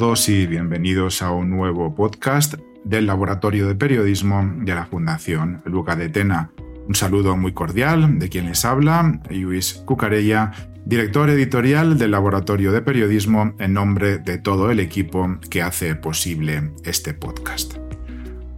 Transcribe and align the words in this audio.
Todos 0.00 0.30
y 0.30 0.46
bienvenidos 0.46 1.20
a 1.20 1.30
un 1.30 1.50
nuevo 1.50 1.94
podcast 1.94 2.54
del 2.84 3.06
Laboratorio 3.06 3.68
de 3.68 3.74
Periodismo 3.74 4.50
de 4.56 4.74
la 4.74 4.86
Fundación 4.86 5.60
Luca 5.66 5.94
de 5.94 6.08
Tena. 6.08 6.52
Un 6.88 6.94
saludo 6.94 7.36
muy 7.36 7.52
cordial 7.52 8.18
de 8.18 8.30
quien 8.30 8.46
les 8.46 8.64
habla, 8.64 9.20
Luis 9.28 9.74
Cucarella, 9.84 10.52
director 10.86 11.28
editorial 11.28 11.98
del 11.98 12.12
Laboratorio 12.12 12.72
de 12.72 12.80
Periodismo 12.80 13.52
en 13.58 13.74
nombre 13.74 14.16
de 14.16 14.38
todo 14.38 14.70
el 14.70 14.80
equipo 14.80 15.36
que 15.50 15.60
hace 15.60 15.94
posible 15.96 16.72
este 16.82 17.12
podcast. 17.12 17.74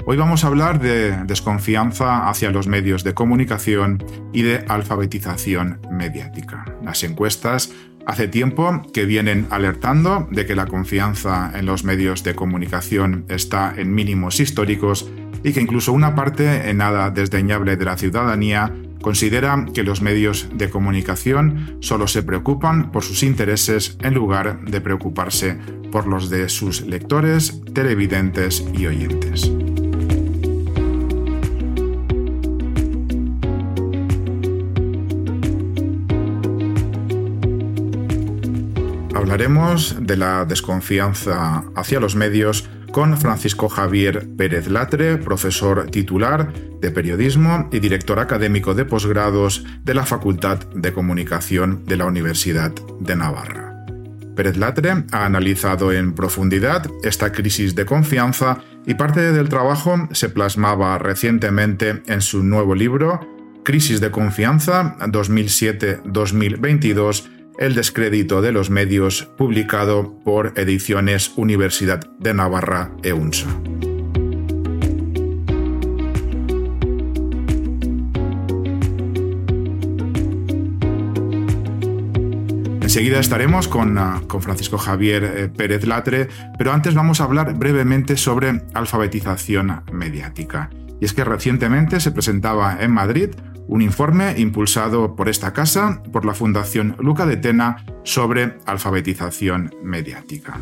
Hoy 0.04 0.16
vamos 0.16 0.42
a 0.44 0.48
hablar 0.48 0.80
de 0.80 1.24
desconfianza 1.26 2.28
hacia 2.28 2.50
los 2.50 2.68
medios 2.68 3.02
de 3.02 3.14
comunicación 3.14 4.04
y 4.32 4.42
de 4.42 4.64
alfabetización 4.68 5.80
mediática. 5.90 6.64
Las 6.84 7.04
encuestas 7.04 7.72
Hace 8.06 8.26
tiempo 8.28 8.82
que 8.92 9.06
vienen 9.06 9.46
alertando 9.50 10.26
de 10.30 10.44
que 10.44 10.56
la 10.56 10.66
confianza 10.66 11.52
en 11.54 11.66
los 11.66 11.84
medios 11.84 12.24
de 12.24 12.34
comunicación 12.34 13.24
está 13.28 13.74
en 13.76 13.94
mínimos 13.94 14.40
históricos 14.40 15.08
y 15.44 15.52
que 15.52 15.60
incluso 15.60 15.92
una 15.92 16.14
parte 16.14 16.68
en 16.68 16.78
nada 16.78 17.10
desdeñable 17.10 17.76
de 17.76 17.84
la 17.84 17.96
ciudadanía 17.96 18.72
considera 19.00 19.66
que 19.74 19.82
los 19.82 20.00
medios 20.00 20.48
de 20.54 20.70
comunicación 20.70 21.76
solo 21.80 22.06
se 22.06 22.22
preocupan 22.22 22.90
por 22.92 23.02
sus 23.02 23.22
intereses 23.22 23.96
en 24.00 24.14
lugar 24.14 24.64
de 24.64 24.80
preocuparse 24.80 25.58
por 25.90 26.06
los 26.06 26.30
de 26.30 26.48
sus 26.48 26.82
lectores, 26.82 27.60
televidentes 27.74 28.64
y 28.72 28.86
oyentes. 28.86 29.52
Hablaremos 39.32 39.96
de 39.98 40.18
la 40.18 40.44
desconfianza 40.44 41.64
hacia 41.74 42.00
los 42.00 42.14
medios 42.14 42.68
con 42.92 43.16
Francisco 43.16 43.70
Javier 43.70 44.28
Pérez 44.36 44.68
Latre, 44.68 45.16
profesor 45.16 45.90
titular 45.90 46.52
de 46.52 46.90
periodismo 46.90 47.66
y 47.72 47.80
director 47.80 48.18
académico 48.18 48.74
de 48.74 48.84
posgrados 48.84 49.64
de 49.84 49.94
la 49.94 50.04
Facultad 50.04 50.58
de 50.74 50.92
Comunicación 50.92 51.82
de 51.86 51.96
la 51.96 52.04
Universidad 52.04 52.72
de 53.00 53.16
Navarra. 53.16 53.86
Pérez 54.36 54.58
Latre 54.58 55.04
ha 55.12 55.24
analizado 55.24 55.92
en 55.92 56.12
profundidad 56.12 56.90
esta 57.02 57.32
crisis 57.32 57.74
de 57.74 57.86
confianza 57.86 58.58
y 58.86 58.96
parte 58.96 59.32
del 59.32 59.48
trabajo 59.48 60.10
se 60.12 60.28
plasmaba 60.28 60.98
recientemente 60.98 62.02
en 62.04 62.20
su 62.20 62.42
nuevo 62.42 62.74
libro 62.74 63.26
Crisis 63.64 64.02
de 64.02 64.10
Confianza 64.10 64.94
2007-2022 64.98 67.31
el 67.58 67.74
descrédito 67.74 68.42
de 68.42 68.52
los 68.52 68.70
medios, 68.70 69.28
publicado 69.36 70.18
por 70.24 70.52
Ediciones 70.56 71.32
Universidad 71.36 72.00
de 72.18 72.34
Navarra 72.34 72.92
EUNSA. 73.02 73.48
Enseguida 82.92 83.20
estaremos 83.20 83.68
con, 83.68 83.96
ah, 83.96 84.20
con, 84.26 84.42
Francisco 84.42 84.76
Javier 84.76 85.24
eh, 85.24 85.48
Pérez 85.48 85.86
Latre, 85.86 86.28
pero 86.58 86.72
antes 86.72 86.94
vamos 86.94 87.22
a 87.22 87.24
hablar 87.24 87.54
brevemente 87.54 88.18
sobre 88.18 88.64
alfabetización 88.74 89.82
mediática. 89.90 90.68
Y 91.00 91.06
es 91.06 91.14
que 91.14 91.24
recientemente 91.24 92.00
se 92.00 92.10
presentaba 92.10 92.76
en 92.80 92.90
Madrid 92.90 93.30
un 93.72 93.80
informe 93.80 94.34
impulsado 94.36 95.16
por 95.16 95.30
esta 95.30 95.54
casa, 95.54 96.02
por 96.12 96.26
la 96.26 96.34
Fundación 96.34 96.94
Luca 96.98 97.24
de 97.24 97.38
Tena, 97.38 97.82
sobre 98.02 98.58
alfabetización 98.66 99.74
mediática. 99.82 100.58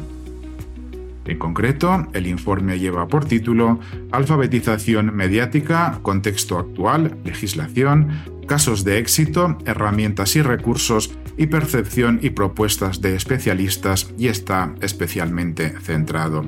En 1.24 1.36
concreto, 1.36 2.06
el 2.12 2.28
informe 2.28 2.78
lleva 2.78 3.08
por 3.08 3.24
título 3.24 3.80
Alfabetización 4.12 5.12
mediática, 5.12 5.98
contexto 6.02 6.56
actual, 6.56 7.16
legislación, 7.24 8.10
casos 8.46 8.84
de 8.84 8.98
éxito, 8.98 9.58
herramientas 9.66 10.36
y 10.36 10.42
recursos 10.42 11.10
y 11.36 11.48
percepción 11.48 12.20
y 12.22 12.30
propuestas 12.30 13.00
de 13.00 13.16
especialistas 13.16 14.14
y 14.18 14.28
está 14.28 14.72
especialmente 14.82 15.70
centrado 15.80 16.44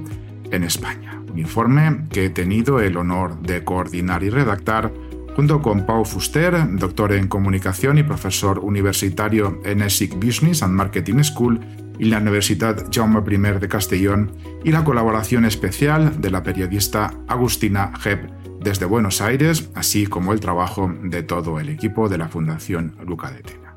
en 0.52 0.62
España. 0.62 1.20
Un 1.28 1.40
informe 1.40 2.04
que 2.10 2.26
he 2.26 2.30
tenido 2.30 2.78
el 2.78 2.96
honor 2.98 3.40
de 3.42 3.64
coordinar 3.64 4.22
y 4.22 4.30
redactar 4.30 4.92
junto 5.34 5.62
con 5.62 5.86
Pau 5.86 6.04
Fuster, 6.04 6.54
doctor 6.76 7.12
en 7.12 7.28
comunicación 7.28 7.98
y 7.98 8.02
profesor 8.02 8.58
universitario 8.58 9.60
en 9.64 9.82
ESIC 9.82 10.14
Business 10.14 10.62
and 10.62 10.74
Marketing 10.74 11.22
School 11.22 11.60
y 11.98 12.06
la 12.06 12.18
Universidad 12.18 12.86
Jaume 12.92 13.22
I 13.30 13.58
de 13.60 13.68
Castellón, 13.68 14.32
y 14.64 14.72
la 14.72 14.84
colaboración 14.84 15.44
especial 15.44 16.20
de 16.20 16.30
la 16.30 16.42
periodista 16.42 17.12
Agustina 17.28 17.92
Hebb 18.04 18.30
desde 18.60 18.86
Buenos 18.86 19.20
Aires, 19.20 19.70
así 19.74 20.06
como 20.06 20.32
el 20.32 20.40
trabajo 20.40 20.92
de 21.02 21.22
todo 21.22 21.60
el 21.60 21.68
equipo 21.68 22.08
de 22.08 22.18
la 22.18 22.28
Fundación 22.28 22.96
Luca 23.06 23.30
de 23.30 23.42
Tena. 23.42 23.76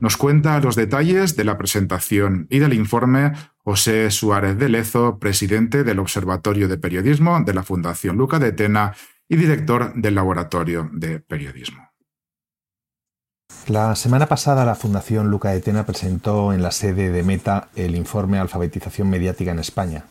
Nos 0.00 0.16
cuenta 0.16 0.58
los 0.58 0.74
detalles 0.74 1.36
de 1.36 1.44
la 1.44 1.56
presentación 1.56 2.48
y 2.50 2.58
del 2.58 2.72
informe 2.72 3.32
José 3.62 4.10
Suárez 4.10 4.58
de 4.58 4.68
Lezo, 4.68 5.18
presidente 5.20 5.84
del 5.84 6.00
Observatorio 6.00 6.66
de 6.66 6.78
Periodismo 6.78 7.40
de 7.44 7.54
la 7.54 7.62
Fundación 7.62 8.16
Luca 8.16 8.40
de 8.40 8.50
Tena 8.50 8.94
y 9.32 9.36
director 9.36 9.94
del 9.94 10.14
Laboratorio 10.14 10.90
de 10.92 11.18
Periodismo. 11.18 11.88
La 13.66 13.96
semana 13.96 14.26
pasada 14.26 14.66
la 14.66 14.74
Fundación 14.74 15.30
Luca 15.30 15.54
Etena 15.54 15.86
presentó 15.86 16.52
en 16.52 16.62
la 16.62 16.70
sede 16.70 17.10
de 17.10 17.22
Meta 17.22 17.68
el 17.74 17.96
informe 17.96 18.38
Alfabetización 18.38 19.08
Mediática 19.08 19.50
en 19.50 19.58
España, 19.58 20.04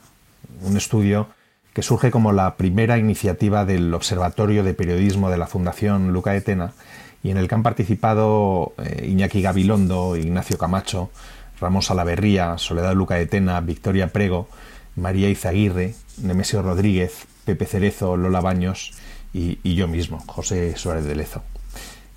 un 0.64 0.76
estudio 0.76 1.28
que 1.76 1.84
surge 1.84 2.10
como 2.10 2.32
la 2.32 2.56
primera 2.56 2.98
iniciativa 2.98 3.64
del 3.64 3.94
Observatorio 3.94 4.64
de 4.64 4.74
Periodismo 4.74 5.30
de 5.30 5.38
la 5.38 5.46
Fundación 5.46 6.14
Luca 6.14 6.36
Etena 6.36 6.74
y 7.22 7.30
en 7.30 7.38
el 7.38 7.48
que 7.48 7.54
han 7.54 7.62
participado 7.62 8.74
eh, 8.80 9.06
Iñaki 9.08 9.44
Gabilondo, 9.44 10.18
Ignacio 10.18 10.58
Camacho, 10.58 11.12
Ramón 11.60 11.84
Salaverría, 11.84 12.58
Soledad 12.58 12.96
Luca 12.96 13.20
Etena, 13.20 13.62
Victoria 13.62 14.08
Prego, 14.08 14.50
María 14.96 15.30
Izaguirre, 15.30 15.94
Nemesio 16.18 16.64
Rodríguez, 16.64 17.28
Pepe 17.46 17.68
Cerezo, 17.68 18.18
Lola 18.18 18.42
Baños 18.42 18.94
y, 19.34 19.76
yo 19.76 19.88
mismo, 19.88 20.24
José 20.28 20.76
Suárez 20.78 21.06
de 21.06 21.16
Lezo. 21.16 21.44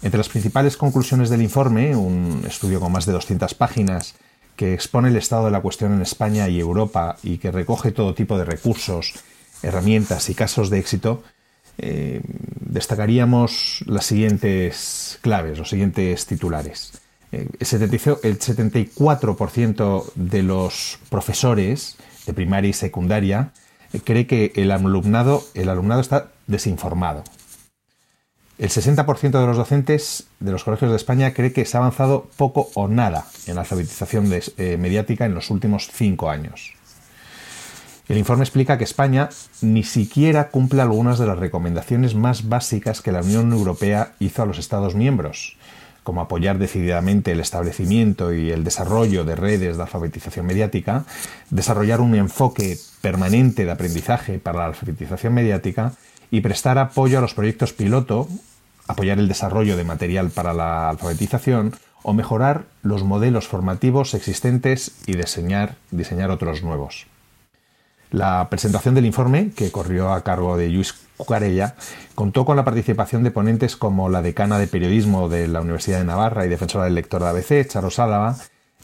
Entre 0.02 0.18
las 0.18 0.28
principales 0.28 0.76
conclusiones 0.76 1.30
del 1.30 1.42
informe, 1.42 1.96
un 1.96 2.44
estudio 2.46 2.80
con 2.80 2.92
más 2.92 3.06
de 3.06 3.12
200 3.12 3.54
páginas 3.54 4.14
que 4.56 4.74
expone 4.74 5.08
el 5.08 5.16
estado 5.16 5.46
de 5.46 5.50
la 5.50 5.62
cuestión 5.62 5.94
en 5.94 6.02
España 6.02 6.48
y 6.48 6.60
Europa 6.60 7.16
y 7.22 7.38
que 7.38 7.50
recoge 7.50 7.92
todo 7.92 8.14
tipo 8.14 8.36
de 8.38 8.44
recursos, 8.44 9.14
herramientas 9.62 10.28
y 10.28 10.34
casos 10.34 10.70
de 10.70 10.78
éxito, 10.78 11.22
eh, 11.78 12.20
destacaríamos 12.60 13.82
las 13.86 14.06
siguientes 14.06 15.18
claves, 15.22 15.58
los 15.58 15.70
siguientes 15.70 16.26
titulares. 16.26 16.92
Eh, 17.32 17.48
el 17.58 18.38
74% 18.38 20.12
de 20.14 20.42
los 20.42 20.98
profesores 21.08 21.96
de 22.26 22.34
primaria 22.34 22.70
y 22.70 22.74
secundaria 22.74 23.52
eh, 23.92 24.00
cree 24.04 24.26
que 24.26 24.52
el 24.54 24.70
alumnado, 24.70 25.44
el 25.54 25.68
alumnado 25.68 26.00
está 26.00 26.33
desinformado. 26.46 27.24
El 28.56 28.70
60% 28.70 29.40
de 29.40 29.46
los 29.46 29.56
docentes 29.56 30.28
de 30.38 30.52
los 30.52 30.62
colegios 30.62 30.90
de 30.90 30.96
España 30.96 31.34
cree 31.34 31.52
que 31.52 31.64
se 31.64 31.76
ha 31.76 31.80
avanzado 31.80 32.30
poco 32.36 32.70
o 32.74 32.86
nada 32.86 33.26
en 33.46 33.56
la 33.56 33.62
alfabetización 33.62 34.30
eh, 34.32 34.76
mediática 34.78 35.26
en 35.26 35.34
los 35.34 35.50
últimos 35.50 35.90
cinco 35.92 36.30
años. 36.30 36.74
El 38.06 38.18
informe 38.18 38.44
explica 38.44 38.78
que 38.78 38.84
España 38.84 39.30
ni 39.60 39.82
siquiera 39.82 40.50
cumple 40.50 40.82
algunas 40.82 41.18
de 41.18 41.26
las 41.26 41.38
recomendaciones 41.38 42.14
más 42.14 42.48
básicas 42.48 43.00
que 43.00 43.12
la 43.12 43.22
Unión 43.22 43.50
Europea 43.52 44.12
hizo 44.20 44.42
a 44.42 44.46
los 44.46 44.58
Estados 44.58 44.94
miembros, 44.94 45.56
como 46.04 46.20
apoyar 46.20 46.58
decididamente 46.58 47.32
el 47.32 47.40
establecimiento 47.40 48.32
y 48.34 48.50
el 48.50 48.62
desarrollo 48.62 49.24
de 49.24 49.36
redes 49.36 49.76
de 49.76 49.82
alfabetización 49.82 50.44
mediática, 50.44 51.06
desarrollar 51.48 52.02
un 52.02 52.14
enfoque 52.14 52.76
permanente 53.00 53.64
de 53.64 53.70
aprendizaje 53.70 54.38
para 54.38 54.58
la 54.58 54.66
alfabetización 54.66 55.32
mediática 55.32 55.94
y 56.34 56.40
prestar 56.40 56.78
apoyo 56.78 57.18
a 57.18 57.20
los 57.20 57.32
proyectos 57.32 57.72
piloto, 57.72 58.26
apoyar 58.88 59.20
el 59.20 59.28
desarrollo 59.28 59.76
de 59.76 59.84
material 59.84 60.30
para 60.30 60.52
la 60.52 60.88
alfabetización 60.88 61.74
o 62.02 62.12
mejorar 62.12 62.64
los 62.82 63.04
modelos 63.04 63.46
formativos 63.46 64.14
existentes 64.14 64.96
y 65.06 65.14
diseñar, 65.16 65.76
diseñar 65.92 66.32
otros 66.32 66.64
nuevos. 66.64 67.06
La 68.10 68.48
presentación 68.50 68.96
del 68.96 69.06
informe, 69.06 69.52
que 69.52 69.70
corrió 69.70 70.12
a 70.12 70.24
cargo 70.24 70.56
de 70.56 70.70
Luis 70.70 70.96
Cucarella, 71.16 71.76
contó 72.16 72.44
con 72.44 72.56
la 72.56 72.64
participación 72.64 73.22
de 73.22 73.30
ponentes 73.30 73.76
como 73.76 74.08
la 74.08 74.20
decana 74.20 74.58
de 74.58 74.66
periodismo 74.66 75.28
de 75.28 75.46
la 75.46 75.60
Universidad 75.60 75.98
de 75.98 76.04
Navarra 76.04 76.44
y 76.44 76.48
defensora 76.48 76.86
del 76.86 76.96
lector 76.96 77.22
de 77.22 77.28
ABC, 77.28 77.68
Charo 77.68 77.92
Sálava, 77.92 78.34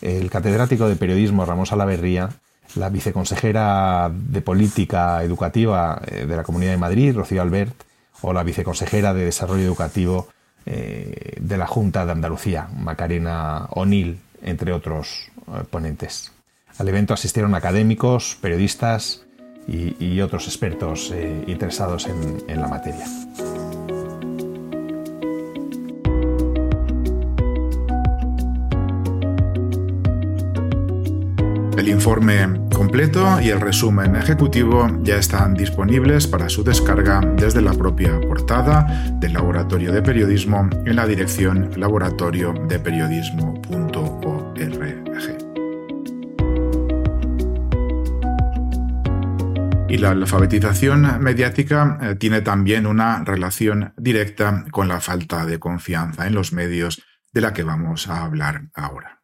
el 0.02 0.30
catedrático 0.30 0.88
de 0.88 0.94
periodismo 0.94 1.44
Ramón 1.44 1.66
Salaverría, 1.66 2.28
la 2.76 2.88
viceconsejera 2.88 4.10
de 4.12 4.40
política 4.40 5.22
educativa 5.22 6.00
eh, 6.06 6.26
de 6.26 6.36
la 6.36 6.42
Comunidad 6.42 6.72
de 6.72 6.78
Madrid, 6.78 7.16
Rocío 7.16 7.42
Albert, 7.42 7.74
o 8.22 8.32
la 8.32 8.42
viceconsejera 8.42 9.14
de 9.14 9.24
desarrollo 9.24 9.62
educativo 9.62 10.28
eh, 10.66 11.36
de 11.40 11.56
la 11.56 11.66
Junta 11.66 12.04
de 12.04 12.12
Andalucía, 12.12 12.68
Macarena 12.76 13.66
O'Neill, 13.70 14.20
entre 14.42 14.72
otros 14.72 15.30
eh, 15.48 15.64
ponentes. 15.68 16.32
Al 16.78 16.88
evento 16.88 17.14
asistieron 17.14 17.54
académicos, 17.54 18.36
periodistas 18.40 19.24
y, 19.68 20.20
otros 20.20 20.46
expertos 20.46 21.12
interesados 21.46 22.08
en 22.08 22.60
la 22.60 22.66
materia. 22.66 23.06
Informe 31.90 32.48
completo 32.72 33.38
y 33.40 33.50
el 33.50 33.60
resumen 33.60 34.16
ejecutivo 34.16 34.88
ya 35.02 35.16
están 35.16 35.52
disponibles 35.54 36.26
para 36.26 36.48
su 36.48 36.64
descarga 36.64 37.20
desde 37.36 37.60
la 37.60 37.74
propia 37.74 38.18
portada 38.20 38.86
del 39.20 39.34
Laboratorio 39.34 39.92
de 39.92 40.00
Periodismo 40.02 40.68
en 40.86 40.96
la 40.96 41.06
dirección 41.06 41.70
laboratoriodeperiodismo.org. 41.76 44.60
Y 49.88 49.98
la 49.98 50.10
alfabetización 50.10 51.20
mediática 51.20 51.98
eh, 52.00 52.14
tiene 52.14 52.40
también 52.42 52.86
una 52.86 53.24
relación 53.24 53.92
directa 53.96 54.64
con 54.70 54.86
la 54.86 55.00
falta 55.00 55.46
de 55.46 55.58
confianza 55.58 56.28
en 56.28 56.34
los 56.34 56.52
medios 56.52 57.02
de 57.32 57.40
la 57.40 57.52
que 57.52 57.64
vamos 57.64 58.08
a 58.08 58.22
hablar 58.22 58.68
ahora. 58.74 59.19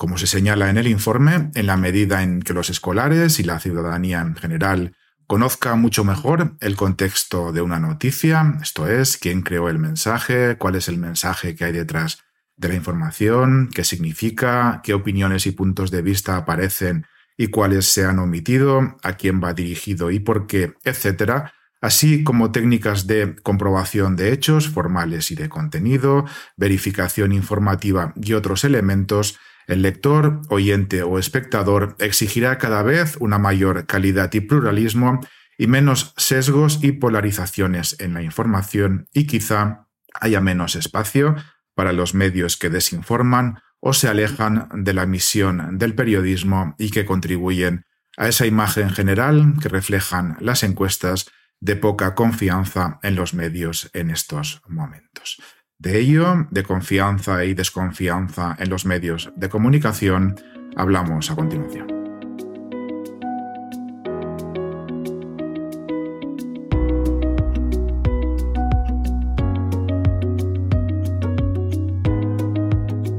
Como 0.00 0.16
se 0.16 0.26
señala 0.26 0.70
en 0.70 0.78
el 0.78 0.86
informe, 0.86 1.50
en 1.54 1.66
la 1.66 1.76
medida 1.76 2.22
en 2.22 2.40
que 2.40 2.54
los 2.54 2.70
escolares 2.70 3.38
y 3.38 3.42
la 3.42 3.60
ciudadanía 3.60 4.22
en 4.22 4.34
general 4.34 4.96
conozca 5.26 5.74
mucho 5.74 6.04
mejor 6.04 6.56
el 6.60 6.74
contexto 6.74 7.52
de 7.52 7.60
una 7.60 7.78
noticia, 7.78 8.56
esto 8.62 8.88
es, 8.88 9.18
quién 9.18 9.42
creó 9.42 9.68
el 9.68 9.78
mensaje, 9.78 10.56
cuál 10.56 10.76
es 10.76 10.88
el 10.88 10.96
mensaje 10.96 11.54
que 11.54 11.66
hay 11.66 11.72
detrás 11.72 12.24
de 12.56 12.68
la 12.68 12.76
información, 12.76 13.68
qué 13.74 13.84
significa, 13.84 14.80
qué 14.82 14.94
opiniones 14.94 15.44
y 15.44 15.50
puntos 15.50 15.90
de 15.90 16.00
vista 16.00 16.34
aparecen 16.34 17.04
y 17.36 17.48
cuáles 17.48 17.84
se 17.84 18.06
han 18.06 18.20
omitido, 18.20 18.96
a 19.02 19.12
quién 19.18 19.38
va 19.44 19.52
dirigido 19.52 20.10
y 20.10 20.18
por 20.18 20.46
qué, 20.46 20.76
etc., 20.82 21.50
así 21.82 22.24
como 22.24 22.52
técnicas 22.52 23.06
de 23.06 23.36
comprobación 23.42 24.16
de 24.16 24.32
hechos 24.32 24.66
formales 24.66 25.30
y 25.30 25.34
de 25.34 25.50
contenido, 25.50 26.24
verificación 26.56 27.32
informativa 27.32 28.14
y 28.16 28.32
otros 28.32 28.64
elementos, 28.64 29.38
el 29.70 29.82
lector, 29.82 30.42
oyente 30.48 31.02
o 31.02 31.18
espectador 31.18 31.96
exigirá 31.98 32.58
cada 32.58 32.82
vez 32.82 33.16
una 33.20 33.38
mayor 33.38 33.86
calidad 33.86 34.32
y 34.34 34.40
pluralismo 34.40 35.20
y 35.56 35.66
menos 35.66 36.12
sesgos 36.16 36.80
y 36.82 36.92
polarizaciones 36.92 37.96
en 38.00 38.14
la 38.14 38.22
información 38.22 39.08
y 39.12 39.26
quizá 39.26 39.86
haya 40.20 40.40
menos 40.40 40.74
espacio 40.74 41.36
para 41.74 41.92
los 41.92 42.14
medios 42.14 42.56
que 42.56 42.70
desinforman 42.70 43.60
o 43.78 43.92
se 43.92 44.08
alejan 44.08 44.68
de 44.72 44.92
la 44.92 45.06
misión 45.06 45.78
del 45.78 45.94
periodismo 45.94 46.74
y 46.78 46.90
que 46.90 47.06
contribuyen 47.06 47.86
a 48.16 48.28
esa 48.28 48.46
imagen 48.46 48.90
general 48.90 49.54
que 49.62 49.68
reflejan 49.68 50.36
las 50.40 50.62
encuestas 50.62 51.30
de 51.60 51.76
poca 51.76 52.14
confianza 52.14 52.98
en 53.02 53.14
los 53.14 53.34
medios 53.34 53.90
en 53.92 54.10
estos 54.10 54.62
momentos. 54.66 55.40
De 55.80 55.98
ello, 55.98 56.46
de 56.50 56.62
confianza 56.62 57.42
y 57.46 57.54
desconfianza 57.54 58.54
en 58.58 58.68
los 58.68 58.84
medios 58.84 59.32
de 59.34 59.48
comunicación, 59.48 60.36
hablamos 60.76 61.30
a 61.30 61.36
continuación. 61.36 61.86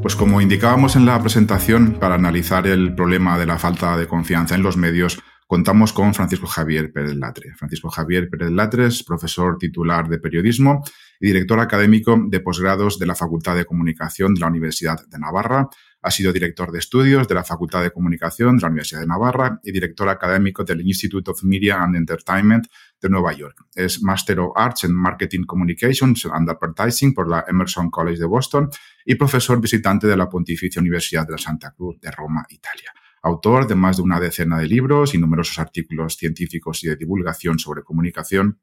Pues 0.04 0.16
como 0.16 0.40
indicábamos 0.40 0.96
en 0.96 1.08
la 1.08 1.19
presentación, 1.19 1.94
para 1.94 2.13
analizar 2.13 2.68
el 2.68 2.94
problema 2.94 3.40
de 3.40 3.48
la 3.48 3.58
falta 3.58 3.98
de 3.98 4.08
confianza 4.08 4.54
en 4.54 4.62
los 4.62 4.78
medios, 4.78 5.19
contamos 5.51 5.92
con 5.92 6.13
Francisco 6.13 6.48
Javier 6.48 6.94
Pérez 6.94 7.13
Latre. 7.18 7.53
Francisco 7.57 7.89
Javier 7.89 8.30
Pérez 8.30 8.51
Latre 8.51 8.86
es 8.86 9.03
profesor 9.03 9.57
titular 9.57 10.07
de 10.07 10.18
periodismo 10.18 10.81
y 11.19 11.27
director 11.27 11.59
académico 11.59 12.18
de 12.25 12.39
posgrados 12.39 12.98
de 12.98 13.06
la 13.06 13.15
Facultad 13.15 13.57
de 13.57 13.65
Comunicación 13.65 14.33
de 14.33 14.39
la 14.39 14.48
Universidad 14.48 15.06
de 15.09 15.19
Navarra. 15.19 15.68
Ha 16.03 16.09
sido 16.09 16.31
director 16.31 16.71
de 16.71 16.80
estudios 16.80 17.27
de 17.27 17.36
la 17.36 17.44
Facultad 17.44 17.83
de 17.83 17.92
Comunicación 17.92 18.56
de 18.56 18.62
la 18.62 18.69
Universidad 18.69 19.01
de 19.01 19.07
Navarra 19.07 19.59
y 19.62 19.74
director 19.74 20.07
académico 20.07 20.63
del 20.63 20.88
Institute 20.88 21.30
of 21.30 21.44
Media 21.44 21.83
and 21.83 21.98
Entertainment 21.98 22.68
de 23.01 23.09
Nueva 23.09 23.33
York. 23.33 23.65
Es 23.75 24.01
Master 24.01 24.39
of 24.39 24.53
Arts 24.56 24.86
en 24.86 24.94
Marketing 24.94 25.44
Communications 25.44 26.27
and 26.31 26.50
Advertising 26.50 27.13
por 27.13 27.30
la 27.30 27.44
Emerson 27.45 27.89
College 27.89 28.19
de 28.19 28.25
Boston 28.25 28.69
y 29.06 29.15
profesor 29.15 29.59
visitante 29.59 30.07
de 30.07 30.15
la 30.15 30.30
Pontificia 30.30 30.80
Universidad 30.80 31.25
de 31.25 31.33
la 31.33 31.38
Santa 31.38 31.71
Cruz 31.71 32.00
de 32.00 32.09
Roma, 32.09 32.45
Italia 32.48 32.94
autor 33.21 33.68
de 33.68 33.75
más 33.75 33.97
de 33.97 34.03
una 34.03 34.19
decena 34.19 34.59
de 34.59 34.68
libros 34.68 35.13
y 35.13 35.18
numerosos 35.18 35.59
artículos 35.59 36.18
científicos 36.18 36.83
y 36.83 36.88
de 36.88 36.95
divulgación 36.95 37.59
sobre 37.59 37.83
comunicación. 37.83 38.59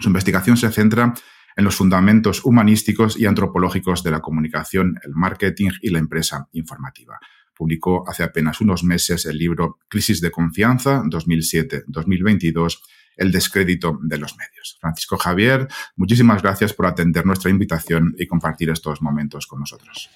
Su 0.00 0.08
investigación 0.08 0.56
se 0.56 0.70
centra 0.70 1.14
en 1.56 1.64
los 1.64 1.76
fundamentos 1.76 2.44
humanísticos 2.44 3.18
y 3.18 3.26
antropológicos 3.26 4.02
de 4.02 4.10
la 4.10 4.20
comunicación, 4.20 4.98
el 5.04 5.12
marketing 5.14 5.70
y 5.82 5.90
la 5.90 5.98
empresa 5.98 6.48
informativa. 6.52 7.18
Publicó 7.54 8.08
hace 8.08 8.22
apenas 8.22 8.60
unos 8.60 8.84
meses 8.84 9.26
el 9.26 9.36
libro 9.38 9.78
Crisis 9.88 10.20
de 10.20 10.30
Confianza 10.30 11.02
2007-2022, 11.04 12.78
El 13.16 13.30
descrédito 13.30 13.98
de 14.02 14.16
los 14.16 14.36
medios. 14.38 14.78
Francisco 14.80 15.18
Javier, 15.18 15.68
muchísimas 15.96 16.42
gracias 16.42 16.72
por 16.72 16.86
atender 16.86 17.26
nuestra 17.26 17.50
invitación 17.50 18.14
y 18.18 18.26
compartir 18.26 18.70
estos 18.70 19.02
momentos 19.02 19.46
con 19.46 19.60
nosotros. 19.60 20.08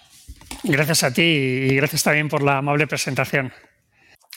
Gracias 0.65 1.05
a 1.05 1.13
ti 1.13 1.23
y 1.23 1.77
gracias 1.77 2.03
también 2.03 2.29
por 2.29 2.43
la 2.43 2.59
amable 2.59 2.87
presentación. 2.87 3.53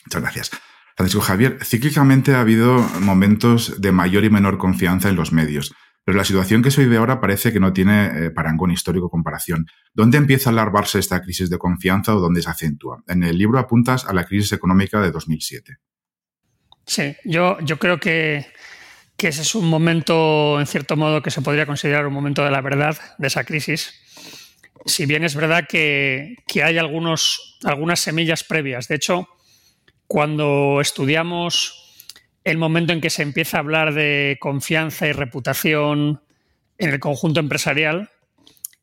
Muchas 0.10 0.22
gracias. 0.24 0.52
Francisco 0.98 1.22
Javier, 1.22 1.60
cíclicamente 1.64 2.34
ha 2.34 2.42
habido 2.42 2.80
momentos 3.00 3.80
de 3.80 3.92
mayor 3.92 4.24
y 4.24 4.32
menor 4.32 4.58
confianza 4.58 5.08
en 5.08 5.16
los 5.16 5.32
medios, 5.32 5.76
pero 6.04 6.18
la 6.18 6.26
situación 6.26 6.64
que 6.64 6.72
se 6.72 6.82
vive 6.84 6.98
ahora 6.98 7.22
parece 7.22 7.54
que 7.54 7.60
no 7.60 7.74
tiene 7.74 8.08
eh, 8.08 8.32
parangón 8.32 8.72
histórico 8.72 9.12
comparación. 9.12 9.68
¿Dónde 9.94 10.18
empieza 10.18 10.50
a 10.50 10.54
alarvarse 10.54 10.98
esta 10.98 11.22
crisis 11.22 11.52
de 11.52 11.60
confianza 11.60 12.16
o 12.16 12.20
dónde 12.20 12.42
se 12.42 12.50
acentúa? 12.50 13.04
En 13.08 13.22
el 13.22 13.38
libro 13.38 13.60
apuntas 13.60 14.06
a 14.06 14.14
la 14.14 14.26
crisis 14.26 14.52
económica 14.52 15.00
de 15.00 15.12
2007. 15.12 15.78
Sí, 16.88 17.16
yo, 17.24 17.60
yo 17.60 17.78
creo 17.78 18.00
que, 18.00 18.48
ese 19.20 19.44
es 19.44 19.54
un 19.54 19.70
momento, 19.70 20.60
en 20.60 20.66
cierto 20.66 20.96
modo, 20.96 21.22
que 21.22 21.30
se 21.30 21.44
podría 21.44 21.68
considerar 21.68 22.08
un 22.08 22.14
momento 22.14 22.44
de 22.44 22.50
la 22.50 22.62
verdad 22.62 22.98
de 23.20 23.28
esa 23.28 23.44
crisis. 23.44 23.94
Si 24.88 25.06
bien 25.06 25.24
es 25.24 25.36
verdad 25.36 25.68
que, 25.70 26.38
que 26.48 26.64
hay 26.64 26.80
algunos, 26.80 27.60
algunas 27.64 28.00
semillas 28.00 28.44
previas. 28.44 28.88
De 28.88 28.96
hecho, 28.96 29.28
cuando 30.10 30.82
estudiamos 30.82 32.04
el 32.44 32.58
momento 32.58 32.94
en 32.94 33.00
que 33.00 33.12
se 33.12 33.22
empieza 33.22 33.58
a 33.58 33.60
hablar 33.60 33.94
de 33.94 34.38
confianza 34.42 35.08
y 35.08 35.12
reputación 35.12 36.24
en 36.80 36.90
el 36.90 37.00
conjunto 37.00 37.40
empresarial, 37.40 38.10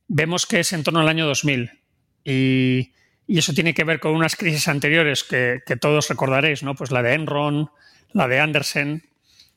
vemos 0.06 0.46
que 0.46 0.60
es 0.60 0.72
en 0.72 0.84
torno 0.84 1.00
al 1.00 1.08
año 1.08 1.26
2000. 1.26 1.82
Y, 2.24 2.92
eso 3.26 3.52
tiene 3.54 3.74
que 3.74 3.82
ver 3.82 3.98
con 3.98 4.14
unas 4.14 4.36
crisis 4.36 4.68
anteriores 4.68 5.24
que, 5.24 5.60
todos 5.80 6.08
recordaréis, 6.08 6.62
¿no? 6.62 6.76
Pues 6.76 6.92
la 6.92 7.02
de 7.02 7.14
Enron, 7.14 7.70
la 8.12 8.28
de 8.28 8.38
Andersen, 8.38 9.02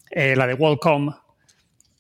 eh, 0.10 0.36
la 0.36 0.48
de 0.48 0.56
Wallcom. 0.56 1.14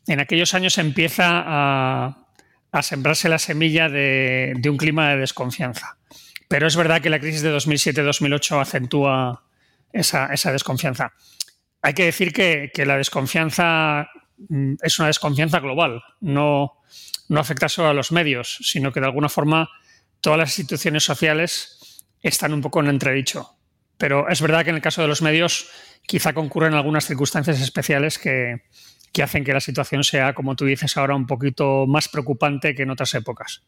En 0.07 0.19
aquellos 0.19 0.55
años 0.55 0.79
empieza 0.79 1.43
a, 1.45 2.81
sembrarse 2.81 3.29
la 3.29 3.37
semilla 3.37 3.87
de, 3.87 4.55
de, 4.57 4.69
un 4.71 4.77
clima 4.77 5.11
de 5.11 5.17
desconfianza. 5.17 5.99
Pero 6.47 6.65
es 6.65 6.75
verdad 6.75 7.01
que 7.01 7.11
la 7.11 7.19
crisis 7.19 7.43
de 7.43 7.55
2007-2008 7.55 8.59
acentúa 8.59 9.43
esa, 9.93 10.51
desconfianza. 10.51 11.13
Hay 11.81 11.93
que 11.93 12.05
decir 12.05 12.33
que, 12.33 12.71
la 12.85 12.97
desconfianza 12.97 14.09
mm, 14.37 14.75
es 14.81 14.99
una 14.99 15.07
desconfianza 15.07 15.59
global, 15.59 16.01
no, 16.21 16.81
no 17.27 17.39
afecta 17.39 17.69
solo 17.69 17.89
a 17.89 17.93
los 17.93 18.11
medios, 18.11 18.59
sino 18.61 18.91
que 18.91 18.99
de 18.99 19.05
alguna 19.05 19.29
forma 19.29 19.69
todas 20.21 20.39
las 20.39 20.57
instituciones 20.57 21.03
sociales 21.03 22.05
están 22.21 22.53
un 22.53 22.61
poco 22.61 22.79
en 22.81 22.87
entredicho. 22.87 23.55
Pero 23.97 24.29
es 24.29 24.41
verdad 24.41 24.63
que 24.63 24.69
en 24.69 24.77
el 24.77 24.81
caso 24.81 25.01
de 25.01 25.07
los 25.07 25.21
medios 25.21 25.69
quizá 26.07 26.33
concurren 26.33 26.73
algunas 26.73 27.05
circunstancias 27.05 27.61
especiales 27.61 28.17
que, 28.17 28.63
hacen 29.21 29.43
que 29.43 29.53
la 29.53 29.59
situación 29.59 30.03
sea, 30.03 30.33
como 30.33 30.55
tú 30.55 30.65
dices 30.65 30.95
ahora, 30.95 31.15
un 31.15 31.27
poquito 31.27 31.85
más 31.85 32.07
preocupante 32.07 32.73
que 32.73 32.83
en 32.83 32.91
otras 32.91 33.13
épocas. 33.15 33.63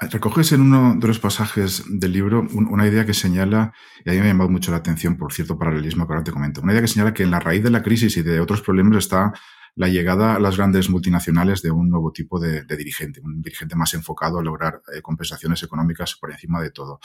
Recoges 0.00 0.52
en 0.52 0.62
uno 0.62 0.96
de 0.96 1.06
los 1.06 1.18
pasajes 1.18 1.84
del 1.86 2.12
libro 2.12 2.46
una 2.54 2.86
idea 2.86 3.04
que 3.04 3.12
señala, 3.12 3.74
y 4.02 4.08
a 4.08 4.12
mí 4.12 4.18
me 4.18 4.24
ha 4.24 4.28
llamado 4.28 4.48
mucho 4.48 4.70
la 4.70 4.78
atención 4.78 5.18
por 5.18 5.32
cierto 5.34 5.58
paralelismo 5.58 6.06
que 6.06 6.14
ahora 6.14 6.24
te 6.24 6.32
comento, 6.32 6.62
una 6.62 6.72
idea 6.72 6.80
que 6.80 6.88
señala 6.88 7.12
que 7.12 7.22
en 7.22 7.30
la 7.30 7.38
raíz 7.38 7.62
de 7.62 7.70
la 7.70 7.82
crisis 7.82 8.16
y 8.16 8.22
de 8.22 8.40
otros 8.40 8.62
problemas 8.62 8.96
está 8.96 9.34
la 9.76 9.88
llegada 9.88 10.36
a 10.36 10.40
las 10.40 10.56
grandes 10.56 10.88
multinacionales 10.88 11.60
de 11.60 11.70
un 11.70 11.90
nuevo 11.90 12.12
tipo 12.12 12.40
de, 12.40 12.64
dirigente, 12.64 13.20
un 13.20 13.42
dirigente 13.42 13.76
más 13.76 13.92
enfocado 13.92 14.38
a 14.38 14.42
lograr 14.42 14.80
eh, 14.94 15.02
compensaciones 15.02 15.62
económicas 15.62 16.16
por 16.18 16.32
encima 16.32 16.62
de 16.62 16.70
todo. 16.70 16.98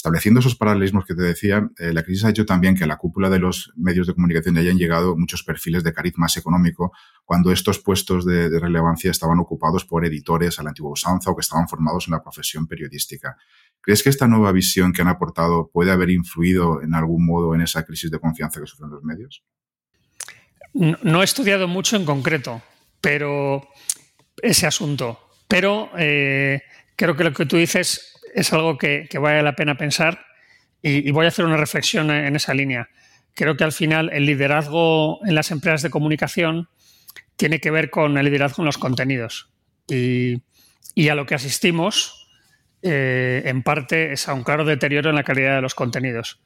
Estableciendo 0.00 0.40
esos 0.40 0.56
paralelismos 0.56 1.04
que 1.04 1.14
te 1.14 1.20
decía, 1.20 1.68
eh, 1.78 1.92
la 1.92 2.02
crisis 2.02 2.24
ha 2.24 2.30
hecho 2.30 2.46
también 2.46 2.74
que 2.74 2.84
a 2.84 2.86
la 2.86 2.96
cúpula 2.96 3.28
de 3.28 3.38
los 3.38 3.70
medios 3.76 4.06
de 4.06 4.14
comunicación 4.14 4.56
hayan 4.56 4.78
llegado 4.78 5.14
muchos 5.14 5.42
perfiles 5.42 5.84
de 5.84 5.92
cariz 5.92 6.14
más 6.16 6.38
económico, 6.38 6.92
cuando 7.22 7.52
estos 7.52 7.80
puestos 7.80 8.24
de, 8.24 8.48
relevancia 8.58 9.10
estaban 9.10 9.38
ocupados 9.40 9.84
por 9.84 10.06
editores 10.06 10.58
a 10.58 10.62
la 10.62 10.70
antigua 10.70 10.92
usanza 10.92 11.30
o 11.30 11.36
que 11.36 11.42
estaban 11.42 11.68
formados 11.68 12.08
en 12.08 12.12
la 12.12 12.22
profesión 12.22 12.66
periodística. 12.66 13.36
¿Crees 13.82 14.02
que 14.02 14.08
esta 14.08 14.26
nueva 14.26 14.52
visión 14.52 14.94
que 14.94 15.02
han 15.02 15.08
aportado 15.08 15.68
puede 15.70 15.90
haber 15.90 16.08
influido 16.08 16.80
en 16.80 16.94
algún 16.94 17.26
modo 17.26 17.54
en 17.54 17.60
esa 17.60 17.84
crisis 17.84 18.10
de 18.10 18.18
confianza 18.18 18.58
que 18.58 18.66
sufren 18.66 18.88
los 18.88 19.02
medios? 19.04 19.44
No, 20.72 21.20
he 21.20 21.24
estudiado 21.24 21.68
mucho 21.68 21.96
en 21.96 22.06
concreto, 22.06 22.62
pero 23.02 23.68
ese 24.40 24.66
asunto. 24.66 25.20
Pero 25.46 25.90
eh, 25.98 26.62
creo 26.96 27.14
que 27.14 27.24
lo 27.24 27.34
que 27.34 27.44
tú 27.44 27.58
dices 27.58 28.10
es 28.34 28.52
algo 28.52 28.78
que, 28.78 29.08
vale 29.20 29.42
la 29.42 29.56
pena 29.56 29.76
pensar 29.76 30.26
y, 30.82 31.10
voy 31.10 31.26
a 31.26 31.28
hacer 31.28 31.44
una 31.44 31.56
reflexión 31.56 32.10
en 32.10 32.34
esa 32.36 32.54
línea. 32.54 32.88
Creo 33.34 33.56
que 33.56 33.64
al 33.64 33.72
final 33.72 34.10
el 34.12 34.26
liderazgo 34.26 35.20
en 35.26 35.34
las 35.34 35.50
empresas 35.50 35.82
de 35.82 35.90
comunicación 35.90 36.68
tiene 37.36 37.60
que 37.60 37.70
ver 37.70 37.90
con 37.90 38.18
el 38.18 38.24
liderazgo 38.24 38.62
en 38.62 38.66
los 38.66 38.78
contenidos. 38.78 39.50
Y, 39.88 40.42
a 41.08 41.14
lo 41.14 41.26
que 41.26 41.34
asistimos, 41.34 42.28
eh, 42.82 43.42
en 43.46 43.62
parte, 43.62 44.12
es 44.12 44.28
a 44.28 44.34
un 44.34 44.42
claro 44.42 44.64
deterioro 44.64 45.10
en 45.10 45.16
la 45.16 45.24
calidad 45.24 45.56
de 45.56 45.62
los 45.62 45.74
contenidos. 45.74 46.40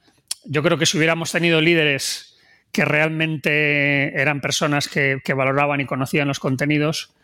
Yo 0.44 0.62
creo 0.62 0.78
que 0.78 0.86
si 0.86 0.96
hubiéramos 0.96 1.32
tenido 1.32 1.60
líderes 1.60 2.38
que 2.70 2.84
realmente 2.84 4.20
eran 4.20 4.40
personas 4.40 4.88
que 4.88 5.34
valoraban 5.34 5.80
y 5.80 5.86
conocían 5.86 6.28
los 6.28 6.40
contenidos, 6.40 7.14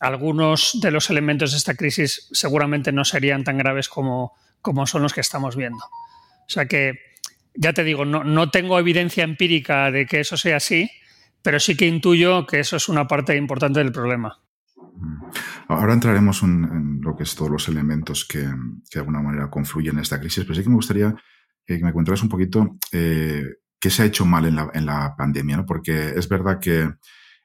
algunos 0.00 0.78
de 0.80 0.90
los 0.90 1.10
elementos 1.10 1.52
de 1.52 1.58
esta 1.58 1.74
crisis 1.74 2.28
seguramente 2.32 2.90
no 2.90 3.04
serían 3.04 3.44
tan 3.44 3.58
graves 3.58 3.88
como, 3.88 4.32
como 4.62 4.86
son 4.86 5.02
los 5.02 5.12
que 5.12 5.20
estamos 5.20 5.56
viendo. 5.56 5.84
O 5.84 6.48
sea 6.48 6.66
que, 6.66 6.98
ya 7.54 7.72
te 7.72 7.84
digo, 7.84 8.04
no, 8.04 8.24
no 8.24 8.50
tengo 8.50 8.78
evidencia 8.78 9.24
empírica 9.24 9.90
de 9.90 10.06
que 10.06 10.20
eso 10.20 10.36
sea 10.36 10.56
así, 10.56 10.90
pero 11.42 11.60
sí 11.60 11.76
que 11.76 11.86
intuyo 11.86 12.46
que 12.46 12.60
eso 12.60 12.76
es 12.76 12.88
una 12.88 13.06
parte 13.06 13.36
importante 13.36 13.80
del 13.80 13.92
problema. 13.92 14.40
Mm. 14.96 15.24
Ahora 15.68 15.92
entraremos 15.92 16.42
en, 16.42 17.00
lo 17.02 17.14
que 17.14 17.22
es 17.22 17.34
todos 17.34 17.50
los 17.50 17.68
elementos 17.68 18.24
que, 18.24 18.38
de 18.40 19.00
alguna 19.00 19.22
manera 19.22 19.50
confluyen 19.50 19.96
en 19.96 20.02
esta 20.02 20.18
crisis, 20.18 20.44
pero 20.44 20.54
sí 20.54 20.62
que 20.62 20.68
me 20.68 20.76
gustaría 20.76 21.14
que 21.66 21.78
me 21.78 21.92
contaras 21.92 22.22
un 22.22 22.28
poquito 22.28 22.78
eh, 22.90 23.44
qué 23.78 23.90
se 23.90 24.02
ha 24.02 24.06
hecho 24.06 24.24
mal 24.24 24.44
en 24.46 24.56
la, 24.56 24.70
en 24.74 24.86
la 24.86 25.14
pandemia, 25.16 25.58
¿no? 25.58 25.66
porque 25.66 26.08
es 26.16 26.28
verdad 26.28 26.58
que 26.58 26.90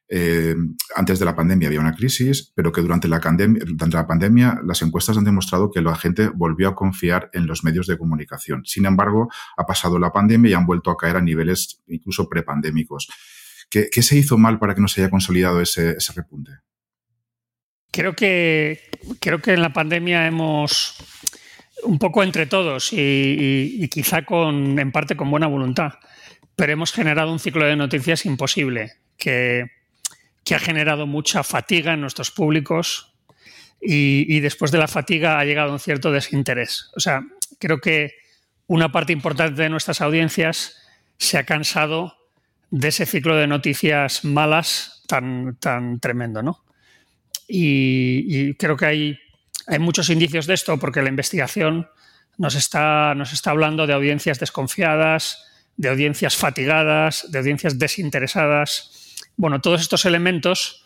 eh, 0.08 0.56
antes 0.96 1.18
de 1.18 1.26
la 1.26 1.36
pandemia 1.36 1.68
había 1.68 1.80
una 1.80 1.96
crisis, 1.96 2.52
pero 2.56 2.72
que 2.72 2.82
durante 2.82 3.08
la, 3.08 3.20
durante 3.20 3.98
la 3.98 4.06
pandemia 4.06 4.60
las 4.64 4.82
encuestas 4.82 5.18
han 5.18 5.24
demostrado 5.24 5.72
que 5.72 5.82
la 5.82 5.96
gente 5.96 6.30
volvió 6.30 6.70
a 6.70 6.76
confiar 6.76 7.30
en 7.34 7.48
los 7.48 7.64
medios 7.64 7.88
de 7.88 7.98
comunicación. 7.98 8.64
Sin 8.66 8.86
embargo, 8.86 9.30
ha 9.58 9.66
pasado 9.66 9.98
la 9.98 10.12
pandemia 10.12 10.52
y 10.52 10.54
han 10.54 10.66
vuelto 10.66 10.92
a 10.92 10.98
caer 10.98 11.18
a 11.18 11.22
niveles 11.22 11.82
incluso 11.88 12.30
prepandémicos. 12.30 13.08
¿Qué, 13.70 13.90
¿Qué 13.92 14.04
se 14.04 14.18
hizo 14.18 14.38
mal 14.38 14.60
para 14.60 14.76
que 14.76 14.82
no 14.82 14.88
se 14.88 15.02
haya 15.02 15.10
consolidado 15.10 15.60
ese, 15.60 15.96
repunte? 16.16 16.52
Creo 17.92 18.16
que, 18.16 18.92
creo 19.20 19.42
que 19.42 19.54
en 19.54 19.62
la 19.62 19.74
pandemia 19.74 20.28
hemos, 20.28 20.98
un 21.84 21.98
poco 21.98 22.22
entre 22.22 22.46
todos 22.46 22.94
y, 22.94 23.78
y, 23.80 23.88
quizá 23.88 24.24
con, 24.24 24.78
en 24.78 24.92
parte 24.92 25.16
con 25.16 25.32
buena 25.32 25.48
voluntad, 25.48 25.94
pero 26.56 26.74
hemos 26.74 26.92
generado 26.92 27.32
un 27.32 27.40
ciclo 27.40 27.66
de 27.66 27.76
noticias 27.76 28.26
imposible 28.26 28.92
que 29.18 29.72
que 30.46 30.56
ha 30.56 30.60
generado 30.60 31.08
mucha 31.08 31.44
fatiga 31.44 31.94
en 31.94 32.02
nuestros 32.02 32.32
públicos 32.32 33.12
y, 33.82 34.40
después 34.40 34.72
de 34.72 34.78
la 34.78 34.88
fatiga 34.88 35.40
ha 35.40 35.44
llegado 35.44 35.74
un 35.74 35.80
cierto 35.80 36.12
desinterés. 36.12 36.92
O 36.96 37.00
sea, 37.00 37.24
creo 37.60 37.82
que 37.82 38.14
una 38.68 38.92
parte 38.92 39.12
importante 39.12 39.62
de 39.64 39.70
nuestras 39.70 40.02
audiencias 40.02 40.78
se 41.18 41.38
ha 41.38 41.46
cansado 41.46 42.16
de 42.70 42.88
ese 42.88 43.06
ciclo 43.06 43.36
de 43.36 43.48
noticias 43.48 44.24
malas 44.24 45.04
tan, 45.08 45.58
tan 45.58 46.00
tremendo, 46.00 46.42
¿no? 46.42 46.64
Y, 47.48 48.54
creo 48.56 48.78
que 48.78 48.86
hay, 48.86 49.20
hay 49.68 49.80
muchos 49.80 50.10
indicios 50.10 50.46
de 50.46 50.54
esto 50.54 50.80
porque 50.80 51.02
la 51.02 51.10
investigación 51.10 51.88
nos 52.38 52.56
está, 52.56 53.14
nos 53.16 53.34
está 53.34 53.52
hablando 53.52 53.88
de 53.88 53.94
audiencias 53.94 54.40
desconfiadas, 54.40 55.44
de 55.78 55.90
audiencias 55.90 56.36
fatigadas, 56.36 57.32
de 57.32 57.40
audiencias 57.40 57.78
desinteresadas 57.80 58.95
bueno, 59.38 59.62
todos 59.62 59.82
estos 59.82 60.06
elementos 60.06 60.86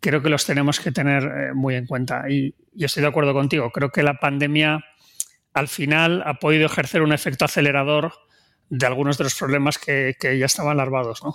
creo 0.00 0.22
que 0.22 0.30
los 0.30 0.46
tenemos 0.46 0.80
que 0.80 0.92
tener 0.92 1.24
eh, 1.24 1.54
muy 1.54 1.74
en 1.74 1.86
cuenta. 1.86 2.24
Y, 2.28 2.54
estoy 2.78 3.02
de 3.02 3.08
acuerdo 3.08 3.34
contigo. 3.34 3.70
Creo 3.70 3.90
que 3.90 4.02
la 4.02 4.14
pandemia 4.14 4.84
al 5.52 5.68
final 5.68 6.22
ha 6.24 6.34
podido 6.34 6.66
ejercer 6.66 7.02
un 7.02 7.12
efecto 7.12 7.44
acelerador 7.44 8.12
de 8.68 8.86
algunos 8.86 9.18
de 9.18 9.24
los 9.24 9.34
problemas 9.34 9.78
que, 9.78 10.14
que 10.18 10.38
ya 10.38 10.46
estaban 10.46 10.76
larvados, 10.76 11.22
¿no? 11.22 11.34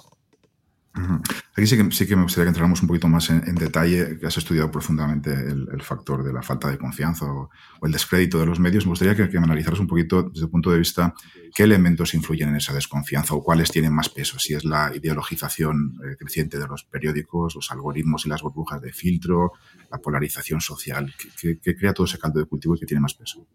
Aquí 1.56 1.68
sí 1.68 1.75
que, 1.78 1.92
sí 1.92 2.08
que 2.08 2.16
me 2.16 2.24
gustaría 2.24 2.46
que 2.46 2.50
entráramos 2.50 2.82
un 2.82 2.88
poquito 2.88 3.08
más 3.10 3.30
en, 3.30 3.56
detalle, 3.56 4.18
que 4.18 4.28
has 4.28 4.38
estudiado 4.38 4.72
profundamente 4.72 5.32
el, 5.32 5.82
factor 5.82 6.24
de 6.24 6.32
la 6.32 6.42
falta 6.42 6.70
de 6.70 6.78
confianza 6.78 7.25
o, 7.25 7.50
el 7.84 7.92
descrédito 7.92 8.40
de 8.40 8.46
los 8.46 8.60
medios. 8.60 8.86
Me 8.86 8.92
gustaría 8.92 9.16
que, 9.16 9.38
analizaras 9.38 9.80
un 9.80 9.88
poquito 9.88 10.24
desde 10.24 10.46
el 10.46 10.50
punto 10.50 10.72
de 10.72 10.80
vista 10.80 11.14
qué 11.54 11.64
elementos 11.64 12.14
influyen 12.14 12.50
en 12.50 12.56
esa 12.56 12.74
desconfianza 12.74 13.36
o 13.36 13.44
cuáles 13.44 13.72
tienen 13.72 13.94
más 13.94 14.08
peso. 14.08 14.40
Si 14.40 14.54
es 14.54 14.64
la 14.64 14.92
ideologización 14.96 16.00
eh, 16.04 16.16
creciente 16.18 16.58
de 16.58 16.68
los 16.68 16.86
periódicos, 16.86 17.56
los 17.56 17.72
algoritmos 17.72 18.25
y 18.25 18.30
las 18.30 18.42
burbujas 18.42 18.82
de 18.82 18.94
filtro, 18.94 19.52
la 19.92 19.98
polarización 19.98 20.62
social, 20.62 21.14
que, 21.40 21.58
crea 21.75 21.94
todo 21.94 22.06
ese 22.06 22.20
caldo 22.20 22.40
de 22.40 22.46
cultivo 22.46 22.75
y 22.75 22.80
que 22.80 22.86
tiene 22.86 23.02
más 23.02 23.16
peso. 23.16 23.46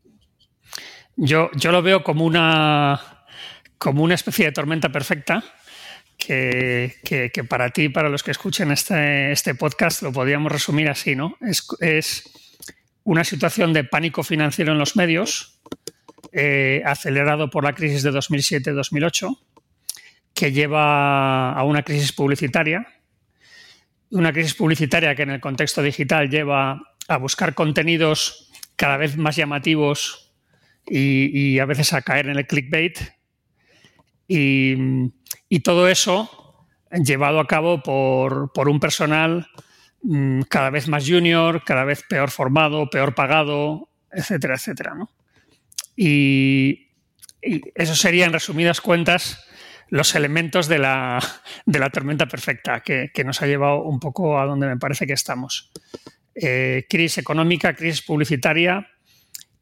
Yo, 1.16 1.50
yo 1.54 1.72
lo 1.72 1.82
veo 1.82 2.02
como 2.02 2.24
una, 2.24 3.00
como 3.78 4.02
una 4.02 4.14
especie 4.14 4.44
de 4.44 4.52
tormenta 4.52 4.90
perfecta 4.90 5.42
que, 6.26 7.44
para 7.48 7.70
ti, 7.70 7.88
para 7.88 8.08
los 8.08 8.22
que 8.22 8.30
escuchen 8.30 8.70
este, 8.70 9.32
este 9.32 9.54
podcast, 9.54 10.02
lo 10.02 10.12
podríamos 10.12 10.52
resumir 10.52 10.88
así, 10.88 11.16
¿no? 11.16 11.36
Es, 11.40 12.24
una 13.02 13.24
situación 13.24 13.72
de 13.72 13.82
pánico 13.82 14.22
financiero 14.22 14.72
en 14.72 14.78
los 14.78 14.94
medios, 14.94 15.60
eh, 16.32 16.82
acelerado 16.84 17.50
por 17.50 17.64
la 17.64 17.74
crisis 17.74 18.02
de 18.02 18.12
2007-2008, 18.12 19.38
que 20.34 20.52
lleva 20.52 21.52
a 21.52 21.64
una 21.64 21.82
crisis 21.82 22.12
publicitaria, 22.12 22.86
una 24.10 24.32
crisis 24.32 24.54
publicitaria 24.54 25.14
que 25.14 25.22
en 25.22 25.30
el 25.30 25.40
contexto 25.40 25.82
digital 25.82 26.28
lleva 26.28 26.80
a 27.08 27.16
buscar 27.16 27.54
contenidos 27.54 28.50
cada 28.76 28.96
vez 28.96 29.16
más 29.16 29.34
llamativos 29.34 30.32
y 30.86 31.58
a 31.58 31.64
veces 31.66 31.92
a 31.92 32.02
caer 32.02 32.28
en 32.28 32.36
el 32.36 32.46
clickbait, 32.46 32.98
y, 34.32 34.76
todo 35.58 35.88
eso 35.88 36.40
llevado 36.90 37.40
a 37.40 37.46
cabo 37.46 37.82
por, 37.82 38.68
un 38.68 38.80
personal 38.80 39.48
mm, 40.02 40.42
cada 40.42 40.70
vez 40.70 40.88
más 40.88 41.08
junior, 41.08 41.62
cada 41.64 41.84
vez 41.84 42.02
peor 42.08 42.30
formado, 42.30 42.88
peor 42.90 43.14
pagado, 43.14 43.88
etcétera, 44.10 44.54
etcétera. 44.54 44.94
Y, 45.96 46.86
eso 47.42 47.94
sería, 47.94 48.26
en 48.26 48.34
resumidas 48.34 48.82
cuentas, 48.82 49.42
los 49.88 50.14
elementos 50.14 50.68
de 50.68 50.78
la, 50.78 51.20
tormenta 51.92 52.26
perfecta 52.26 52.80
que, 52.80 53.10
nos 53.24 53.40
ha 53.40 53.46
llevado 53.46 53.82
un 53.82 53.98
poco 53.98 54.38
a 54.38 54.44
donde 54.44 54.66
me 54.66 54.76
parece 54.76 55.06
que 55.06 55.14
estamos. 55.14 55.70
Eh, 56.34 56.86
crisis 56.88 57.18
económica, 57.18 57.74
crisis 57.74 58.02
publicitaria, 58.02 58.88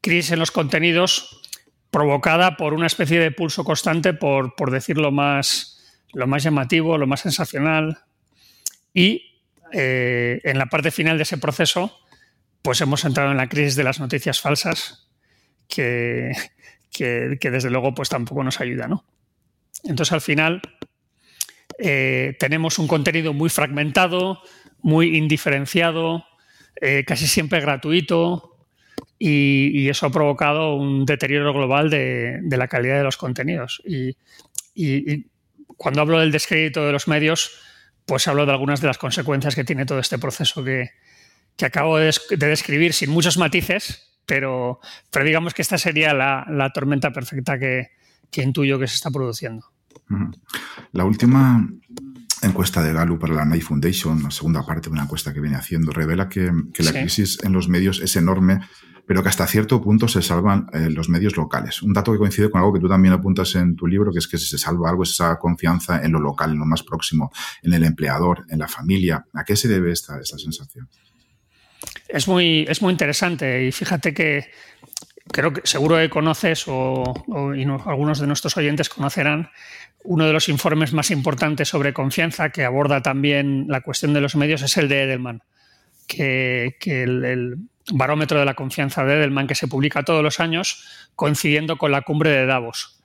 crisis 0.01 0.31
en 0.31 0.39
los 0.39 0.51
contenidos 0.51 1.41
provocada 1.89 2.57
por 2.57 2.73
una 2.73 2.85
especie 2.85 3.19
de 3.19 3.31
pulso 3.31 3.63
constante, 3.63 4.13
por, 4.13 4.55
por 4.55 4.71
decir 4.71 4.97
lo 4.97 5.11
más, 5.11 5.78
lo 6.13 6.27
más 6.27 6.43
llamativo, 6.43 6.97
lo 6.97 7.07
más 7.07 7.21
sensacional. 7.21 7.99
Y 8.93 9.41
eh, 9.71 10.41
en 10.43 10.57
la 10.57 10.67
parte 10.67 10.91
final 10.91 11.17
de 11.17 11.23
ese 11.23 11.37
proceso, 11.37 11.99
pues 12.61 12.81
hemos 12.81 13.05
entrado 13.05 13.31
en 13.31 13.37
la 13.37 13.49
crisis 13.49 13.75
de 13.75 13.83
las 13.83 13.99
noticias 13.99 14.41
falsas, 14.41 15.09
que, 15.67 16.31
que, 16.91 17.37
desde 17.51 17.69
luego 17.69 17.93
pues 17.93 18.09
tampoco 18.09 18.43
nos 18.43 18.59
ayuda. 18.59 18.87
¿no? 18.87 19.05
Entonces 19.83 20.11
al 20.11 20.21
final 20.21 20.61
eh, 21.77 22.35
tenemos 22.39 22.79
un 22.79 22.87
contenido 22.87 23.33
muy 23.33 23.49
fragmentado, 23.49 24.41
muy 24.81 25.17
indiferenciado, 25.17 26.25
eh, 26.81 27.03
casi 27.05 27.27
siempre 27.27 27.61
gratuito, 27.61 28.49
y, 29.17 29.89
eso 29.89 30.05
ha 30.05 30.11
provocado 30.11 30.75
un 30.75 31.05
deterioro 31.05 31.53
global 31.53 31.89
de, 31.89 32.39
la 32.49 32.67
calidad 32.67 32.97
de 32.97 33.03
los 33.03 33.17
contenidos. 33.17 33.81
Y, 33.85 34.15
cuando 35.79 36.01
hablo 36.01 36.19
del 36.19 36.31
descrédito 36.31 36.85
de 36.85 36.91
los 36.91 37.07
medios, 37.07 37.51
pues 38.05 38.27
hablo 38.27 38.45
de 38.45 38.51
algunas 38.51 38.81
de 38.81 38.87
las 38.87 38.97
consecuencias 38.97 39.55
que 39.55 39.63
tiene 39.63 39.85
todo 39.85 39.99
este 39.99 40.19
proceso 40.19 40.61
que, 40.61 40.91
acabo 41.63 41.97
de, 41.97 42.13
describir 42.37 42.93
sin 42.93 43.09
muchos 43.09 43.37
matices, 43.37 44.19
pero, 44.25 44.81
pero 45.09 45.23
digamos 45.23 45.53
que 45.53 45.61
esta 45.61 45.77
sería 45.77 46.13
la, 46.13 46.71
tormenta 46.73 47.13
perfecta 47.13 47.57
que, 47.57 47.91
intuyo 48.33 48.77
que 48.77 48.87
se 48.87 48.95
está 48.95 49.09
produciendo. 49.09 49.67
La 50.91 51.05
última 51.05 51.65
encuesta 52.41 52.83
de 52.83 52.91
Gallup 52.91 53.21
para 53.21 53.35
la 53.35 53.45
Knight 53.45 53.63
Foundation, 53.63 54.21
la 54.21 54.31
segunda 54.31 54.65
parte 54.65 54.89
de 54.89 54.93
una 54.93 55.03
encuesta 55.03 55.33
que 55.33 55.39
viene 55.39 55.55
haciendo, 55.55 55.93
revela 55.93 56.27
que, 56.27 56.51
la 56.79 56.91
crisis 56.91 57.39
en 57.41 57.53
los 57.53 57.69
medios 57.69 58.01
es 58.01 58.17
enorme, 58.17 58.59
pero 59.09 59.23
que 59.23 59.29
hasta 59.29 59.47
cierto 59.47 59.81
punto 59.81 60.07
se 60.07 60.21
salvan 60.21 60.67
eh, 60.71 60.87
los 60.91 61.09
medios 61.09 61.35
locales. 61.35 61.81
Un 61.81 61.93
dato 61.93 62.11
que 62.11 62.19
coincide 62.19 62.51
con 62.51 62.61
algo 62.61 62.71
que 62.71 62.79
tú 62.79 62.87
también 62.87 63.11
apuntas 63.11 63.55
en 63.55 63.75
tu 63.75 63.87
libro, 63.87 64.11
que 64.11 64.19
es 64.19 64.27
que 64.27 64.37
si 64.37 64.45
se 64.45 64.59
salva 64.59 64.87
algo 64.91 65.01
es 65.01 65.09
esa 65.09 65.39
confianza 65.39 65.99
en 66.03 66.11
lo 66.11 66.19
local, 66.19 66.51
en 66.51 66.59
lo 66.59 66.65
más 66.67 66.83
próximo, 66.83 67.31
en 67.63 67.73
el 67.73 67.85
empleador, 67.85 68.45
en 68.51 68.59
la 68.59 68.67
familia. 68.67 69.25
¿A 69.33 69.43
qué 69.43 69.55
se 69.55 69.67
debe 69.67 69.91
esta, 69.91 70.19
esta 70.19 70.37
sensación? 70.37 70.87
Es 72.07 72.27
muy, 72.27 72.67
es 72.69 72.83
muy 72.83 72.91
interesante 72.91 73.65
y 73.65 73.71
fíjate 73.71 74.13
que 74.13 74.45
creo 75.31 75.53
que 75.53 75.61
seguro 75.63 75.97
que 75.97 76.11
conoces 76.11 76.65
o, 76.67 77.11
algunos 77.87 78.19
de 78.19 78.27
nuestros 78.27 78.57
oyentes 78.57 78.89
conocerán 78.89 79.49
uno 80.03 80.27
de 80.27 80.33
los 80.33 80.49
informes 80.49 80.93
más 80.93 81.09
importantes 81.09 81.67
sobre 81.67 81.95
confianza 81.95 82.51
que 82.51 82.63
aborda 82.63 83.01
también 83.01 83.65
la 83.69 83.81
cuestión 83.81 84.13
de 84.13 84.21
los 84.21 84.35
medios 84.35 84.61
es 84.61 84.77
el 84.77 84.87
de 84.87 85.01
Edelman, 85.01 85.41
que, 86.05 86.75
el, 86.85 87.57
barómetro 87.93 88.39
de 88.39 88.45
la 88.45 88.53
confianza 88.53 89.03
de 89.03 89.15
Edelman 89.15 89.47
que 89.47 89.55
se 89.55 89.67
publica 89.67 90.03
todos 90.03 90.23
los 90.23 90.39
años 90.39 90.83
coincidiendo 91.15 91.77
con 91.77 91.91
la 91.91 92.01
cumbre 92.01 92.31
de 92.31 92.45
Davos. 92.45 93.01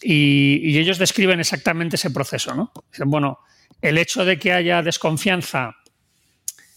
Y, 0.00 0.78
ellos 0.78 0.98
describen 0.98 1.40
exactamente 1.40 1.96
ese 1.96 2.10
proceso. 2.10 2.54
¿no? 2.54 2.72
Dicen, 2.90 3.10
bueno, 3.10 3.38
el 3.80 3.98
hecho 3.98 4.24
de 4.24 4.38
que 4.38 4.52
haya 4.52 4.82
desconfianza, 4.82 5.76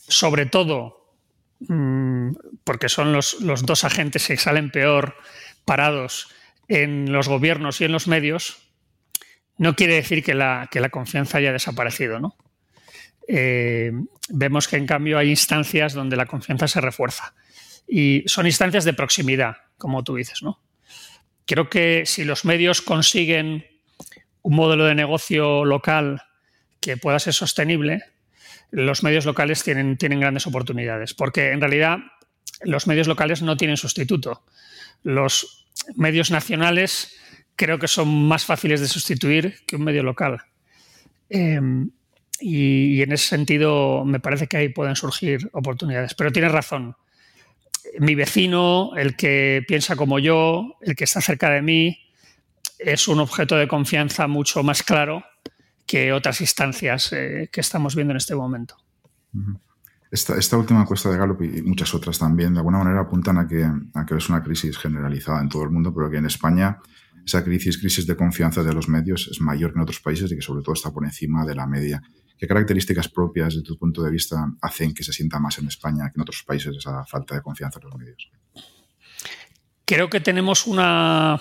sobre 0.07 0.45
todo 0.45 1.11
mm, 1.59 2.31
porque 2.63 2.89
son 2.89 3.13
los, 3.13 3.41
los 3.41 3.65
dos 3.65 3.83
agentes 3.83 4.27
que 4.27 4.37
salen 4.37 4.69
peor 4.69 5.15
parados 5.65 6.29
en 6.67 7.11
los 7.11 7.27
gobiernos 7.27 7.81
y 7.81 7.85
en 7.85 7.91
los 7.91 8.07
medios, 8.07 8.57
no 9.57 9.75
quiere 9.75 9.95
decir 9.95 10.23
que 10.23 10.33
la, 10.33 10.67
que 10.71 10.79
la 10.79 10.89
confianza 10.89 11.37
haya 11.37 11.53
desaparecido, 11.53 12.19
¿no? 12.19 12.35
Eh, 13.27 13.91
vemos 14.29 14.67
que 14.67 14.77
en 14.77 14.85
cambio 14.85 15.17
hay 15.17 15.29
instancias 15.29 15.93
donde 15.93 16.15
la 16.15 16.25
confianza 16.25 16.67
se 16.67 16.81
refuerza. 16.81 17.33
Y 17.87 18.23
son 18.27 18.45
instancias 18.45 18.83
de 18.83 18.93
proximidad, 18.93 19.57
como 19.77 20.03
tú 20.03 20.15
dices, 20.15 20.41
¿no? 20.41 20.59
Creo 21.45 21.69
que 21.69 22.05
si 22.05 22.23
los 22.23 22.45
medios 22.45 22.81
consiguen 22.81 23.65
un 24.41 24.55
modelo 24.55 24.85
de 24.85 24.95
negocio 24.95 25.65
local 25.65 26.23
que 26.79 26.97
pueda 26.97 27.19
ser 27.19 27.33
sostenible, 27.33 28.03
los 28.71 29.03
medios 29.03 29.25
locales 29.25 29.63
tienen, 29.63 29.97
tienen 29.97 30.19
grandes 30.19 30.47
oportunidades, 30.47 31.13
porque 31.13 31.51
en 31.51 31.61
realidad 31.61 31.99
los 32.61 32.87
medios 32.87 33.07
locales 33.07 33.41
no 33.41 33.57
tienen 33.57 33.77
sustituto. 33.77 34.43
Los 35.03 35.67
medios 35.95 36.31
nacionales 36.31 37.15
creo 37.55 37.79
que 37.79 37.87
son 37.87 38.27
más 38.27 38.45
fáciles 38.45 38.81
de 38.81 38.87
sustituir 38.87 39.59
que 39.65 39.75
un 39.75 39.83
medio 39.83 40.03
local. 40.03 40.41
Em, 41.29 41.89
y, 42.39 43.01
en 43.01 43.11
ese 43.11 43.27
sentido 43.27 44.03
me 44.05 44.19
parece 44.19 44.47
que 44.47 44.57
ahí 44.57 44.69
pueden 44.69 44.95
surgir 44.95 45.49
oportunidades. 45.53 46.13
Pero 46.13 46.31
tienes 46.31 46.51
razón. 46.51 46.95
Mi 47.99 48.15
vecino, 48.15 48.91
el 48.95 49.15
que 49.15 49.63
piensa 49.67 49.95
como 49.95 50.19
yo, 50.19 50.77
el 50.81 50.95
que 50.95 51.03
está 51.03 51.21
cerca 51.21 51.49
de 51.49 51.61
mí, 51.61 51.99
es 52.79 53.07
un 53.07 53.19
objeto 53.19 53.55
de 53.55 53.67
confianza 53.67 54.27
mucho 54.27 54.63
más 54.63 54.83
claro 54.83 55.23
que 55.85 56.11
otras 56.11 56.41
instancias 56.41 57.13
eh, 57.13 57.49
que 57.51 57.61
estamos 57.61 57.95
viendo 57.95 58.11
en 58.11 58.17
este 58.17 58.35
momento. 58.35 58.75
Esta, 60.11 60.37
esta, 60.37 60.57
última 60.57 60.81
encuesta 60.81 61.09
de 61.09 61.17
Gallup 61.17 61.41
y 61.43 61.61
muchas 61.61 61.93
otras 61.93 62.17
también, 62.17 62.53
de 62.53 62.59
alguna 62.59 62.79
manera 62.79 63.01
apuntan 63.01 63.37
a 63.37 63.47
que, 63.47 63.63
a 63.63 64.05
que 64.05 64.15
es 64.15 64.29
una 64.29 64.41
crisis 64.41 64.77
generalizada 64.77 65.41
en 65.41 65.49
todo 65.49 65.63
el 65.63 65.69
mundo, 65.69 65.93
pero 65.93 66.09
que 66.09 66.17
en 66.17 66.25
España 66.25 66.79
esa 67.25 67.43
crisis, 67.43 67.77
crisis 67.79 68.05
de 68.05 68.15
confianza 68.15 68.63
de 68.63 68.73
los 68.73 68.87
medios 68.87 69.27
es 69.31 69.41
mayor 69.41 69.73
que 69.73 69.79
en 69.79 69.83
otros 69.83 69.99
países 69.99 70.31
y 70.31 70.35
que 70.35 70.41
sobre 70.41 70.61
todo 70.61 70.73
está 70.73 70.91
por 70.91 71.03
encima 71.03 71.43
de 71.45 71.55
la 71.55 71.65
media. 71.65 72.01
¿Qué 72.37 72.47
características 72.47 73.07
propias, 73.07 73.55
desde 73.55 73.65
tu 73.65 73.77
punto 73.77 74.03
de 74.03 74.11
vista, 74.11 74.45
hacen 74.61 74.93
que 74.93 75.03
se 75.03 75.13
sienta 75.13 75.39
más 75.39 75.57
en 75.57 75.67
España 75.67 76.09
que 76.09 76.17
en 76.17 76.21
otros 76.21 76.43
países 76.43 76.75
esa 76.75 77.05
falta 77.05 77.35
de 77.35 77.41
confianza 77.41 77.79
en 77.79 77.89
los 77.89 77.97
medios? 77.97 78.29
Creo 79.85 80.09
que 80.09 80.19
tenemos 80.19 80.67
una, 80.67 81.39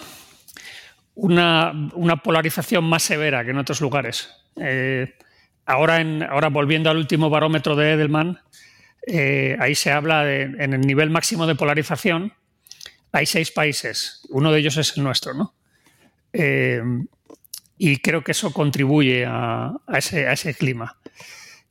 una, 1.14 2.22
polarización 2.22 2.84
más 2.84 3.02
severa 3.02 3.44
que 3.44 3.50
en 3.50 3.58
otros 3.58 3.80
lugares. 3.80 4.28
Eh, 4.56 5.14
ahora, 5.66 6.00
ahora, 6.30 6.48
volviendo 6.48 6.90
al 6.90 6.98
último 6.98 7.30
barómetro 7.30 7.74
de 7.74 7.92
Edelman, 7.92 8.38
eh, 9.06 9.56
ahí 9.58 9.74
se 9.74 9.90
habla 9.90 10.24
de, 10.24 10.42
en 10.42 10.74
el 10.74 10.80
nivel 10.82 11.10
máximo 11.10 11.46
de 11.46 11.54
polarización, 11.54 12.32
hay 13.12 13.26
seis 13.26 13.50
países, 13.50 14.26
uno 14.30 14.50
de 14.50 14.58
ellos 14.58 14.76
es 14.76 14.96
el 14.96 15.04
nuestro, 15.04 15.34
¿no? 15.34 15.54
Eh, 16.32 16.82
y 17.76 17.98
creo 17.98 18.22
que 18.22 18.32
eso 18.32 18.52
contribuye 18.52 19.24
a, 19.26 19.74
ese, 19.96 20.54
clima. 20.54 20.96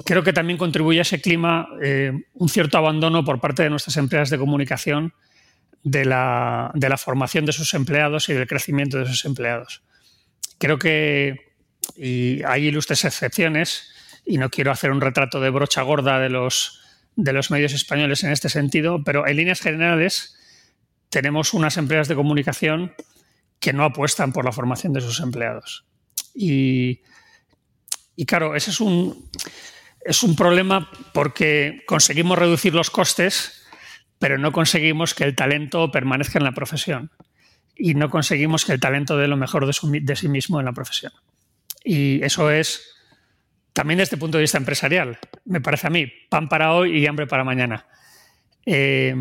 Creo 0.05 0.23
que 0.23 0.33
también 0.33 0.57
contribuye 0.57 0.99
a 0.99 1.03
ese 1.03 1.21
clima 1.21 1.67
eh, 1.81 2.11
un 2.33 2.49
cierto 2.49 2.77
abandono 2.77 3.23
por 3.23 3.39
parte 3.39 3.63
de 3.63 3.69
nuestras 3.69 3.97
empresas 3.97 4.29
de 4.29 4.37
comunicación 4.37 5.13
de 5.83 6.05
la, 6.05 6.71
formación 6.97 7.45
de 7.45 7.53
sus 7.53 7.73
empleados 7.73 8.29
y 8.29 8.33
del 8.33 8.47
crecimiento 8.47 8.99
de 8.99 9.05
sus 9.05 9.25
empleados. 9.25 9.83
Creo 10.57 10.77
que 10.77 11.53
y 11.97 12.41
hay 12.43 12.67
ilustres 12.67 13.03
excepciones, 13.05 13.91
y 14.25 14.37
no 14.37 14.49
quiero 14.49 14.71
hacer 14.71 14.91
un 14.91 15.01
retrato 15.01 15.41
de 15.41 15.49
brocha 15.49 15.81
gorda 15.81 16.19
de 16.19 16.29
los, 16.29 16.81
de 17.15 17.33
los 17.33 17.51
medios 17.51 17.73
españoles 17.73 18.23
en 18.23 18.31
este 18.31 18.49
sentido, 18.49 19.03
pero 19.03 19.27
en 19.27 19.35
líneas 19.35 19.59
generales 19.59 20.37
tenemos 21.09 21.53
unas 21.53 21.77
empresas 21.77 22.07
de 22.07 22.15
comunicación 22.15 22.93
que 23.59 23.73
no 23.73 23.83
apuestan 23.83 24.33
por 24.33 24.45
la 24.45 24.51
formación 24.51 24.93
de 24.93 25.01
sus 25.01 25.19
empleados. 25.19 25.85
Y, 26.34 27.02
claro, 28.26 28.56
ese 28.56 28.71
es 28.71 28.80
un, 28.80 29.30
es 30.06 30.23
un 30.23 30.36
problema 30.36 30.89
porque 31.13 31.84
conseguimos 31.88 32.38
reducir 32.38 32.73
los 32.73 32.89
costes, 32.89 33.65
pero 34.19 34.38
no 34.38 34.52
conseguimos 34.52 35.13
que 35.13 35.23
el 35.23 35.36
talento 35.36 35.91
permanezca 35.91 36.39
en 36.39 36.45
la 36.45 36.54
profesión. 36.54 37.12
Y 37.76 37.95
no 37.95 38.10
conseguimos 38.10 38.65
que 38.65 38.73
el 38.73 38.80
talento 38.80 39.17
dé 39.17 39.28
lo 39.28 39.38
mejor 39.38 39.65
de, 39.65 40.15
sí 40.15 40.28
mismo 40.28 40.60
en 40.60 40.65
la 40.65 40.73
profesión. 40.73 41.12
Y 41.84 42.23
eso 42.23 42.52
es 42.52 42.93
también 43.73 43.97
desde 43.97 44.15
el 44.15 44.19
punto 44.19 44.38
de 44.38 44.43
vista 44.43 44.60
empresarial, 44.60 45.17
me 45.45 45.60
parece 45.60 45.88
a 45.88 45.89
mí, 45.89 46.06
pan 46.30 46.47
para 46.47 46.73
hoy 46.73 46.97
y 46.97 47.08
hambre 47.08 47.26
para 47.26 47.43
mañana. 47.43 47.88
Eh, 48.65 49.15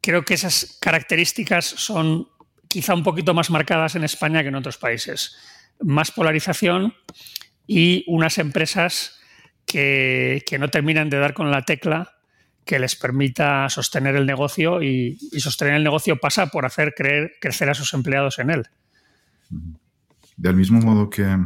creo 0.00 0.24
que 0.24 0.34
esas 0.34 0.78
características 0.80 1.64
son 1.64 2.28
quizá 2.68 2.94
un 2.94 3.02
poquito 3.02 3.34
más 3.34 3.50
marcadas 3.50 3.94
en 3.94 4.04
España 4.04 4.42
que 4.42 4.48
en 4.48 4.54
otros 4.54 4.78
países. 4.78 5.36
Más 5.80 6.10
polarización 6.10 6.94
y 7.66 8.04
unas 8.06 8.38
empresas 8.38 9.18
que, 9.66 10.44
no 10.58 10.68
terminan 10.68 11.10
de 11.10 11.18
dar 11.18 11.34
con 11.34 11.50
la 11.50 11.62
tecla 11.62 12.12
que 12.64 12.78
les 12.78 12.96
permita 12.96 13.68
sostener 13.68 14.16
el 14.16 14.26
negocio 14.26 14.82
y, 14.82 15.18
sostener 15.38 15.74
el 15.74 15.84
negocio 15.84 16.18
pasa 16.18 16.46
por 16.48 16.64
hacer 16.66 16.94
creer, 16.96 17.32
crecer 17.40 17.70
a 17.70 17.74
sus 17.74 17.92
empleados 17.94 18.38
en 18.38 18.50
él. 18.50 18.66
Del 20.36 20.56
mismo 20.56 20.80
modo 20.80 21.08
que, 21.08 21.36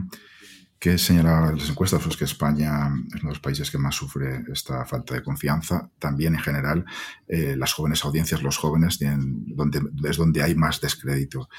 que 0.80 0.96
señalaban 0.96 1.58
las 1.58 1.68
encuestas, 1.68 2.02
pues 2.02 2.16
que 2.16 2.24
España 2.24 2.88
es 3.08 3.20
uno 3.20 3.24
de 3.24 3.28
los 3.28 3.40
países 3.40 3.70
que 3.70 3.76
más 3.76 3.94
sufre 3.94 4.44
esta 4.50 4.86
falta 4.86 5.14
de 5.14 5.22
confianza. 5.22 5.90
También, 5.98 6.34
en 6.34 6.40
general, 6.40 6.86
eh, 7.28 7.54
las 7.54 7.74
jóvenes 7.74 8.02
audiencias, 8.02 8.42
los 8.42 8.56
jóvenes, 8.56 8.98
donde, 8.98 9.82
es 10.08 10.16
donde 10.16 10.42
hay 10.42 10.54
más 10.54 10.80
descrédito. 10.80 11.50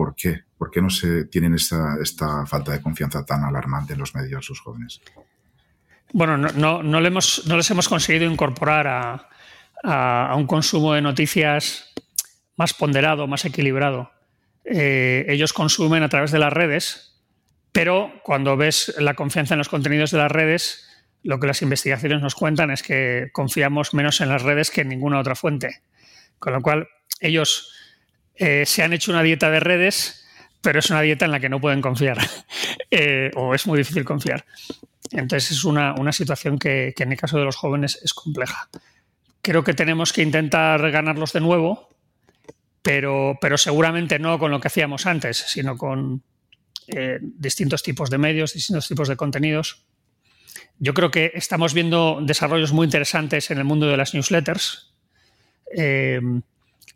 ¿Por 0.00 0.14
qué? 0.14 0.44
¿Por 0.56 0.70
qué 0.70 0.80
no 0.80 0.88
se 0.88 1.26
tienen 1.26 1.52
esta, 1.52 2.46
falta 2.46 2.72
de 2.72 2.80
confianza 2.80 3.22
tan 3.26 3.44
alarmante 3.44 3.92
en 3.92 3.98
los 3.98 4.14
medios 4.14 4.46
sus 4.46 4.58
jóvenes? 4.58 5.02
Bueno, 6.14 6.38
no, 6.38 7.00
les 7.00 7.70
hemos 7.70 7.86
conseguido 7.86 8.24
incorporar 8.24 8.86
a, 8.86 9.28
a, 9.84 10.34
un 10.36 10.46
consumo 10.46 10.94
de 10.94 11.02
noticias 11.02 11.92
más 12.56 12.72
ponderado, 12.72 13.26
más 13.26 13.44
equilibrado. 13.44 14.10
Eh, 14.64 15.26
ellos 15.28 15.52
consumen 15.52 16.02
a 16.02 16.08
través 16.08 16.30
de 16.30 16.38
las 16.38 16.50
redes, 16.54 17.20
pero 17.70 18.10
cuando 18.24 18.56
ves 18.56 18.94
la 18.96 19.12
confianza 19.12 19.52
en 19.52 19.58
los 19.58 19.68
contenidos 19.68 20.12
de 20.12 20.16
las 20.16 20.32
redes, 20.32 20.88
lo 21.22 21.38
que 21.38 21.46
las 21.46 21.60
investigaciones 21.60 22.22
nos 22.22 22.34
cuentan 22.34 22.70
es 22.70 22.82
que 22.82 23.28
confiamos 23.34 23.92
menos 23.92 24.22
en 24.22 24.30
las 24.30 24.40
redes 24.40 24.70
que 24.70 24.80
en 24.80 24.88
ninguna 24.88 25.20
otra 25.20 25.34
fuente. 25.34 25.82
Con 26.38 26.54
lo 26.54 26.62
cual, 26.62 26.88
ellos 27.20 27.74
eh, 28.40 28.64
se 28.64 28.82
han 28.82 28.94
hecho 28.94 29.12
una 29.12 29.22
dieta 29.22 29.50
de 29.50 29.60
redes, 29.60 30.24
pero 30.62 30.78
es 30.78 30.88
una 30.88 31.02
dieta 31.02 31.26
en 31.26 31.30
la 31.30 31.40
que 31.40 31.50
no 31.50 31.60
pueden 31.60 31.82
confiar, 31.82 32.16
eh, 32.90 33.30
o 33.36 33.54
es 33.54 33.66
muy 33.66 33.76
difícil 33.76 34.02
confiar. 34.02 34.46
Entonces 35.12 35.50
es 35.50 35.64
una, 35.64 35.94
situación 36.12 36.58
que, 36.58 36.94
en 36.96 37.12
el 37.12 37.18
caso 37.18 37.38
de 37.38 37.44
los 37.44 37.56
jóvenes 37.56 38.00
es 38.02 38.14
compleja. 38.14 38.70
Creo 39.42 39.62
que 39.62 39.74
tenemos 39.74 40.14
que 40.14 40.22
intentar 40.22 40.90
ganarlos 40.90 41.34
de 41.34 41.40
nuevo, 41.40 41.90
pero, 42.80 43.36
pero 43.42 43.58
seguramente 43.58 44.18
no 44.18 44.38
con 44.38 44.50
lo 44.50 44.58
que 44.58 44.68
hacíamos 44.68 45.04
antes, 45.04 45.36
sino 45.36 45.76
con, 45.76 46.22
eh, 46.86 47.18
distintos 47.20 47.82
tipos 47.82 48.08
de 48.08 48.16
medios, 48.16 48.54
distintos 48.54 48.88
tipos 48.88 49.06
de 49.08 49.16
contenidos. 49.16 49.84
Yo 50.78 50.94
creo 50.94 51.10
que 51.10 51.32
estamos 51.34 51.74
viendo 51.74 52.20
desarrollos 52.22 52.72
muy 52.72 52.86
interesantes 52.86 53.50
en 53.50 53.58
el 53.58 53.64
mundo 53.64 53.86
de 53.86 53.98
las 53.98 54.14
newsletters. 54.14 54.94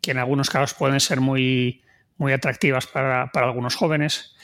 Que 0.01 0.11
en 0.11 0.17
algunos 0.17 0.49
casos 0.49 0.73
pueden 0.73 0.99
ser 0.99 1.21
muy, 1.21 1.83
muy 2.17 2.33
atractivas 2.33 2.87
para, 2.87 3.29
algunos 3.33 3.75
jóvenes. 3.75 4.35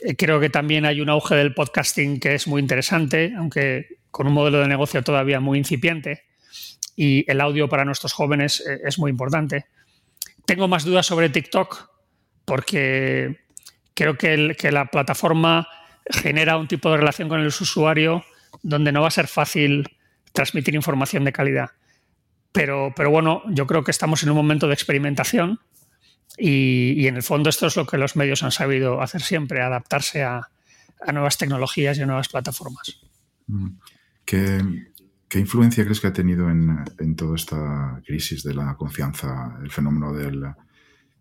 Eh, 0.00 0.16
creo 0.16 0.40
que 0.40 0.50
también 0.50 0.86
hay 0.86 1.00
un 1.00 1.08
auge 1.08 1.34
del 1.34 1.54
podcasting 1.54 2.20
que 2.20 2.34
es 2.34 2.46
muy 2.46 2.60
interesante, 2.60 3.34
aunque 3.36 3.98
con 4.10 4.26
un 4.26 4.32
modelo 4.32 4.60
de 4.60 4.68
negocio 4.68 5.02
todavía 5.02 5.40
muy 5.40 5.58
incipiente. 5.58 6.24
Y 6.96 7.30
el 7.30 7.40
audio 7.40 7.68
para 7.68 7.84
nuestros 7.84 8.12
jóvenes 8.12 8.62
eh, 8.66 8.80
es 8.84 8.98
muy 8.98 9.10
importante. 9.10 9.66
Tengo 10.44 10.68
más 10.68 10.84
dudas 10.84 11.06
sobre 11.06 11.28
TikTok 11.28 11.88
porque 12.44 13.40
creo 13.94 14.16
que, 14.16 14.56
que 14.58 14.72
la 14.72 14.86
plataforma 14.86 15.68
genera 16.10 16.56
un 16.56 16.68
tipo 16.68 16.90
de 16.90 16.96
relación 16.96 17.28
con 17.28 17.40
el 17.40 17.46
usuario 17.46 18.24
donde 18.62 18.92
no 18.92 19.02
va 19.02 19.08
a 19.08 19.12
ser 19.12 19.28
fácil 19.28 19.88
transmitir 20.32 20.74
información 20.74 21.24
de 21.24 21.32
calidad. 21.32 21.70
Pero, 22.52 22.92
pero 22.94 23.10
bueno, 23.10 23.42
yo 23.48 23.66
creo 23.66 23.82
que 23.82 23.90
estamos 23.90 24.22
en 24.22 24.30
un 24.30 24.36
momento 24.36 24.68
de 24.68 24.74
experimentación 24.74 25.58
y, 26.36 27.06
en 27.06 27.16
el 27.16 27.22
fondo 27.22 27.50
esto 27.50 27.66
es 27.66 27.76
lo 27.76 27.86
que 27.86 27.98
los 27.98 28.16
medios 28.16 28.42
han 28.42 28.52
sabido 28.52 29.00
hacer 29.00 29.22
siempre, 29.22 29.62
adaptarse 29.62 30.22
a, 30.22 30.48
nuevas 31.12 31.36
tecnologías 31.36 31.98
y 31.98 32.02
a 32.02 32.06
nuevas 32.06 32.28
plataformas. 32.28 33.00
Mm. 33.48 33.70
¿Qué, 34.24 34.62
qué 35.28 35.38
influencia 35.40 35.84
crees 35.84 36.00
que 36.00 36.06
ha 36.06 36.12
tenido 36.12 36.48
en, 36.48 36.84
en, 36.98 37.16
toda 37.16 37.34
esta 37.34 38.00
crisis 38.06 38.44
de 38.44 38.54
la 38.54 38.76
confianza, 38.76 39.58
el 39.62 39.70
fenómeno 39.70 40.12
del, 40.12 40.44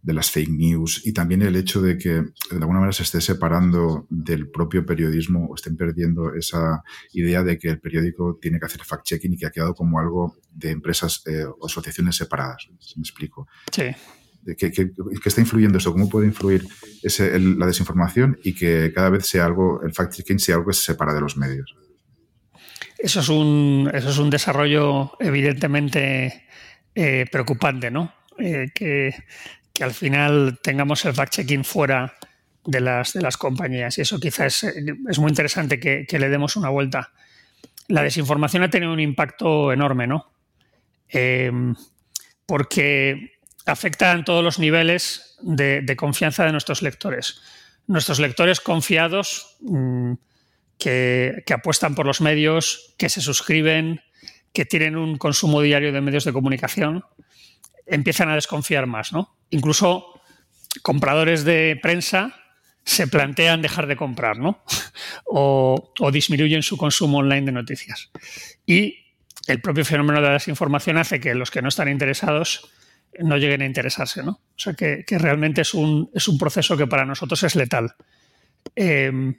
de 0.03 0.13
las 0.13 0.31
fake 0.31 0.49
news 0.49 1.01
y 1.05 1.13
también 1.13 1.41
el 1.43 1.55
hecho 1.55 1.81
de 1.81 1.97
que 1.97 2.09
de 2.09 2.25
alguna 2.51 2.79
manera 2.79 2.93
se 2.93 3.03
esté 3.03 3.21
separando 3.21 4.07
del 4.09 4.49
propio 4.49 4.85
periodismo 4.85 5.45
o 5.45 5.55
estén 5.55 5.77
perdiendo 5.77 6.33
esa 6.33 6.83
idea 7.13 7.43
de 7.43 7.59
que 7.59 7.69
el 7.69 7.79
periódico 7.79 8.39
tiene 8.41 8.59
que 8.59 8.65
hacer 8.65 8.81
fact-checking 8.81 9.33
y 9.33 9.37
que 9.37 9.45
ha 9.45 9.51
quedado 9.51 9.75
como 9.75 9.99
algo 9.99 10.37
de 10.51 10.71
empresas 10.71 11.21
eh, 11.27 11.45
o 11.45 11.65
asociaciones 11.65 12.15
separadas. 12.15 12.67
Me 12.95 13.01
explico. 13.01 13.47
Sí. 13.71 13.83
¿Qué, 14.57 14.91
está 15.23 15.41
influyendo 15.41 15.77
eso? 15.77 15.91
¿Cómo 15.91 16.09
puede 16.09 16.25
influir 16.25 16.65
ese, 17.03 17.37
la 17.39 17.67
desinformación 17.67 18.39
y 18.43 18.55
que 18.55 18.91
cada 18.93 19.11
vez 19.11 19.27
sea 19.27 19.45
algo, 19.45 19.81
el 19.83 19.93
fact-checking 19.93 20.39
sea 20.39 20.55
algo 20.55 20.69
que 20.69 20.73
se 20.73 20.81
separa 20.81 21.13
de 21.13 21.21
los 21.21 21.37
medios? 21.37 21.75
Eso 22.97 23.19
es 23.19 23.29
un, 23.29 23.89
eso 23.93 24.09
es 24.09 24.17
un 24.17 24.31
desarrollo 24.31 25.11
evidentemente 25.19 26.45
eh, 26.95 27.25
preocupante, 27.31 27.91
¿no? 27.91 28.13
Eh, 28.37 28.67
que 28.73 29.13
que 29.81 29.85
al 29.85 29.95
final 29.95 30.59
tengamos 30.61 31.03
el 31.05 31.15
fact-checking 31.15 31.63
fuera 31.63 32.13
de 32.63 32.81
las, 32.81 33.13
de 33.13 33.21
las 33.21 33.35
compañías. 33.35 33.97
Y 33.97 34.01
eso 34.01 34.19
quizás 34.19 34.63
es, 34.63 35.17
muy 35.17 35.29
interesante 35.29 35.79
que, 35.79 36.19
le 36.19 36.29
demos 36.29 36.55
una 36.55 36.69
vuelta. 36.69 37.11
La 37.87 38.03
desinformación 38.03 38.61
ha 38.61 38.69
tenido 38.69 38.93
un 38.93 38.99
impacto 38.99 39.73
enorme, 39.73 40.05
¿no? 40.05 40.33
Em, 41.09 41.73
porque 42.45 43.39
afecta 43.65 44.11
en 44.11 44.23
todos 44.23 44.43
los 44.43 44.59
niveles 44.59 45.35
de, 45.41 45.95
confianza 45.97 46.45
de 46.45 46.51
nuestros 46.51 46.83
lectores. 46.83 47.41
Nuestros 47.87 48.19
lectores 48.19 48.59
confiados 48.61 49.57
mm, 49.61 50.13
que, 50.77 51.41
que, 51.43 51.53
apuestan 51.53 51.95
por 51.95 52.05
los 52.05 52.21
medios, 52.21 52.93
que 52.99 53.09
se 53.09 53.19
suscriben, 53.19 53.99
que 54.53 54.63
tienen 54.63 54.95
un 54.95 55.17
consumo 55.17 55.59
diario 55.59 55.91
de 55.91 56.01
medios 56.01 56.23
de 56.23 56.33
comunicación, 56.33 57.03
empiezan 57.85 58.29
a 58.29 58.35
desconfiar 58.35 58.87
más, 58.87 59.13
¿no? 59.13 59.37
Incluso 59.49 60.21
compradores 60.81 61.43
de 61.43 61.77
prensa 61.81 62.35
se 62.83 63.07
plantean 63.07 63.61
dejar 63.61 63.87
de 63.87 63.95
comprar, 63.95 64.37
¿no? 64.37 64.63
O, 65.33 66.11
disminuyen 66.11 66.63
su 66.63 66.77
consumo 66.77 67.19
online 67.19 67.45
de 67.45 67.51
noticias. 67.53 68.11
Y 68.65 68.97
el 69.47 69.61
propio 69.61 69.85
fenómeno 69.85 70.19
de 70.19 70.27
la 70.27 70.33
desinformación 70.33 70.97
hace 70.97 71.19
que 71.19 71.33
los 71.35 71.51
que 71.51 71.61
no 71.61 71.69
están 71.69 71.87
interesados 71.87 72.69
no 73.19 73.37
lleguen 73.37 73.61
a 73.61 73.65
interesarse, 73.65 74.23
¿no? 74.23 74.31
O 74.31 74.59
sea 74.59 74.73
que, 74.73 75.05
realmente 75.09 75.61
es 75.61 75.73
un, 75.73 76.09
es 76.13 76.27
un, 76.27 76.37
proceso 76.37 76.75
que 76.75 76.87
para 76.87 77.05
nosotros 77.05 77.41
es 77.43 77.55
letal. 77.55 77.95
Em, 78.75 79.35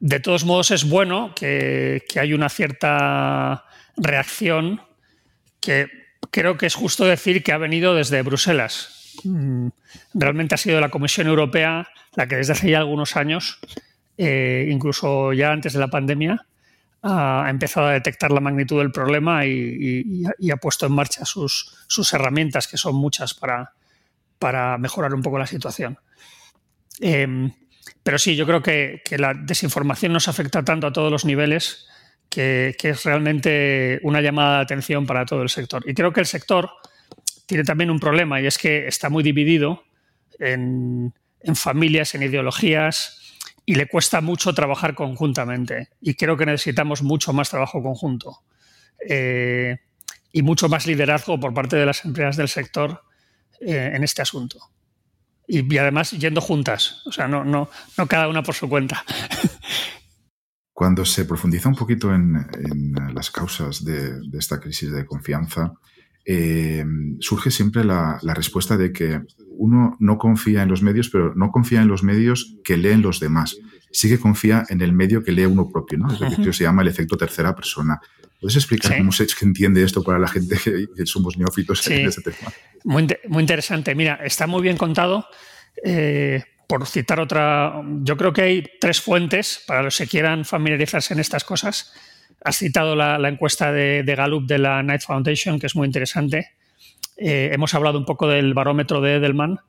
de 0.00 0.20
todos 0.20 0.44
modos, 0.44 0.70
es 0.72 0.88
bueno 0.88 1.32
que, 1.34 2.04
que 2.08 2.20
hay 2.20 2.32
una 2.32 2.48
cierta 2.48 3.64
reacción 3.96 4.80
que 5.60 5.86
creo 6.30 6.56
que 6.56 6.66
es 6.66 6.74
justo 6.74 7.04
decir 7.04 7.42
que 7.42 7.52
ha 7.52 7.58
venido 7.58 7.94
desde 7.94 8.22
Bruselas. 8.22 9.16
Mm, 9.24 9.68
realmente 10.14 10.54
ha 10.54 10.58
sido 10.58 10.80
la 10.80 10.90
Comisión 10.90 11.26
Europea 11.26 11.88
la 12.14 12.26
que 12.26 12.36
desde 12.36 12.52
hace 12.52 12.70
ya 12.70 12.78
algunos 12.78 13.16
años, 13.16 13.58
eh, 14.16 14.68
incluso 14.70 15.32
ya 15.32 15.52
antes 15.52 15.72
de 15.72 15.78
la 15.78 15.88
pandemia, 15.88 16.46
ha 17.02 17.46
empezado 17.48 17.86
a 17.86 17.92
detectar 17.92 18.32
la 18.32 18.40
magnitud 18.40 18.78
del 18.78 18.90
problema 18.90 19.46
y, 19.46 20.24
ha 20.52 20.56
puesto 20.56 20.86
en 20.86 20.92
marcha 20.92 21.24
sus, 21.24 22.12
herramientas, 22.12 22.66
que 22.66 22.76
son 22.76 22.96
muchas 22.96 23.34
para, 23.34 24.78
mejorar 24.78 25.14
un 25.14 25.22
poco 25.22 25.38
la 25.38 25.46
situación. 25.46 25.96
Em, 27.00 27.52
pero 28.02 28.18
sí, 28.18 28.34
yo 28.34 28.46
creo 28.46 28.62
que, 28.62 29.02
la 29.16 29.34
desinformación 29.34 30.12
nos 30.12 30.26
afecta 30.26 30.64
tanto 30.64 30.88
a 30.88 30.92
todos 30.92 31.12
los 31.12 31.24
niveles 31.24 31.86
que, 32.28 32.76
es 32.82 33.04
realmente 33.04 34.00
una 34.02 34.20
llamada 34.20 34.56
de 34.56 34.62
atención 34.62 35.06
para 35.06 35.24
todo 35.24 35.42
el 35.42 35.48
sector. 35.48 35.82
Y 35.88 35.94
creo 35.94 36.12
que 36.12 36.20
el 36.20 36.26
sector 36.26 36.70
tiene 37.46 37.64
también 37.64 37.90
un 37.90 37.98
problema 37.98 38.40
y 38.40 38.46
es 38.46 38.58
que 38.58 38.86
está 38.86 39.08
muy 39.08 39.22
dividido 39.22 39.84
en, 40.38 41.14
familias, 41.54 42.14
en 42.14 42.22
ideologías 42.22 43.42
y 43.64 43.74
le 43.74 43.86
cuesta 43.86 44.20
mucho 44.20 44.52
trabajar 44.52 44.94
conjuntamente. 44.94 45.88
Y 46.00 46.14
creo 46.14 46.36
que 46.36 46.46
necesitamos 46.46 47.02
mucho 47.02 47.32
más 47.32 47.50
trabajo 47.50 47.82
conjunto 47.82 48.42
eh, 49.08 49.78
y 50.32 50.42
mucho 50.42 50.68
más 50.68 50.86
liderazgo 50.86 51.40
por 51.40 51.54
parte 51.54 51.76
de 51.76 51.86
las 51.86 52.04
empresas 52.04 52.36
del 52.36 52.48
sector 52.48 53.02
eh, 53.60 53.92
en 53.94 54.04
este 54.04 54.22
asunto. 54.22 54.58
Y, 55.46 55.74
y, 55.74 55.78
además 55.78 56.10
yendo 56.10 56.42
juntas, 56.42 57.02
o 57.06 57.12
sea, 57.12 57.26
no, 57.26 57.42
no, 57.42 57.70
no 57.96 58.06
cada 58.06 58.28
una 58.28 58.42
por 58.42 58.54
su 58.54 58.68
cuenta. 58.68 59.02
Cuando 60.78 61.04
se 61.04 61.24
profundiza 61.24 61.68
un 61.68 61.74
poquito 61.74 62.14
en, 62.14 62.46
las 63.12 63.32
causas 63.32 63.84
de, 63.84 64.12
esta 64.38 64.60
crisis 64.60 64.92
de 64.92 65.04
confianza, 65.04 65.72
eh, 66.24 66.84
surge 67.18 67.50
siempre 67.50 67.82
la, 67.82 68.20
respuesta 68.22 68.76
de 68.76 68.92
que 68.92 69.22
uno 69.56 69.96
no 69.98 70.18
confía 70.18 70.62
en 70.62 70.68
los 70.68 70.80
medios, 70.80 71.10
pero 71.10 71.34
no 71.34 71.50
confía 71.50 71.82
en 71.82 71.88
los 71.88 72.04
medios 72.04 72.54
que 72.62 72.76
leen 72.76 73.02
los 73.02 73.18
demás. 73.18 73.56
Sí 73.90 74.08
que 74.08 74.20
confía 74.20 74.66
en 74.68 74.80
el 74.80 74.92
medio 74.92 75.24
que 75.24 75.32
lee 75.32 75.46
uno 75.46 75.68
propio, 75.68 75.98
¿no? 75.98 76.12
Es 76.12 76.20
lo 76.20 76.30
que 76.30 76.52
se 76.52 76.62
llama 76.62 76.82
el 76.82 76.88
efecto 76.88 77.16
tercera 77.16 77.56
persona. 77.56 78.00
¿Puedes 78.40 78.54
explicar 78.54 78.98
cómo 78.98 79.10
se 79.10 79.26
entiende 79.40 79.82
esto 79.82 80.04
para 80.04 80.20
la 80.20 80.28
gente 80.28 80.56
que, 80.62 81.06
somos 81.06 81.36
neófitos 81.36 81.84
en 81.88 82.06
este 82.06 82.22
tema? 82.30 82.52
Muy, 82.84 83.08
muy, 83.26 83.40
interesante. 83.40 83.96
Mira, 83.96 84.20
está 84.22 84.46
muy 84.46 84.62
bien 84.62 84.76
contado. 84.76 85.26
Eh, 85.84 86.44
por 86.68 86.86
citar 86.86 87.18
otra, 87.18 87.82
yo 88.02 88.16
creo 88.18 88.32
que 88.34 88.42
hay 88.42 88.64
tres 88.78 89.00
fuentes 89.00 89.64
para 89.66 89.82
los 89.82 89.96
que 89.96 90.06
quieran 90.06 90.44
familiarizarse 90.44 91.14
en 91.14 91.20
estas 91.20 91.42
cosas. 91.42 91.94
Has 92.44 92.58
citado 92.58 92.94
la, 92.94 93.16
encuesta 93.26 93.72
de, 93.72 94.04
Gallup 94.04 94.46
de 94.46 94.58
la 94.58 94.82
Knight 94.82 95.00
Foundation, 95.00 95.58
que 95.58 95.66
es 95.66 95.74
muy 95.74 95.86
interesante. 95.86 96.50
Eh, 97.16 97.50
hemos 97.52 97.74
hablado 97.74 97.98
un 97.98 98.04
poco 98.04 98.28
del 98.28 98.52
barómetro 98.52 99.00
de 99.00 99.14
Edelman, 99.14 99.60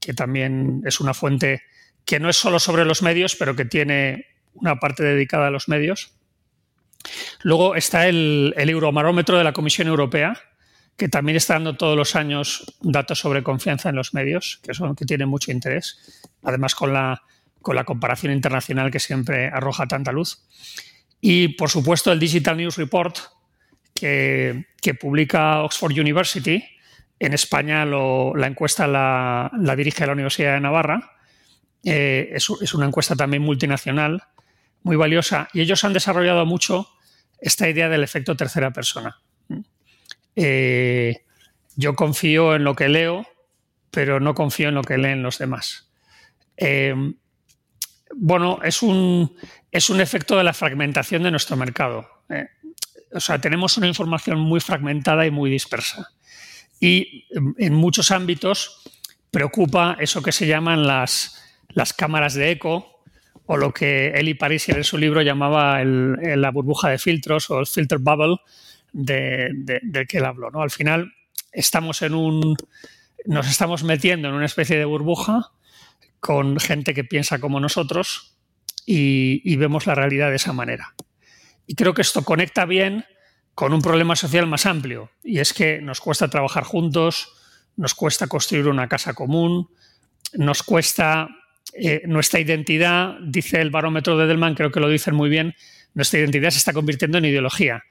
que 0.00 0.14
también 0.14 0.80
es 0.86 1.00
una 1.00 1.12
fuente 1.12 1.62
que 2.06 2.18
no 2.18 2.30
es 2.30 2.36
solo 2.36 2.58
sobre 2.58 2.86
los 2.86 3.02
medios, 3.02 3.36
pero 3.36 3.54
que 3.54 3.66
tiene 3.66 4.24
una 4.54 4.76
parte 4.76 5.02
dedicada 5.02 5.48
a 5.48 5.50
los 5.50 5.68
medios. 5.68 6.14
Luego 7.42 7.76
está 7.76 8.08
el, 8.08 8.54
el 8.56 8.68
de 8.70 9.44
la 9.44 9.52
Comisión 9.52 9.86
Europea, 9.86 10.40
que 10.98 11.08
también 11.08 11.36
está 11.36 11.54
dando 11.54 11.76
todos 11.76 11.96
los 11.96 12.16
años 12.16 12.76
datos 12.80 13.20
sobre 13.20 13.44
confianza 13.44 13.88
en 13.88 13.94
los 13.94 14.14
medios, 14.14 14.58
que 14.64 14.74
son 14.74 14.96
que 14.96 15.06
tienen 15.06 15.28
mucho 15.28 15.52
interés, 15.52 15.96
además 16.42 16.74
con 16.74 16.92
la, 16.92 17.22
con 17.62 17.76
la 17.76 17.84
comparación 17.84 18.32
internacional 18.32 18.90
que 18.90 18.98
siempre 18.98 19.46
arroja 19.46 19.86
tanta 19.86 20.10
luz. 20.10 20.42
Y, 21.20 21.48
por 21.48 21.70
supuesto, 21.70 22.10
el 22.10 22.18
Digital 22.18 22.56
News 22.56 22.76
Report, 22.76 23.16
que, 23.94 24.64
publica 25.00 25.62
Oxford 25.62 25.92
University. 25.92 26.64
En 27.20 27.32
España 27.32 27.84
la 27.84 28.46
encuesta 28.48 28.88
la, 28.88 29.50
dirige 29.76 30.04
la 30.04 30.12
Universidad 30.14 30.54
de 30.54 30.60
Navarra. 30.60 31.12
Eh, 31.84 32.30
es, 32.32 32.48
es, 32.60 32.74
una 32.74 32.86
encuesta 32.86 33.14
también 33.14 33.44
multinacional, 33.44 34.24
muy 34.82 34.96
valiosa. 34.96 35.48
Y 35.52 35.60
ellos 35.60 35.84
han 35.84 35.92
desarrollado 35.92 36.44
mucho 36.44 36.88
esta 37.40 37.68
idea 37.68 37.88
del 37.88 38.02
efecto 38.02 38.36
tercera 38.36 38.72
persona. 38.72 39.20
Eh, 40.40 41.24
yo 41.74 41.96
confío 41.96 42.54
en 42.54 42.62
lo 42.62 42.76
que 42.76 42.88
leo, 42.88 43.26
pero 43.90 44.20
no 44.20 44.34
confío 44.34 44.68
en 44.68 44.76
lo 44.76 44.82
que 44.82 44.96
leen 44.96 45.20
los 45.20 45.38
demás. 45.38 45.90
Eh, 46.56 46.94
bueno, 48.14 48.60
es 48.62 48.82
un, 48.82 49.36
es 49.72 49.90
un 49.90 50.00
efecto 50.00 50.36
de 50.36 50.44
la 50.44 50.52
fragmentación 50.52 51.24
de 51.24 51.32
nuestro 51.32 51.56
mercado. 51.56 52.08
Eh. 52.28 52.46
O 53.12 53.18
sea, 53.18 53.40
tenemos 53.40 53.76
una 53.78 53.88
información 53.88 54.38
muy 54.38 54.60
fragmentada 54.60 55.26
y 55.26 55.32
muy 55.32 55.50
dispersa. 55.50 56.12
Y 56.78 57.26
en 57.58 57.74
muchos 57.74 58.12
ámbitos 58.12 58.82
preocupa 59.32 59.96
eso 59.98 60.22
que 60.22 60.30
se 60.30 60.46
llaman 60.46 60.86
las, 60.86 61.42
las 61.70 61.92
cámaras 61.92 62.34
de 62.34 62.52
eco, 62.52 63.02
o 63.46 63.56
lo 63.56 63.74
que 63.74 64.08
Eli 64.08 64.34
Parisier 64.34 64.76
en 64.76 64.84
su 64.84 64.98
libro 64.98 65.22
llamaba 65.22 65.82
la 65.82 66.50
burbuja 66.52 66.90
de 66.90 66.98
filtros 66.98 67.50
o 67.50 67.58
el 67.58 67.66
filter 67.66 67.98
bubble, 67.98 68.36
de, 68.92 70.06
que 70.08 70.18
él. 70.18 70.24
¿no? 70.52 70.62
Al 70.62 70.70
final, 70.70 71.12
estamos 71.52 72.02
en 72.02 72.14
un. 72.14 72.56
nos 73.26 73.48
estamos 73.48 73.84
metiendo 73.84 74.28
en 74.28 74.34
una 74.34 74.46
especie 74.46 74.78
de 74.78 74.84
burbuja 74.84 75.50
con 76.20 76.58
gente 76.58 76.94
que 76.94 77.04
piensa 77.04 77.38
como 77.38 77.60
nosotros 77.60 78.36
y, 78.84 79.56
vemos 79.56 79.86
la 79.86 79.94
realidad 79.94 80.30
de 80.30 80.36
esa 80.36 80.52
manera. 80.52 80.94
Y 81.66 81.74
creo 81.74 81.92
que 81.92 82.02
esto 82.02 82.24
conecta 82.24 82.64
bien 82.64 83.04
con 83.54 83.72
un 83.74 83.82
problema 83.82 84.16
social 84.16 84.46
más 84.46 84.66
amplio, 84.66 85.10
y 85.22 85.40
es 85.40 85.52
que 85.52 85.82
nos 85.82 86.00
cuesta 86.00 86.28
trabajar 86.28 86.64
juntos, 86.64 87.34
nos 87.76 87.94
cuesta 87.94 88.28
construir 88.28 88.68
una 88.68 88.88
casa 88.88 89.14
común, 89.14 89.68
nos 90.32 90.62
cuesta 90.62 91.28
eh, 91.74 92.02
nuestra 92.06 92.40
identidad, 92.40 93.16
dice 93.20 93.60
el 93.60 93.70
barómetro 93.70 94.16
de 94.16 94.26
Delman, 94.26 94.54
creo 94.54 94.70
que 94.70 94.80
lo 94.80 94.88
dicen 94.88 95.14
muy 95.14 95.28
bien, 95.28 95.54
nuestra 95.92 96.20
identidad 96.20 96.50
se 96.50 96.58
está 96.58 96.72
convirtiendo 96.72 97.18
en 97.18 97.26
ideología. 97.26 97.82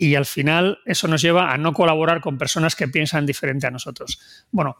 Y 0.00 0.14
al 0.14 0.24
final 0.24 0.78
eso 0.86 1.08
nos 1.08 1.20
lleva 1.20 1.52
a 1.52 1.58
no 1.58 1.74
colaborar 1.74 2.20
con 2.22 2.38
personas 2.38 2.74
que 2.74 2.88
piensan 2.88 3.26
diferente 3.26 3.66
a 3.66 3.70
nosotros. 3.70 4.18
Bueno, 4.50 4.78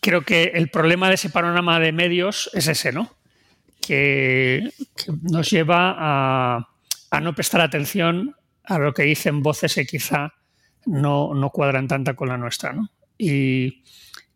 creo 0.00 0.22
que 0.22 0.44
el 0.54 0.70
problema 0.70 1.08
de 1.08 1.16
ese 1.16 1.28
panorama 1.28 1.78
de 1.78 1.92
medios 1.92 2.50
es 2.54 2.68
ese, 2.68 2.90
¿no? 2.90 3.14
Que, 3.80 4.70
nos 5.22 5.50
lleva 5.50 5.94
a, 5.98 7.20
no 7.20 7.34
prestar 7.34 7.60
atención 7.60 8.34
a 8.64 8.78
lo 8.78 8.94
que 8.94 9.02
dicen 9.02 9.42
voces 9.42 9.74
que 9.74 9.86
quizá 9.86 10.32
no, 10.86 11.34
no 11.34 11.50
cuadran 11.50 11.86
tanta 11.86 12.14
con 12.14 12.28
la 12.28 12.38
nuestra, 12.38 12.72
¿no? 12.72 12.90
Y, 13.18 13.82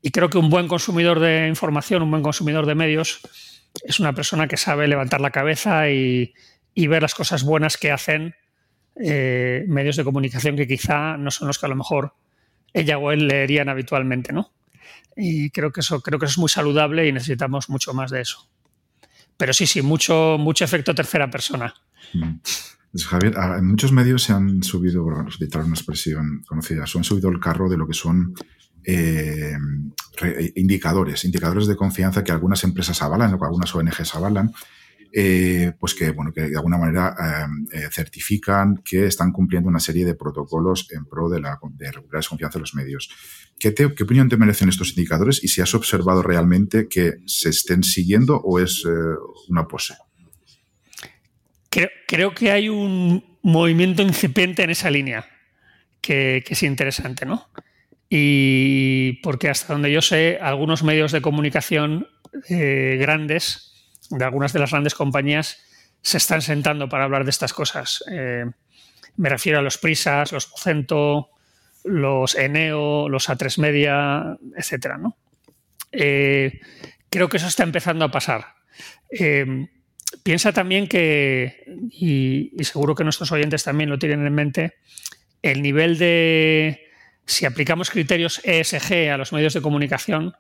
y 0.03 0.11
creo 0.11 0.29
que 0.29 0.39
un 0.39 0.51
buen 0.51 0.69
consumidor 0.69 1.19
de 1.19 1.49
información, 1.49 2.03
un 2.03 2.11
buen 2.11 2.23
consumidor 2.23 2.67
de 2.67 2.75
medios, 2.75 3.21
es 3.85 4.01
una 4.01 4.13
persona 4.13 4.49
que 4.49 4.57
sabe 4.57 4.89
levantar 4.89 5.21
la 5.21 5.31
cabeza 5.31 5.89
y, 5.89 6.35
ver 6.75 7.03
las 7.03 7.15
cosas 7.15 7.45
buenas 7.45 7.77
que 7.77 7.91
hacen 7.91 8.35
eh, 8.97 9.65
medios 9.69 9.97
de 9.97 10.05
comunicación 10.05 10.57
que 10.57 10.67
quizá 10.67 11.17
no 11.17 11.31
son 11.31 11.49
los 11.49 11.59
que 11.59 11.67
a 11.67 11.69
lo 11.69 11.77
mejor 11.77 12.15
ella 12.73 12.99
o 12.99 13.13
él 13.13 13.27
leerían 13.27 13.69
habitualmente, 13.69 14.33
¿no? 14.33 14.51
Y 15.17 15.51
creo 15.51 15.73
que 15.73 15.81
eso, 15.81 16.01
creo 16.01 16.19
que 16.19 16.27
eso 16.27 16.33
es 16.33 16.39
muy 16.39 16.49
saludable 16.49 17.07
y 17.07 17.13
necesitamos 17.13 17.69
mucho 17.69 17.93
más 17.93 18.11
de 18.11 18.23
eso. 18.23 18.49
Pero 19.37 19.53
sí, 19.53 19.67
sí, 19.67 19.83
mucho, 19.83 20.37
mucho 20.39 20.65
efecto 20.65 20.95
tercera 20.95 21.31
persona. 21.31 21.75
Mm. 22.15 22.37
Javier, 23.01 23.35
en 23.59 23.67
muchos 23.67 23.93
medios 23.93 24.23
se 24.23 24.33
han 24.35 24.63
subido, 24.63 25.03
por 25.03 25.15
una 25.15 25.75
expresión 25.75 26.43
conocida, 26.47 26.87
se 26.87 26.99
han 26.99 27.05
subido 27.05 27.31
el 27.31 27.41
carro 27.41 27.69
de 27.71 27.79
lo 27.79 27.87
que 27.87 27.95
son 27.95 28.35
eh, 28.85 29.57
indicadores, 30.57 31.25
indicadores 31.25 31.67
de 31.67 31.77
confianza 31.77 32.23
que 32.23 32.33
algunas 32.33 32.63
empresas 32.65 33.01
avalan 33.01 33.33
o 33.33 33.39
que 33.39 33.45
algunas 33.47 33.75
ONGs 33.75 34.15
avalan, 34.15 34.53
eh, 35.13 35.73
pues 35.79 35.95
que, 35.95 36.11
bueno, 36.11 36.33
que 36.33 36.43
de 36.43 36.57
alguna 36.57 36.79
manera 36.79 37.15
eh, 37.73 37.89
certifican 37.91 38.83
que 38.85 39.07
están 39.07 39.33
cumpliendo 39.33 39.69
una 39.69 39.81
serie 39.81 40.05
de 40.05 40.15
protocolos 40.15 40.89
en 40.91 41.05
pro 41.05 41.29
de 41.29 41.41
la 41.41 41.59
de 41.71 41.93
recuperar 41.93 42.27
confianza 42.27 42.59
en 42.59 42.63
los 42.63 42.75
medios. 42.75 43.11
¿Qué, 43.59 43.75
¿Qué, 43.75 44.03
opinión 44.03 44.29
te 44.29 44.37
merecen 44.37 44.69
estos 44.69 44.91
indicadores 44.91 45.43
y 45.45 45.49
si 45.49 45.61
has 45.61 45.75
observado 45.75 46.23
realmente 46.23 46.89
que 46.89 47.15
se 47.27 47.51
estén 47.51 47.83
siguiendo 47.83 48.37
o 48.37 48.59
es 48.59 48.85
una 49.49 49.69
pose? 49.69 49.95
Creo, 52.07 52.35
que 52.35 52.51
hay 52.51 52.69
un 52.69 53.39
movimiento 53.43 54.03
incipiente 54.03 54.63
en 54.63 54.71
esa 54.71 54.91
línea 54.91 55.27
que, 56.03 56.45
es 56.47 56.63
interesante, 56.63 57.25
¿no? 57.25 57.49
y 58.15 59.15
porque 59.23 59.49
hasta 59.49 59.73
donde 59.73 59.91
yo 59.91 60.03
sé, 60.03 60.39
algunos 60.39 60.83
medios 60.83 61.13
de 61.13 61.23
comunicación 61.23 62.07
eh, 62.51 62.99
grandes, 63.01 63.72
de 64.19 64.25
algunas 64.25 64.53
de 64.53 64.59
las 64.59 64.71
grandes 64.71 64.95
compañías, 64.95 65.59
se 66.03 66.17
están 66.17 66.43
sentando 66.43 66.89
para 66.89 67.05
hablar 67.05 67.25
de 67.25 67.31
estas 67.31 67.53
cosas. 67.53 68.03
Eh, 68.11 68.45
me 69.17 69.29
refiero 69.29 69.59
a 69.59 69.63
los 69.63 69.79
Prisas, 69.79 70.33
los 70.33 70.47
Pocento, 70.47 71.31
los 71.85 72.35
Eneo, 72.35 73.09
los 73.09 73.29
A3 73.29 73.59
Media, 73.59 74.37
etcétera. 74.57 74.99
Eh, 75.93 76.61
creo 77.11 77.29
que 77.29 77.37
eso 77.37 77.47
está 77.47 77.63
empezando 77.63 78.05
a 78.05 78.11
pasar. 78.11 78.47
piensa 80.23 80.53
también 80.53 80.89
que, 80.89 81.65
y 81.91 82.53
seguro 82.65 82.95
que 82.95 83.05
nuestros 83.05 83.33
oyentes 83.33 83.65
también 83.65 83.91
lo 83.91 83.99
tienen 83.99 84.27
en 84.27 84.35
mente, 84.35 84.75
el 85.43 85.61
nivel 85.61 85.99
de 85.99 86.93
si 87.27 87.47
aplicamos 87.47 87.91
criterios 87.91 88.41
ESG 88.45 89.11
a 89.11 89.17
los 89.17 89.33
medios 89.33 89.55
de 89.55 89.63
comunicación, 89.63 90.35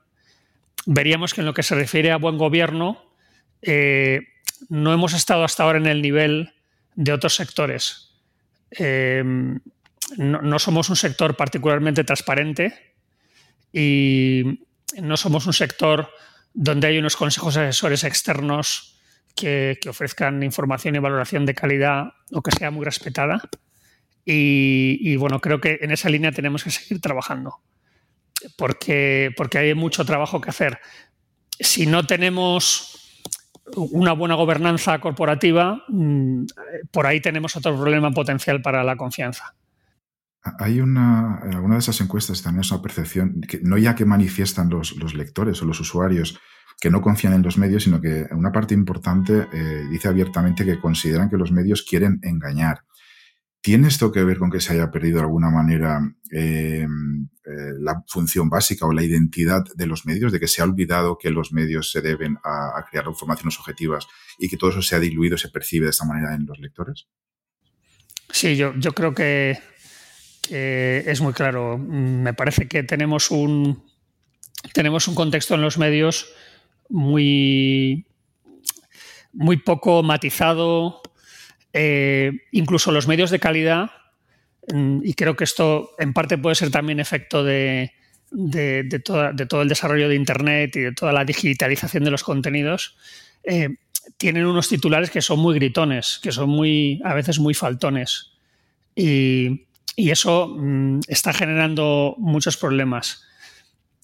veríamos 0.87 1.35
que 1.35 1.41
en 1.41 1.47
lo 1.47 1.55
que 1.55 1.63
se 1.63 1.75
refiere 1.75 2.11
a 2.11 2.17
buen 2.17 2.39
gobierno, 2.39 3.12
eh, 3.63 4.21
no 4.69 4.93
hemos 4.93 5.15
estado 5.15 5.45
hasta 5.45 5.63
ahora 5.63 5.79
en 5.79 5.87
el 5.87 6.03
nivel 6.03 6.53
de 6.95 7.13
otros 7.13 7.35
sectores. 7.35 8.11
Eh, 8.71 9.23
no, 10.17 10.59
somos 10.59 10.91
un 10.91 10.97
sector 10.97 11.37
particularmente 11.37 12.05
transparente 12.05 12.95
y 13.73 14.61
no 15.01 15.17
somos 15.17 15.47
un 15.47 15.53
sector 15.53 16.11
donde 16.53 16.89
hay 16.89 16.99
unos 16.99 17.17
consejos 17.17 17.57
asesores 17.57 18.05
externos 18.05 18.99
que 19.35 19.79
ofrezcan 19.89 20.43
información 20.43 20.95
y 20.95 20.99
valoración 20.99 21.47
de 21.47 21.55
calidad 21.55 22.13
o 22.31 22.43
que 22.43 22.51
sea 22.51 22.71
muy 22.71 22.85
respetada. 22.85 23.41
Y, 24.25 25.17
bueno, 25.17 25.41
creo 25.41 25.61
que 25.61 25.79
en 25.81 25.91
esa 25.91 26.09
línea 26.09 26.33
tenemos 26.33 26.63
que 26.63 26.71
seguir 26.71 27.01
trabajando, 27.01 27.61
porque, 28.57 29.33
porque 29.37 29.59
hay 29.59 29.75
mucho 29.75 30.05
trabajo 30.05 30.41
que 30.41 30.51
hacer. 30.51 30.79
Si 31.59 31.87
no 31.87 32.07
tenemos 32.07 33.02
una 33.77 34.13
buena 34.13 34.35
gobernanza 34.35 35.01
corporativa, 35.01 35.83
mm, 35.89 36.45
por 36.91 37.07
ahí 37.07 37.21
tenemos 37.21 37.57
otro 37.57 37.75
problema 37.75 38.11
potencial 38.11 38.61
para 38.63 38.85
la 38.85 38.97
confianza. 38.97 39.55
Hay 40.59 40.81
una, 40.81 41.41
en 41.45 41.55
alguna 41.55 41.75
de 41.75 41.81
esas 41.81 42.01
encuestas 42.01 42.43
también 42.43 42.63
es 42.63 42.73
una 42.73 42.83
percepción, 42.83 43.41
que 43.43 43.61
no 43.63 43.79
ya 43.79 43.95
que 43.95 44.05
manifiestan 44.05 44.69
los, 44.69 45.15
lectores 45.15 45.63
o 45.63 45.67
los 45.67 45.79
usuarios 45.81 46.39
que 46.81 46.91
no 46.91 47.01
confían 47.01 47.35
en 47.35 47.43
los 47.43 47.59
medios, 47.59 47.85
sino 47.85 48.01
que 48.01 48.27
una 48.33 48.51
parte 48.51 48.75
importante 48.75 49.47
eh, 49.53 49.85
dice 49.89 50.09
abiertamente 50.09 50.65
que 50.65 50.81
consideran 50.81 51.31
que 51.31 51.37
los 51.37 51.53
medios 51.53 51.87
quieren 51.89 52.19
engañar 52.23 52.81
¿Tiene 53.63 53.87
esto 53.87 54.11
que 54.11 54.25
ver 54.25 54.39
con 54.39 54.51
que 54.51 54.59
se 54.61 54.73
haya 54.73 54.91
perdido 54.91 55.19
de 55.19 55.23
alguna 55.23 55.49
manera 55.49 56.01
eh, 56.33 56.85
eh, 56.85 57.73
la 57.79 58.03
función 58.09 58.51
básica 58.51 58.87
o 58.87 58.93
la 58.93 59.05
identidad 59.05 59.63
de 59.77 59.87
los 59.87 60.05
medios, 60.05 60.33
de 60.33 60.41
que 60.41 60.49
se 60.49 60.61
ha 60.61 60.65
olvidado 60.65 61.17
que 61.17 61.31
los 61.31 61.53
medios 61.53 61.93
se 61.93 62.01
deben 62.01 62.39
a, 62.43 62.85
crear 62.91 63.07
informaciones 63.07 63.57
objetivas 63.61 64.09
y 64.37 64.49
que 64.49 64.57
todo 64.57 64.71
eso 64.71 64.83
se 64.83 64.97
ha 64.97 64.99
diluido, 64.99 65.39
se 65.39 65.49
percibe 65.49 65.85
de 65.85 65.91
esta 65.91 66.05
manera 66.05 66.35
en 66.35 66.45
los 66.45 66.59
lectores? 66.59 67.07
Sí, 68.33 68.57
yo, 68.57 68.73
creo 68.75 69.15
que, 69.15 69.57
es 70.51 71.21
muy 71.21 71.33
claro. 71.33 71.79
Me 71.79 72.35
parece 72.35 72.67
que 72.67 72.83
tenemos 72.83 73.31
un, 73.31 73.85
tenemos 74.73 75.07
un 75.07 75.15
contexto 75.15 75.55
en 75.55 75.63
los 75.63 75.79
medios 75.79 76.33
muy, 76.89 78.07
muy 79.33 79.59
poco 79.59 80.03
matizado, 80.03 81.01
eh, 81.73 82.33
incluso 82.51 82.93
los 82.93 83.09
medios 83.09 83.31
de 83.31 83.39
calidad, 83.39 83.91
mm, 84.73 85.01
y 85.05 85.15
creo 85.15 85.37
que 85.37 85.45
esto 85.45 85.91
en 85.99 86.13
parte 86.13 86.39
puede 86.39 86.55
ser 86.55 86.71
también 86.71 87.01
efecto 87.01 87.43
de, 87.45 87.93
todo 89.05 89.63
el 89.63 89.69
desarrollo 89.69 90.09
de 90.09 90.15
Internet 90.15 90.77
y 90.77 90.81
de 90.81 90.93
toda 90.93 91.13
la 91.13 91.25
digitalización 91.25 92.05
de 92.05 92.11
los 92.11 92.25
contenidos, 92.25 92.97
eh, 93.45 93.77
tienen 94.17 94.47
unos 94.47 94.69
titulares 94.69 95.11
que 95.11 95.23
son 95.23 95.39
muy 95.39 95.55
gritones, 95.55 96.19
que 96.23 96.33
son 96.33 96.51
muy, 96.51 97.01
a 97.05 97.15
veces 97.15 97.39
muy 97.39 97.55
faltones. 97.55 98.33
Y, 98.95 99.67
eso 99.95 100.49
mm, 100.49 101.01
está 101.07 101.35
generando 101.35 102.15
muchos 102.19 102.57
problemas, 102.57 103.25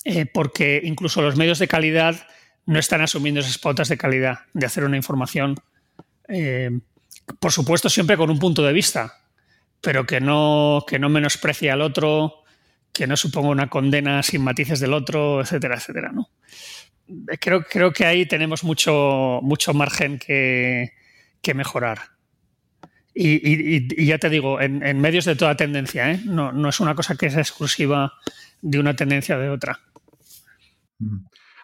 eh, 0.04 0.26
porque 0.26 0.82
incluso 0.84 1.22
los 1.22 1.36
medios 1.36 1.58
de 1.58 1.66
calidad 1.66 2.26
no 2.66 2.78
están 2.78 3.00
asumiendo 3.00 3.40
esas 3.40 3.58
pautas 3.58 3.88
de 3.88 3.96
calidad, 3.96 4.40
de 4.52 4.66
hacer 4.66 4.84
una 4.84 4.98
información 4.98 5.56
por 7.40 7.52
supuesto, 7.52 7.88
siempre 7.88 8.16
con 8.16 8.30
un 8.30 8.38
punto 8.38 8.62
de 8.62 8.72
vista, 8.72 9.14
pero 9.80 10.06
que 10.06 10.20
no, 10.20 10.84
que 10.86 10.98
no 10.98 11.08
menosprecie 11.08 11.70
al 11.70 11.82
otro, 11.82 12.42
que 12.92 13.06
no 13.06 13.16
suponga 13.16 13.48
una 13.48 13.70
condena 13.70 14.22
sin 14.22 14.42
matices 14.42 14.80
del 14.80 14.92
otro, 14.92 15.40
etcétera, 15.40 15.76
etcétera. 15.76 16.10
¿no? 16.12 16.30
Creo, 17.40 17.62
creo 17.62 17.92
que 17.92 18.04
ahí 18.04 18.26
tenemos 18.26 18.64
mucho, 18.64 19.40
mucho 19.42 19.72
margen 19.74 20.18
que, 20.18 20.92
mejorar. 21.54 21.98
Y, 23.14 24.04
ya 24.04 24.18
te 24.18 24.28
digo, 24.28 24.60
en, 24.60 25.00
medios 25.00 25.24
de 25.24 25.34
toda 25.34 25.56
tendencia, 25.56 26.10
¿eh? 26.12 26.20
no, 26.24 26.52
no, 26.52 26.68
es 26.68 26.78
una 26.78 26.94
cosa 26.94 27.16
que 27.16 27.30
sea 27.30 27.40
exclusiva 27.40 28.12
de 28.60 28.78
una 28.78 28.94
tendencia 28.94 29.36
o 29.36 29.40
de 29.40 29.48
otra. 29.48 29.80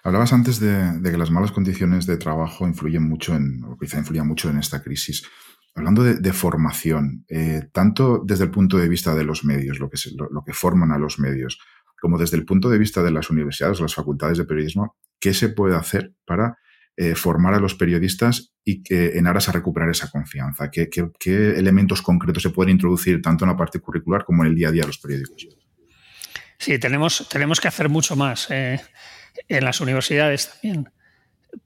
Hablabas 0.02 0.32
antes 0.32 0.60
de, 0.60 1.00
que 1.02 1.16
las 1.16 1.30
malas 1.30 1.50
condiciones 1.50 2.06
de 2.06 2.18
trabajo 2.18 2.66
influyen 2.66 3.08
mucho 3.08 3.34
en, 3.34 3.64
o 3.64 3.78
quizá 3.78 3.98
influyan 3.98 4.28
mucho 4.28 4.50
en 4.50 4.58
esta 4.58 4.82
crisis. 4.82 5.26
Hablando 5.74 6.04
de, 6.04 6.32
formación, 6.32 7.24
eh, 7.28 7.62
tanto 7.72 8.22
desde 8.24 8.44
el 8.44 8.50
punto 8.50 8.76
de 8.76 8.88
vista 8.88 9.14
de 9.14 9.24
los 9.24 9.44
medios, 9.44 9.80
lo 9.80 9.90
que, 9.90 9.98
lo, 10.30 10.44
que 10.44 10.52
forman 10.52 10.92
a 10.92 10.98
los 10.98 11.18
medios, 11.18 11.58
como 12.00 12.18
desde 12.18 12.36
el 12.36 12.44
punto 12.44 12.68
de 12.68 12.78
vista 12.78 13.02
de 13.02 13.10
las 13.10 13.30
universidades 13.30 13.80
las 13.80 13.94
facultades 13.94 14.38
de 14.38 14.44
periodismo, 14.44 14.96
¿qué 15.18 15.32
se 15.32 15.48
puede 15.48 15.74
hacer 15.74 16.14
para 16.26 16.58
eh, 16.96 17.14
formar 17.16 17.54
a 17.54 17.58
los 17.58 17.74
periodistas 17.74 18.52
y 18.62 18.82
que 18.82 19.18
en 19.18 19.26
aras 19.26 19.48
a 19.48 19.52
recuperar 19.52 19.88
esa 19.88 20.10
confianza? 20.10 20.70
¿Qué, 20.70 20.88
elementos 21.56 22.02
concretos 22.02 22.42
se 22.42 22.50
pueden 22.50 22.72
introducir 22.72 23.20
tanto 23.20 23.44
en 23.44 23.50
la 23.50 23.56
parte 23.56 23.80
curricular 23.80 24.24
como 24.24 24.44
en 24.44 24.50
el 24.50 24.54
día 24.54 24.68
a 24.68 24.70
día 24.70 24.82
de 24.82 24.88
los 24.88 24.98
periódicos? 24.98 25.48
Sí, 26.58 26.78
tenemos, 26.78 27.28
tenemos 27.28 27.60
que 27.60 27.68
hacer 27.68 27.88
mucho 27.88 28.14
más 28.14 28.48
eh, 28.50 28.80
en 29.48 29.64
las 29.64 29.80
universidades 29.80 30.50
también. 30.50 30.90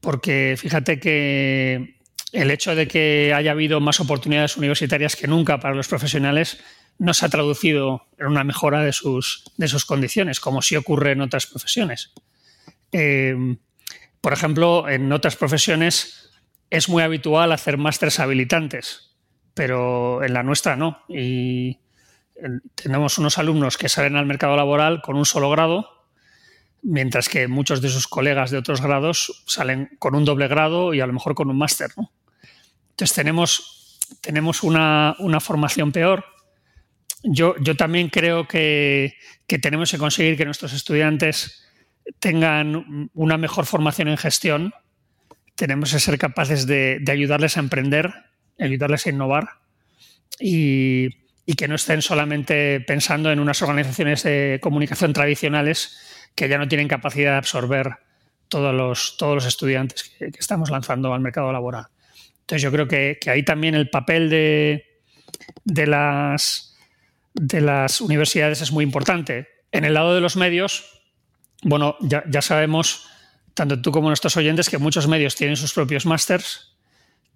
Porque 0.01 0.57
fíjate 0.59 1.01
que 1.01 1.97
el 2.33 2.51
hecho 2.51 2.75
de 2.75 2.87
que 2.89 3.33
haya 3.35 3.53
habido 3.53 3.81
más 3.81 4.01
oportunidades 4.01 4.57
universitarias 4.57 5.17
que 5.17 5.27
nunca 5.27 5.61
para 5.61 5.75
los 5.75 5.89
profesionales 5.89 6.59
no 6.99 7.15
se 7.15 7.25
ha 7.25 7.29
traducido 7.29 8.07
en 8.19 8.27
una 8.27 8.45
mejora 8.45 8.83
de 8.83 8.93
sus, 8.93 9.45
de 9.57 9.69
sus 9.69 9.85
condiciones, 9.85 10.41
como 10.41 10.63
sí 10.63 10.77
ocurre 10.77 11.13
en 11.13 11.21
otras 11.21 11.47
profesiones. 11.47 12.13
Eh, 12.93 13.57
por 14.21 14.33
ejemplo, 14.33 14.89
en 14.89 15.13
otras 15.13 15.37
profesiones 15.37 16.31
es 16.71 16.89
muy 16.89 17.03
habitual 17.03 17.53
hacer 17.53 17.79
másteres 17.79 18.19
habilitantes, 18.21 19.17
pero 19.55 20.23
en 20.23 20.35
la 20.35 20.43
nuestra 20.43 20.77
no. 20.77 21.03
Y 21.09 21.79
tenemos 22.75 23.19
unos 23.19 23.39
alumnos 23.39 23.79
que 23.79 23.89
salen 23.89 24.17
al 24.17 24.27
mercado 24.27 24.57
laboral 24.57 25.01
con 25.03 25.17
un 25.17 25.25
solo 25.25 25.51
grado, 25.51 25.98
mientras 26.83 27.29
que 27.29 27.49
muchos 27.49 27.81
de 27.81 27.89
sus 27.89 28.07
colegas 28.07 28.51
de 28.51 28.59
otros 28.59 28.81
grados 28.81 29.43
salen 29.47 29.91
con 29.99 30.15
un 30.15 30.25
doble 30.25 30.49
grado 30.49 30.95
y 30.95 31.01
a 31.01 31.07
lo 31.07 31.13
mejor 31.13 31.35
con 31.35 31.51
un 31.51 31.59
máster. 31.59 31.91
Entonces 32.91 33.15
tenemos, 33.15 33.99
tenemos 34.21 34.63
una, 34.63 35.15
formación 35.41 35.93
peor. 35.93 36.25
Yo, 37.23 37.57
yo 37.61 37.77
también 37.77 38.09
creo 38.09 38.47
que, 38.47 39.15
tenemos 39.47 39.91
que 39.91 39.99
conseguir 39.99 40.37
que 40.37 40.45
nuestros 40.45 40.73
estudiantes 40.73 41.65
tengan 42.21 43.11
una 43.15 43.37
mejor 43.37 43.67
formación 43.67 44.09
en 44.09 44.17
gestión. 44.17 44.73
Tenemos 45.55 45.93
que 45.93 45.99
ser 45.99 46.19
capaces 46.19 46.67
de, 46.67 46.99
de 47.01 47.13
ayudarles 47.13 47.57
a 47.57 47.61
emprender, 47.61 48.13
ayudarles 48.59 49.07
a 49.07 49.11
innovar 49.11 49.49
y, 50.41 51.09
y 51.49 51.55
que 51.55 51.67
no 51.67 51.77
estén 51.77 52.03
solamente 52.03 52.79
pensando 52.81 53.33
en 53.33 53.41
unas 53.41 53.63
organizaciones 53.63 54.23
de 54.23 54.59
comunicación 54.63 55.15
tradicionales 55.15 55.99
que 56.39 56.49
ya 56.49 56.57
no 56.57 56.69
tienen 56.69 56.87
capacidad 56.87 57.33
de 57.33 57.39
absorber 57.39 57.97
todos 58.49 58.73
los, 58.73 59.17
todos 59.17 59.35
los 59.35 59.45
estudiantes 59.45 60.05
que, 60.05 60.31
estamos 60.39 60.71
lanzando 60.71 61.13
al 61.13 61.21
mercado 61.21 61.53
laboral. 61.53 61.87
Entonces 62.41 62.63
yo 62.63 62.71
creo 62.71 62.87
que, 62.87 63.19
ahí 63.27 63.43
también 63.43 63.75
el 63.75 63.91
papel 63.91 64.31
de, 64.31 65.01
de, 65.65 65.87
las, 65.89 66.77
de 67.35 67.61
las 67.61 68.01
universidades 68.01 68.63
es 68.63 68.71
muy 68.71 68.85
importante. 68.85 69.49
En 69.73 69.85
el 69.85 69.95
lado 69.95 70.15
de 70.15 70.21
los 70.21 70.37
medios, 70.37 71.03
bueno, 71.63 71.97
ya, 72.01 72.23
ya 72.31 72.41
sabemos, 72.41 73.09
tanto 73.55 73.83
tú 73.83 73.91
como 73.91 74.07
nuestros 74.07 74.37
oyentes, 74.37 74.71
que 74.71 74.79
muchos 74.79 75.09
medios 75.09 75.35
tienen 75.35 75.57
sus 75.57 75.75
propios 75.75 76.07
másters 76.07 76.77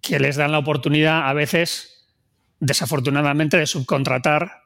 que 0.00 0.20
les 0.20 0.36
dan 0.36 0.52
la 0.52 0.58
oportunidad 0.58 1.28
a 1.28 1.32
veces 1.32 1.92
desafortunadamente, 2.62 3.56
de 3.56 3.66
subcontratar 3.66 4.61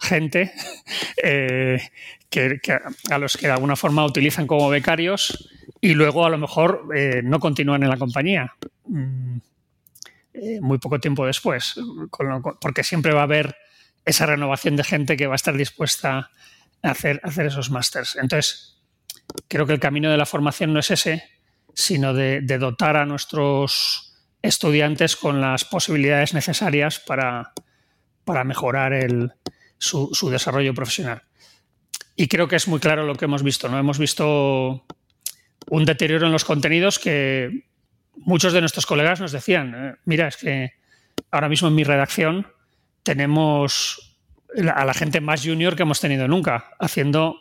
gente 0.00 0.52
eh, 1.22 1.80
que, 2.28 2.60
a 3.10 3.18
los 3.18 3.36
que 3.36 3.46
de 3.46 3.52
alguna 3.52 3.76
forma 3.76 4.04
utilizan 4.04 4.46
como 4.46 4.68
becarios 4.68 5.50
y 5.80 5.94
luego 5.94 6.24
a 6.26 6.30
lo 6.30 6.38
mejor 6.38 6.88
eh, 6.94 7.22
no 7.22 7.38
continúan 7.40 7.82
en 7.82 7.90
la 7.90 7.96
compañía 7.96 8.54
mm, 8.86 9.38
eh, 10.34 10.60
muy 10.60 10.78
poco 10.78 11.00
tiempo 11.00 11.26
después, 11.26 11.74
porque 12.60 12.84
siempre 12.84 13.12
va 13.12 13.20
a 13.20 13.24
haber 13.24 13.56
esa 14.04 14.26
renovación 14.26 14.76
de 14.76 14.84
gente 14.84 15.16
que 15.16 15.26
va 15.26 15.34
a 15.34 15.36
estar 15.36 15.56
dispuesta 15.56 16.30
a 16.82 16.90
hacer, 16.90 17.20
esos 17.24 17.70
másters. 17.70 18.16
Entonces, 18.16 18.80
creo 19.48 19.66
que 19.66 19.72
el 19.72 19.80
camino 19.80 20.10
de 20.10 20.16
la 20.16 20.26
formación 20.26 20.72
no 20.72 20.80
es 20.80 20.90
ese, 20.90 21.24
sino 21.74 22.14
de 22.14 22.40
dotar 22.58 22.96
a 22.96 23.04
nuestros 23.04 24.16
estudiantes 24.40 25.16
con 25.16 25.40
las 25.40 25.64
posibilidades 25.64 26.32
necesarias 26.32 27.00
para, 27.00 27.52
para 28.24 28.44
mejorar 28.44 28.92
el, 28.92 29.32
su, 29.80 30.30
desarrollo 30.30 30.74
profesional. 30.74 31.22
Y 32.14 32.28
creo 32.28 32.46
que 32.46 32.56
es 32.56 32.68
muy 32.68 32.80
claro 32.80 33.06
lo 33.06 33.14
que 33.14 33.24
hemos 33.24 33.42
visto. 33.42 33.68
¿no? 33.68 33.78
Hemos 33.78 33.98
visto 33.98 34.84
un 35.68 35.84
deterioro 35.84 36.26
en 36.26 36.32
los 36.32 36.44
contenidos 36.44 36.98
que 36.98 37.64
muchos 38.16 38.52
de 38.52 38.60
nuestros 38.60 38.86
colegas 38.86 39.20
nos 39.20 39.32
decían, 39.32 39.74
eh, 39.74 39.94
mira, 40.04 40.28
es 40.28 40.36
que 40.36 40.74
ahora 41.30 41.48
mismo 41.48 41.68
en 41.68 41.74
mi 41.74 41.84
redacción 41.84 42.46
tenemos 43.02 44.18
a 44.74 44.84
la 44.84 44.94
gente 44.94 45.20
más 45.20 45.44
junior 45.44 45.76
que 45.76 45.82
hemos 45.82 46.00
tenido 46.00 46.28
nunca, 46.28 46.70
haciendo 46.78 47.36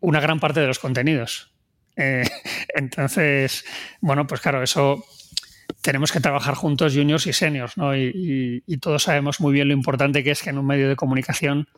una 0.00 0.20
gran 0.20 0.40
parte 0.40 0.60
de 0.60 0.66
los 0.66 0.78
contenidos. 0.78 1.52
Eh, 1.96 2.24
entonces, 2.74 3.64
bueno, 4.00 4.26
pues 4.26 4.40
claro, 4.40 4.62
eso 4.62 5.04
tenemos 5.84 6.12
que 6.12 6.20
trabajar 6.20 6.54
juntos 6.54 6.94
juniors 6.94 7.26
y 7.26 7.34
seniors, 7.34 7.76
¿no? 7.76 7.94
Y, 7.94 8.62
todos 8.80 9.02
sabemos 9.02 9.38
muy 9.40 9.52
bien 9.52 9.68
lo 9.68 9.74
importante 9.74 10.24
que 10.24 10.30
es 10.30 10.42
que 10.42 10.48
en 10.48 10.56
un 10.56 10.66
medio 10.66 10.88
de 10.88 10.96
comunicación 10.96 11.68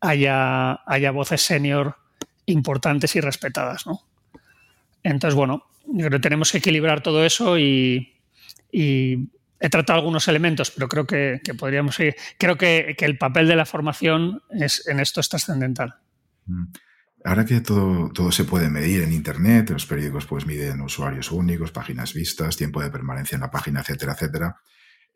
haya, 0.00 0.74
haya 0.86 1.10
voces 1.10 1.42
senior 1.42 1.96
importantes 2.46 3.16
y 3.16 3.20
respetadas, 3.20 3.84
¿no? 3.84 4.02
Entonces, 5.02 5.34
bueno, 5.34 5.64
creo 5.96 6.10
que 6.10 6.20
tenemos 6.20 6.52
que 6.52 6.58
equilibrar 6.58 7.02
todo 7.02 7.24
eso 7.26 7.58
y, 7.58 8.12
he 8.70 9.68
tratado 9.68 9.98
algunos 9.98 10.28
elementos, 10.28 10.70
pero 10.70 10.86
creo 10.88 11.04
que, 11.04 11.40
podríamos 11.58 11.96
seguir. 11.96 12.14
Creo 12.38 12.56
que, 12.56 12.94
que, 12.96 13.04
el 13.04 13.18
papel 13.18 13.48
de 13.48 13.56
la 13.56 13.66
formación 13.66 14.44
es, 14.50 14.86
en 14.86 15.00
esto 15.00 15.20
es 15.20 15.28
trascendental. 15.28 15.96
Mm. 16.46 16.66
Ahora 17.26 17.44
que 17.44 17.60
todo, 17.60 18.08
todo 18.12 18.30
se 18.30 18.44
puede 18.44 18.70
medir 18.70 19.02
en 19.02 19.12
Internet, 19.12 19.70
los 19.70 19.84
periódicos 19.84 20.26
pues 20.26 20.46
miden 20.46 20.80
usuarios 20.80 21.32
únicos, 21.32 21.72
páginas 21.72 22.14
vistas, 22.14 22.56
tiempo 22.56 22.80
de 22.80 22.88
permanencia 22.88 23.34
en 23.34 23.40
la 23.40 23.50
página, 23.50 23.80
etcétera, 23.80 24.12
etcétera. 24.12 24.56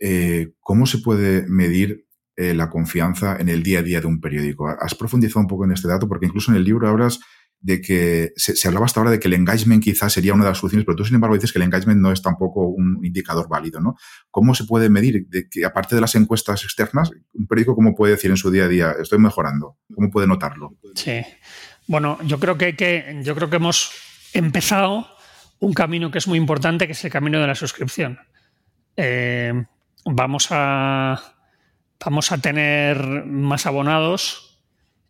Eh, 0.00 0.54
¿Cómo 0.58 0.86
se 0.86 0.98
puede 0.98 1.46
medir 1.46 2.08
eh, 2.34 2.52
la 2.52 2.68
confianza 2.68 3.36
en 3.38 3.48
el 3.48 3.62
día 3.62 3.78
a 3.78 3.82
día 3.82 4.00
de 4.00 4.08
un 4.08 4.20
periódico? 4.20 4.66
Has 4.68 4.96
profundizado 4.96 5.38
un 5.38 5.46
poco 5.46 5.66
en 5.66 5.70
este 5.70 5.86
dato 5.86 6.08
porque 6.08 6.26
incluso 6.26 6.50
en 6.50 6.56
el 6.56 6.64
libro 6.64 6.88
hablas 6.88 7.20
de 7.60 7.80
que 7.80 8.32
se, 8.34 8.66
hablaba 8.66 8.86
hasta 8.86 8.98
ahora 8.98 9.12
de 9.12 9.20
que 9.20 9.28
el 9.28 9.34
engagement 9.34 9.84
quizás 9.84 10.12
sería 10.12 10.34
una 10.34 10.44
de 10.44 10.50
las 10.50 10.58
soluciones, 10.58 10.86
pero 10.86 10.96
tú 10.96 11.04
sin 11.04 11.14
embargo 11.14 11.36
dices 11.36 11.52
que 11.52 11.58
el 11.60 11.64
engagement 11.64 12.00
no 12.00 12.10
es 12.10 12.22
tampoco 12.22 12.66
un 12.66 13.04
indicador 13.04 13.48
válido, 13.48 13.80
¿no? 13.80 13.94
¿Cómo 14.32 14.56
se 14.56 14.64
puede 14.64 14.88
medir 14.88 15.28
que 15.48 15.64
aparte 15.64 15.94
de 15.94 16.00
las 16.00 16.16
encuestas 16.16 16.64
externas, 16.64 17.12
un 17.34 17.46
periódico 17.46 17.76
cómo 17.76 17.94
puede 17.94 18.14
decir 18.14 18.32
en 18.32 18.36
su 18.36 18.50
día 18.50 18.64
a 18.64 18.68
día 18.68 18.96
estoy 19.00 19.20
mejorando? 19.20 19.76
¿Cómo 19.94 20.10
puede 20.10 20.26
notarlo? 20.26 20.76
Sí. 20.96 21.20
Bueno, 21.90 22.18
yo 22.22 22.38
creo 22.38 22.56
que, 22.56 22.76
que, 22.76 23.18
yo 23.24 23.34
creo 23.34 23.50
que 23.50 23.56
hemos 23.56 23.90
empezado 24.32 25.08
un 25.58 25.72
camino 25.72 26.12
que 26.12 26.18
es 26.18 26.28
muy 26.28 26.38
importante, 26.38 26.86
que 26.86 26.92
es 26.92 27.04
el 27.04 27.10
camino 27.10 27.40
de 27.40 27.48
la 27.48 27.56
suscripción. 27.56 28.20
Eh, 28.96 29.52
vamos, 30.04 30.46
a, 30.50 31.20
vamos 31.98 32.30
a 32.30 32.38
tener 32.38 33.26
más 33.26 33.66
abonados 33.66 34.62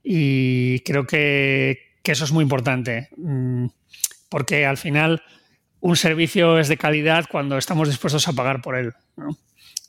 y 0.02 0.80
creo 0.80 1.06
que, 1.06 1.98
eso 2.02 2.24
es 2.24 2.32
muy 2.32 2.44
importante, 2.44 3.10
mm, 3.14 3.66
porque 4.30 4.64
al 4.64 4.78
final 4.78 5.22
un 5.80 5.96
servicio 5.96 6.58
es 6.58 6.68
de 6.68 6.78
calidad 6.78 7.26
cuando 7.30 7.58
estamos 7.58 7.88
dispuestos 7.88 8.26
a 8.26 8.32
pagar 8.32 8.62
por 8.62 8.76
él. 8.76 8.94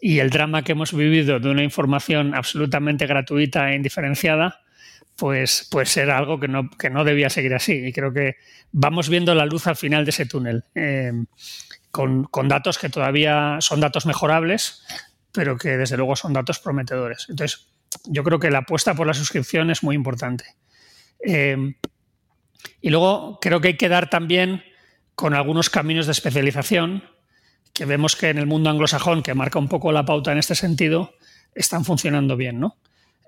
Y 0.02 0.20
el 0.20 0.30
drama 0.30 0.64
que 0.64 0.74
hemos 0.74 0.94
vivido 0.94 1.40
de 1.40 1.50
una 1.50 1.64
información 1.64 2.36
absolutamente 2.36 3.08
gratuita 3.08 3.72
e 3.72 3.78
indiferenciada, 3.78 4.60
pues, 5.22 5.68
pues 5.70 5.96
era 5.98 6.18
algo 6.18 6.40
que 6.40 6.48
no, 6.48 6.68
que 6.72 6.90
no 6.90 7.04
debía 7.04 7.30
seguir 7.30 7.54
así. 7.54 7.74
Y 7.74 7.94
creo 7.94 8.12
que 8.12 8.38
vamos 8.72 9.08
viendo 9.08 9.36
la 9.36 9.46
luz 9.46 9.68
al 9.68 9.76
final 9.76 10.04
de 10.04 10.10
ese 10.10 10.26
túnel, 10.26 10.64
eh, 10.74 11.14
con, 11.92 12.28
datos 12.48 12.80
que 12.80 12.90
todavía 12.90 13.58
son 13.60 13.82
datos 13.82 14.08
mejorables, 14.08 14.84
pero 15.32 15.60
que 15.60 15.78
desde 15.78 15.96
luego 15.96 16.16
son 16.16 16.34
datos 16.34 16.58
prometedores. 16.58 17.28
Entonces, 17.30 17.68
yo 18.06 18.24
creo 18.24 18.40
que 18.40 18.50
la 18.50 18.60
apuesta 18.60 18.96
por 18.96 19.06
la 19.06 19.14
suscripción 19.14 19.70
es 19.70 19.84
muy 19.84 19.96
importante. 19.96 20.56
Eh, 21.24 21.76
y 22.82 22.90
luego 22.90 23.38
creo 23.40 23.62
que 23.62 23.68
hay 23.68 23.78
que 23.78 23.90
dar 23.90 24.10
también 24.10 24.64
con 25.14 25.36
algunos 25.36 25.70
caminos 25.70 26.08
de 26.08 26.14
especialización 26.14 27.04
que 27.74 27.86
vemos 27.86 28.16
que 28.16 28.30
en 28.30 28.40
el 28.40 28.48
mundo 28.48 28.72
anglosajón, 28.72 29.22
que 29.22 29.36
marca 29.36 29.60
un 29.60 29.68
poco 29.68 29.92
la 29.92 30.04
pauta 30.04 30.32
en 30.32 30.40
este 30.40 30.56
sentido, 30.56 31.14
están 31.54 31.86
funcionando 31.86 32.36
bien, 32.36 32.60
¿no? 32.60 32.78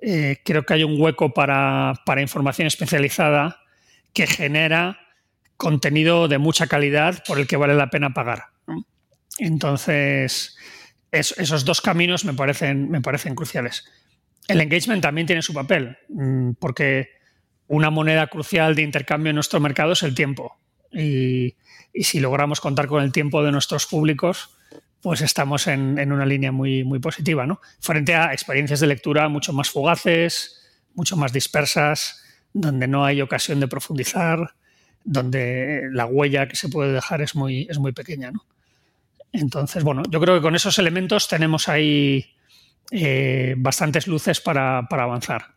Eh, 0.06 0.42
creo 0.44 0.64
que 0.66 0.74
hay 0.74 0.84
un 0.84 1.00
hueco 1.00 1.34
para, 1.34 1.96
información 2.18 2.68
especializada 2.68 3.62
que 4.12 4.28
genera 4.28 5.00
contenido 5.56 6.28
de 6.28 6.40
mucha 6.40 6.68
calidad 6.68 7.24
por 7.26 7.40
el 7.40 7.48
que 7.48 7.56
vale 7.56 7.74
la 7.74 7.90
pena 7.90 8.14
pagar. 8.14 8.48
Entonces, 9.40 10.58
esos 11.10 11.64
dos 11.64 11.80
caminos 11.80 12.26
me 12.26 12.34
parecen, 12.34 12.90
me 12.90 13.00
parecen 13.00 13.34
cruciales. 13.34 13.86
El 14.50 14.60
engagement 14.60 15.02
también 15.02 15.26
tiene 15.26 15.42
su 15.42 15.54
papel, 15.54 15.98
mm, 16.10 16.52
porque 16.60 17.08
una 17.68 17.90
moneda 17.90 18.28
crucial 18.28 18.76
de 18.76 18.82
intercambio 18.82 19.30
en 19.30 19.36
nuestro 19.36 19.62
mercado 19.62 19.94
es 19.94 20.04
el 20.04 20.14
tiempo. 20.14 20.60
y 20.96 21.56
si 22.04 22.20
logramos 22.20 22.62
contar 22.62 22.86
con 22.86 23.02
el 23.02 23.12
tiempo 23.12 23.44
de 23.44 23.52
nuestros 23.52 23.88
públicos, 23.88 24.56
pues 25.04 25.20
estamos 25.20 25.68
en, 25.68 26.12
una 26.14 26.26
línea 26.26 26.54
muy, 26.54 26.86
muy 26.86 27.00
positiva, 27.00 27.46
¿no? 27.46 27.60
Frente 27.82 28.16
a 28.16 28.32
experiencias 28.32 28.80
de 28.80 28.88
lectura 28.88 29.28
mucho 29.28 29.52
más 29.52 29.70
fugaces, 29.70 30.62
mucho 30.96 31.18
más 31.18 31.34
dispersas, 31.34 32.24
donde 32.54 32.88
no 32.88 33.04
hay 33.04 33.22
ocasión 33.22 33.60
de 33.60 33.68
profundizar, 33.68 34.56
donde 35.04 35.90
la 35.92 36.06
huella 36.06 36.48
que 36.48 36.56
se 36.56 36.70
puede 36.70 36.94
dejar 36.94 37.22
es 37.22 37.36
muy, 37.36 37.68
es 37.70 37.80
muy 37.80 37.92
pequeña, 37.92 38.32
¿no? 38.32 38.46
Entonces, 39.34 39.84
bueno, 39.84 40.04
yo 40.10 40.22
creo 40.22 40.36
que 40.36 40.42
con 40.42 40.56
esos 40.56 40.80
elementos 40.80 41.28
tenemos 41.28 41.68
ahí 41.68 42.26
eh, 42.90 43.56
bastantes 43.58 44.08
luces 44.08 44.40
para, 44.40 44.88
avanzar. 44.90 45.56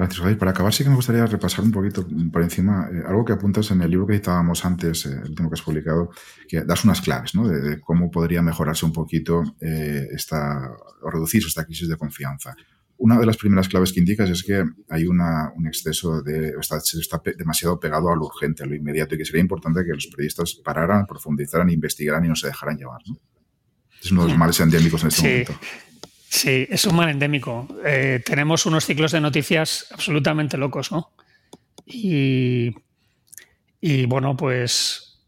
Gracias, 0.00 0.18
Javier. 0.18 0.38
Para 0.38 0.52
acabar, 0.52 0.72
sí 0.72 0.82
que 0.82 0.88
me 0.88 0.96
gustaría 0.96 1.26
repasar 1.26 1.62
un 1.62 1.72
poquito 1.72 2.06
por 2.32 2.40
encima 2.40 2.88
eh, 2.90 3.02
algo 3.06 3.22
que 3.22 3.34
apuntas 3.34 3.70
en 3.70 3.82
el 3.82 3.90
libro 3.90 4.06
que 4.06 4.14
citábamos 4.14 4.64
antes, 4.64 5.04
eh, 5.04 5.10
el 5.10 5.28
último 5.28 5.50
que 5.50 5.54
has 5.56 5.60
publicado, 5.60 6.10
que 6.48 6.62
das 6.62 6.86
unas 6.86 7.02
claves 7.02 7.34
¿no? 7.34 7.46
de, 7.46 7.78
cómo 7.82 8.10
podría 8.10 8.40
mejorarse 8.40 8.86
un 8.86 8.94
poquito 8.94 9.42
eh, 9.60 10.08
esta, 10.14 10.70
o 11.02 11.10
reducirse 11.10 11.48
esta 11.48 11.66
crisis 11.66 11.86
de 11.86 11.98
confianza. 11.98 12.56
Una 12.96 13.18
de 13.18 13.26
las 13.26 13.36
primeras 13.36 13.68
claves 13.68 13.92
que 13.92 14.00
indicas 14.00 14.30
es 14.30 14.42
que 14.42 14.64
hay 14.88 15.06
una, 15.06 15.52
un 15.54 15.66
exceso 15.66 16.22
de. 16.22 16.54
Está, 16.58 16.80
se 16.80 16.98
está 16.98 17.20
demasiado 17.36 17.78
pegado 17.78 18.10
a 18.10 18.16
lo 18.16 18.24
urgente, 18.24 18.62
a 18.62 18.66
lo 18.66 18.74
inmediato, 18.74 19.14
y 19.14 19.18
que 19.18 19.26
sería 19.26 19.42
importante 19.42 19.84
que 19.84 19.92
los 19.92 20.06
periodistas 20.06 20.54
pararan, 20.64 21.04
profundizaran, 21.04 21.68
investigaran 21.68 22.24
y 22.24 22.28
no 22.28 22.36
se 22.36 22.46
dejaran 22.46 22.78
llevar. 22.78 23.02
¿no? 23.06 23.18
Es 24.02 24.10
uno 24.10 24.22
de 24.22 24.30
los 24.30 24.38
males 24.38 24.58
endémicos 24.60 25.02
en 25.02 25.08
este 25.08 25.22
momento. 25.22 25.54
Sí, 26.32 26.64
es 26.70 26.84
un 26.84 26.94
mal 26.94 27.08
endémico. 27.08 27.66
Eh, 27.84 28.22
tenemos 28.24 28.64
unos 28.64 28.86
ciclos 28.86 29.10
de 29.10 29.20
noticias 29.20 29.88
absolutamente 29.90 30.56
locos, 30.56 30.92
¿no? 30.92 31.12
Y, 31.84 32.72
bueno, 34.06 34.36
pues 34.36 35.18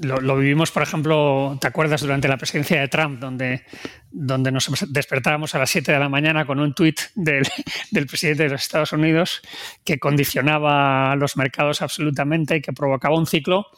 lo, 0.00 0.36
vivimos, 0.36 0.72
por 0.72 0.82
ejemplo, 0.82 1.56
¿te 1.60 1.68
acuerdas 1.68 2.00
durante 2.00 2.26
la 2.26 2.36
presidencia 2.36 2.80
de 2.80 2.88
Trump, 2.88 3.20
donde, 3.20 3.64
donde 4.10 4.50
nos 4.50 4.68
despertábamos 4.92 5.54
a 5.54 5.60
las 5.60 5.70
7 5.70 5.92
de 5.92 6.00
la 6.00 6.08
mañana 6.08 6.44
con 6.44 6.58
un 6.58 6.74
tuit 6.74 6.98
del, 7.14 7.46
del, 7.92 8.08
presidente 8.08 8.42
de 8.42 8.48
los 8.48 8.62
Estados 8.62 8.92
Unidos 8.92 9.42
que 9.84 10.00
condicionaba 10.00 11.14
los 11.14 11.36
mercados 11.36 11.80
absolutamente 11.80 12.56
y 12.56 12.60
que 12.60 12.72
provocaba 12.72 13.16
un 13.16 13.28
ciclo 13.28 13.68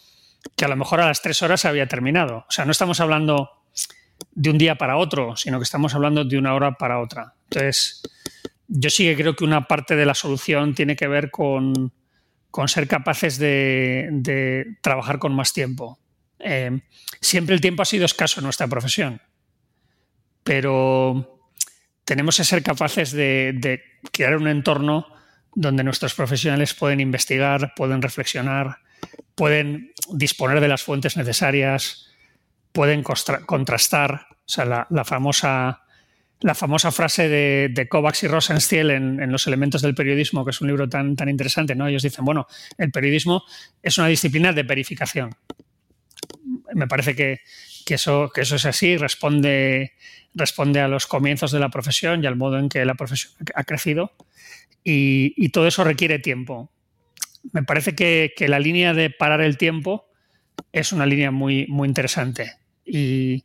que 0.57 0.65
a 0.65 0.69
lo 0.69 0.77
mejor 0.77 1.03
a 1.03 1.09
las 1.09 1.21
3 1.21 1.43
horas 1.43 1.67
había 1.67 1.87
terminado? 1.87 2.47
O 2.49 2.51
sea, 2.51 2.65
no 2.65 2.73
estamos 2.73 2.99
hablando 3.01 3.62
de 4.31 4.51
un 4.51 4.59
día 4.59 4.77
para 4.77 4.97
otro, 4.97 5.37
sino 5.37 5.59
que 5.59 5.65
estamos 5.65 5.95
hablando 5.95 6.25
de 6.25 6.39
una 6.39 6.55
hora 6.55 6.73
para 6.73 7.01
otra. 7.01 7.35
Entonces, 7.45 8.03
yo 8.69 8.91
sí 8.91 9.05
que 9.05 9.17
creo 9.17 9.37
que 9.37 9.45
una 9.45 9.67
parte 9.67 9.97
de 9.97 10.07
la 10.07 10.15
solución 10.15 10.75
tiene 10.75 10.97
que 10.97 11.09
ver 11.09 11.31
con, 11.31 11.93
ser 12.67 12.89
capaces 12.89 13.39
de, 13.39 14.77
trabajar 14.81 15.19
con 15.19 15.35
más 15.35 15.53
tiempo. 15.53 15.99
Eh, 16.39 16.81
siempre 17.21 17.55
el 17.55 17.61
tiempo 17.61 17.83
ha 17.83 17.87
sido 17.87 18.05
escaso 18.05 18.41
en 18.41 18.45
nuestra 18.45 18.67
profesión, 18.69 19.21
pero 20.43 21.41
tenemos 22.05 22.37
que 22.37 22.45
ser 22.45 22.63
capaces 22.63 23.13
de, 23.13 23.53
de 23.55 23.83
crear 24.11 24.37
un 24.37 24.49
entorno 24.49 25.07
donde 25.55 25.85
nuestros 25.85 26.15
profesionales 26.15 26.75
pueden 26.75 27.01
investigar, 27.01 27.75
pueden 27.77 28.01
reflexionar, 28.01 28.79
pueden 29.35 29.93
disponer 30.13 30.61
de 30.61 30.69
las 30.69 30.83
fuentes 30.83 31.17
necesarias, 31.17 32.12
pueden 32.73 33.03
contrastar. 33.03 34.27
O 34.31 34.49
sea, 34.49 34.65
la, 34.91 35.05
famosa, 35.05 35.79
frase 36.91 37.29
de, 37.29 37.89
Kovacs 37.89 38.25
y 38.25 38.29
Rosenstiel 38.29 38.91
en, 38.91 39.31
Los 39.31 39.47
elementos 39.47 39.83
del 39.83 39.95
periodismo, 39.95 40.45
que 40.45 40.51
es 40.51 40.61
un 40.61 40.69
libro 40.69 40.89
tan, 40.89 41.17
interesante, 41.29 41.75
¿no? 41.75 41.87
Ellos 41.87 42.03
dicen, 42.03 42.25
bueno, 42.25 42.47
el 42.79 42.91
periodismo 42.91 43.45
es 43.83 43.99
una 43.99 44.09
disciplina 44.09 44.53
de 44.53 44.63
verificación. 44.65 45.31
Me 46.75 46.89
parece 46.89 47.15
que, 47.15 47.41
eso, 47.89 48.33
es 48.35 48.65
así, 48.65 48.97
responde, 48.97 49.93
responde 50.35 50.81
a 50.81 50.89
los 50.89 51.07
comienzos 51.07 51.53
de 51.53 51.61
la 51.61 51.69
profesión 51.69 52.25
y 52.25 52.27
al 52.27 52.37
modo 52.37 52.59
en 52.59 52.69
que 52.69 52.85
la 52.85 52.95
profesión 52.95 53.35
ha 53.55 53.65
crecido. 53.65 54.13
Y, 54.83 55.49
todo 55.51 55.69
eso 55.69 55.85
requiere 55.85 56.19
tiempo. 56.19 56.73
Me 57.53 57.63
parece 57.63 57.95
que, 57.95 58.33
la 58.49 58.59
línea 58.59 58.95
de 58.95 59.11
parar 59.11 59.43
el 59.43 59.59
tiempo 59.59 60.09
es 60.73 60.93
una 60.93 61.07
línea 61.07 61.31
muy 61.31 61.69
interesante. 61.85 62.62
Y, 62.95 63.45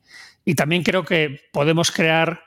también 0.55 0.83
creo 0.83 1.05
que 1.05 1.41
podemos 1.51 1.91
crear 1.91 2.43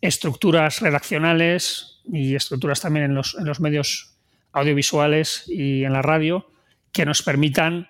estructuras 0.00 0.80
redaccionales 0.80 2.00
y 2.04 2.34
estructuras 2.34 2.80
también 2.80 3.06
en 3.06 3.14
los, 3.14 3.60
medios 3.60 4.14
audiovisuales 4.52 5.44
y 5.48 5.84
en 5.84 5.92
la 5.92 6.02
radio 6.02 6.48
que 6.92 7.06
nos 7.06 7.22
permitan 7.22 7.88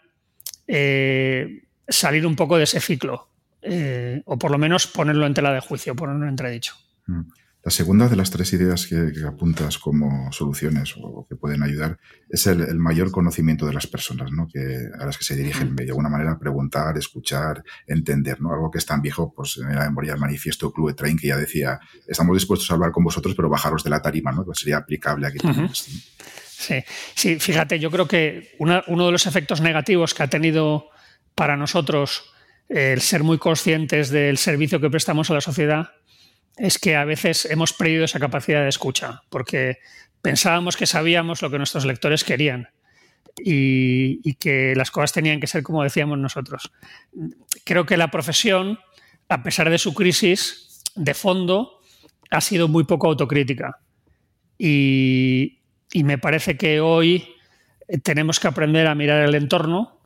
eh, 0.67 1.65
salir 1.89 2.27
un 2.27 2.37
poco 2.37 2.57
de 2.57 2.65
ese 2.65 2.81
ciclo 2.81 3.29
eh, 3.63 4.23
o 4.27 4.39
por 4.39 4.51
lo 4.51 4.59
menos 4.59 4.87
ponerlo 4.87 5.27
en 5.27 5.35
tela 5.35 5.53
de 5.53 5.61
juicio, 5.61 5.95
ponerlo 5.95 6.23
en 6.23 6.31
entredicho. 6.31 6.75
Mm. 7.07 7.23
La 7.65 7.71
segunda 7.71 8.09
de 8.09 8.17
las 8.17 8.31
tres 8.31 8.53
ideas 8.55 8.89
que, 8.89 9.13
apuntas 9.25 9.79
como 9.79 10.33
soluciones 10.33 10.95
o 11.01 11.27
que 11.29 11.37
pueden 11.37 11.63
ayudar 11.63 11.97
es 12.29 12.49
el, 12.49 12.77
mayor 12.77 13.13
conocimiento 13.13 13.67
de 13.67 13.73
las 13.73 13.87
personas 13.87 14.33
¿no? 14.33 14.49
que, 14.53 14.89
a 14.99 15.07
las 15.07 15.17
que 15.17 15.23
se 15.23 15.37
dirige 15.37 15.63
el 15.63 15.71
medio. 15.71 15.87
De 15.87 15.91
alguna 15.93 16.09
manera, 16.09 16.39
preguntar, 16.41 16.99
escuchar, 16.99 17.63
entender. 17.87 18.41
¿no? 18.41 18.53
Algo 18.53 18.69
que 18.69 18.79
es 18.79 18.87
tan 18.87 19.01
viejo, 19.01 19.33
pues 19.33 19.59
en 19.59 19.77
la 19.77 19.85
memoria 19.85 20.13
del 20.13 20.21
manifiesto 20.21 20.73
Club 20.73 20.89
de 20.89 20.95
Train, 20.95 21.17
que 21.17 21.29
ya 21.29 21.37
decía, 21.37 21.79
estamos 22.09 22.37
dispuestos 22.37 22.69
a 22.71 22.75
hablar 22.75 22.91
con 22.91 23.05
vosotros, 23.05 23.35
pero 23.37 23.49
bajaros 23.49 23.85
de 23.85 23.91
la 23.91 24.03
tarima, 24.03 24.33
¿no? 24.33 24.45
que 24.45 24.55
sería 24.55 24.79
aplicable 24.79 25.29
aquí 25.29 25.39
también. 25.39 25.71
Sí, 25.73 26.83
sí, 27.15 27.39
fíjate, 27.39 27.79
yo 27.79 27.93
creo 27.93 28.09
que 28.09 28.57
uno 28.59 29.07
de 29.07 29.13
los 29.13 29.27
efectos 29.27 29.61
negativos 29.61 30.15
que 30.15 30.25
ha 30.25 30.29
tenido 30.29 30.89
para 31.37 31.57
nosotros 31.57 32.25
el 32.69 33.01
ser 33.01 33.23
muy 33.23 33.39
conscientes 33.39 34.11
del 34.11 34.39
servicio 34.39 34.81
que 34.81 34.91
prestamos 34.91 35.31
a 35.31 35.35
la 35.35 35.41
sociedad 35.41 35.91
es 36.57 36.79
que 36.79 36.97
a 36.97 37.05
veces 37.05 37.47
hemos 37.47 37.73
perdido 37.73 38.05
esa 38.05 38.21
capacidad 38.21 38.63
de 38.63 38.69
escucha, 38.69 39.23
porque 39.31 39.79
pensábamos 40.21 40.77
que 40.77 40.87
sabíamos 40.87 41.43
lo 41.43 41.51
que 41.51 41.59
nuestros 41.59 41.85
lectores 41.85 42.25
querían 42.25 42.69
y, 43.37 44.35
que 44.35 44.75
las 44.77 44.91
cosas 44.91 45.13
tenían 45.13 45.41
que 45.41 45.47
ser 45.47 45.63
como 45.63 45.83
decíamos 45.83 46.19
nosotros. 46.19 46.73
Creo 47.65 47.87
que 47.87 47.97
la 47.97 48.11
profesión, 48.11 48.79
a 49.29 49.43
pesar 49.43 49.71
de 49.71 49.79
su 49.79 49.95
crisis, 49.95 50.83
de 50.95 51.15
fondo, 51.15 51.81
ha 52.31 52.41
sido 52.41 52.69
muy 52.69 52.85
poco 52.85 53.09
autocrítica. 53.09 53.79
Y, 54.59 55.59
me 55.95 56.17
parece 56.17 56.57
que 56.57 56.81
hoy 56.81 57.35
tenemos 58.03 58.41
que 58.41 58.49
aprender 58.49 58.87
a 58.87 58.95
mirar 58.95 59.23
el 59.29 59.35
entorno 59.35 60.01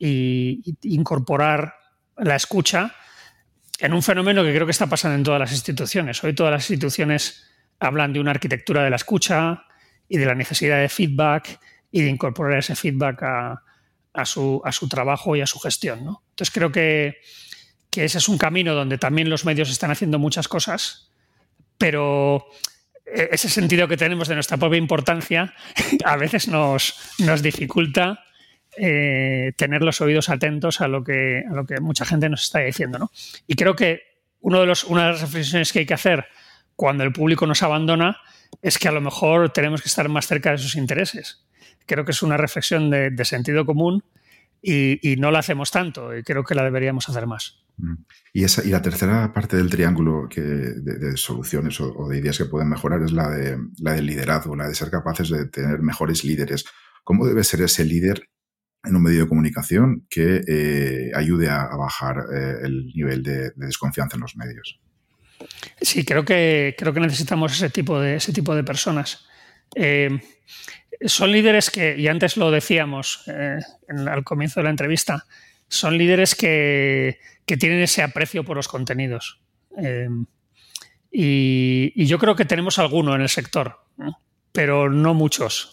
e 0.00 0.58
incorporar 0.82 1.74
la 2.16 2.34
escucha 2.34 2.94
en 3.78 3.94
un 3.94 4.02
fenómeno 4.02 4.42
que 4.42 4.52
creo 4.52 4.66
que 4.66 4.72
está 4.72 4.86
pasando 4.86 5.16
en 5.16 5.22
todas 5.22 5.40
las 5.40 5.52
instituciones. 5.52 6.22
Hoy 6.24 6.34
todas 6.34 6.52
las 6.52 6.68
instituciones 6.68 7.44
hablan 7.78 8.12
de 8.12 8.20
una 8.20 8.32
arquitectura 8.32 8.82
de 8.82 8.90
la 8.90 8.96
escucha 8.96 9.64
y 10.08 10.18
de 10.18 10.26
la 10.26 10.34
necesidad 10.34 10.80
de 10.80 10.88
feedback 10.88 11.60
y 11.92 12.02
de 12.02 12.08
incorporar 12.08 12.58
ese 12.58 12.74
feedback 12.74 13.22
a, 13.22 14.24
su, 14.24 14.62
trabajo 14.90 15.36
y 15.36 15.40
a 15.40 15.46
su 15.46 15.60
gestión. 15.60 15.98
Entonces 16.00 16.50
creo 16.52 16.72
que, 16.72 17.18
ese 17.92 18.18
es 18.18 18.28
un 18.28 18.38
camino 18.38 18.74
donde 18.74 18.96
también 18.96 19.28
los 19.28 19.44
medios 19.44 19.70
están 19.70 19.90
haciendo 19.90 20.20
muchas 20.20 20.46
cosas, 20.46 21.10
pero 21.78 22.46
ese 23.04 23.48
sentido 23.48 23.88
que 23.88 23.96
tenemos 23.96 24.28
de 24.28 24.34
nuestra 24.34 24.56
propia 24.56 24.78
importancia 24.78 25.52
a 26.04 26.16
veces 26.16 26.46
nos, 26.46 26.94
nos 27.18 27.42
dificulta 27.42 28.24
eh, 28.80 29.52
tener 29.56 29.82
los 29.82 30.00
oídos 30.00 30.28
atentos 30.28 30.80
a 30.80 30.88
lo, 30.88 31.02
que, 31.02 31.42
a 31.48 31.54
lo 31.54 31.66
que 31.66 31.80
mucha 31.80 32.04
gente 32.04 32.28
nos 32.28 32.44
está 32.44 32.60
diciendo. 32.60 32.98
¿no? 32.98 33.10
Y 33.46 33.54
creo 33.54 33.74
que 33.74 34.02
uno 34.40 34.60
de 34.60 34.66
los, 34.66 34.84
una 34.84 35.06
de 35.06 35.12
las 35.12 35.20
reflexiones 35.20 35.72
que 35.72 35.80
hay 35.80 35.86
que 35.86 35.94
hacer 35.94 36.26
cuando 36.76 37.02
el 37.04 37.12
público 37.12 37.46
nos 37.46 37.62
abandona 37.62 38.18
es 38.62 38.78
que 38.78 38.88
a 38.88 38.92
lo 38.92 39.00
mejor 39.00 39.50
tenemos 39.50 39.82
que 39.82 39.88
estar 39.88 40.08
más 40.08 40.26
cerca 40.26 40.52
de 40.52 40.58
sus 40.58 40.76
intereses. 40.76 41.44
Creo 41.86 42.04
que 42.04 42.12
es 42.12 42.22
una 42.22 42.36
reflexión 42.36 42.90
de, 42.90 43.24
sentido 43.24 43.66
común 43.66 44.04
y, 44.62 45.16
no 45.18 45.30
la 45.30 45.40
hacemos 45.40 45.70
tanto 45.70 46.16
y 46.16 46.22
creo 46.22 46.44
que 46.44 46.54
la 46.54 46.62
deberíamos 46.64 47.08
hacer 47.08 47.26
más. 47.26 47.64
Mm. 47.78 47.94
Y, 48.32 48.44
esa, 48.44 48.64
y 48.64 48.68
la 48.68 48.82
tercera 48.82 49.32
parte 49.32 49.56
del 49.56 49.70
triángulo 49.70 50.28
de, 50.28 51.16
soluciones 51.16 51.80
o, 51.80 51.92
o, 51.96 52.08
de 52.08 52.18
ideas 52.18 52.38
que 52.38 52.44
pueden 52.44 52.68
mejorar 52.68 53.02
es 53.02 53.12
la, 53.12 53.28
de, 53.30 53.58
la 53.78 53.94
del 53.94 54.06
liderazgo, 54.06 54.54
la 54.54 54.68
de 54.68 54.74
ser 54.74 54.90
capaces 54.90 55.30
de 55.30 55.46
tener 55.46 55.80
mejores 55.80 56.24
líderes. 56.24 56.64
¿Cómo 57.04 57.26
debe 57.26 57.42
ser 57.42 57.62
ese 57.62 57.84
líder 57.84 58.28
en 58.88 58.96
un 58.96 59.02
medio 59.02 59.22
de 59.22 59.28
comunicación 59.28 60.06
que 60.08 60.42
eh, 60.46 61.10
ayude 61.14 61.48
a, 61.48 61.68
bajar 61.76 62.24
eh, 62.34 62.54
el 62.64 62.86
nivel 62.94 63.22
de, 63.22 63.50
desconfianza 63.56 64.16
en 64.16 64.22
los 64.22 64.36
medios. 64.36 64.80
Sí, 65.80 66.04
creo 66.04 66.24
que, 66.24 66.74
creo 66.76 66.92
que 66.92 67.00
necesitamos 67.00 67.52
ese 67.52 67.70
tipo 67.70 68.00
de, 68.00 68.16
ese 68.16 68.32
tipo 68.32 68.54
de 68.54 68.64
personas. 68.64 69.26
Eh, 69.74 70.18
son 71.04 71.30
líderes 71.30 71.70
que, 71.70 71.96
y 71.96 72.08
antes 72.08 72.36
lo 72.36 72.50
decíamos 72.50 73.24
al 73.28 74.24
comienzo 74.24 74.60
de 74.60 74.64
la 74.64 74.70
entrevista, 74.70 75.26
son 75.68 75.96
líderes 75.96 76.34
que, 76.34 77.18
tienen 77.44 77.80
ese 77.80 78.02
aprecio 78.02 78.44
por 78.44 78.56
los 78.56 78.68
contenidos. 78.68 79.40
Y, 81.10 82.04
yo 82.06 82.18
creo 82.18 82.34
que 82.34 82.44
tenemos 82.44 82.78
alguno 82.78 83.14
en 83.14 83.22
el 83.22 83.28
sector, 83.28 83.78
pero 84.52 84.90
no 84.90 85.14
muchos. 85.14 85.72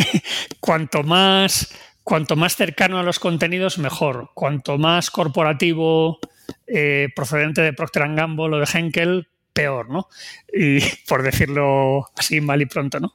Cuanto 0.60 1.02
más 1.02 1.74
cuanto 2.04 2.36
más 2.36 2.54
cercano 2.54 2.98
a 2.98 3.02
los 3.02 3.18
contenidos, 3.18 3.78
mejor. 3.78 4.30
Cuanto 4.34 4.78
más 4.78 5.10
corporativo, 5.10 6.20
eh, 6.66 7.08
procedente 7.16 7.62
de 7.62 7.72
Procter 7.72 8.14
Gamble 8.14 8.56
o 8.56 8.58
de 8.58 8.68
Henkel, 8.72 9.28
peor, 9.52 9.90
¿no? 9.90 10.08
Y 10.52 10.78
por 11.08 11.22
decirlo 11.22 12.06
así 12.16 12.40
mal 12.40 12.62
y 12.62 12.66
pronto, 12.66 13.00
¿no? 13.00 13.14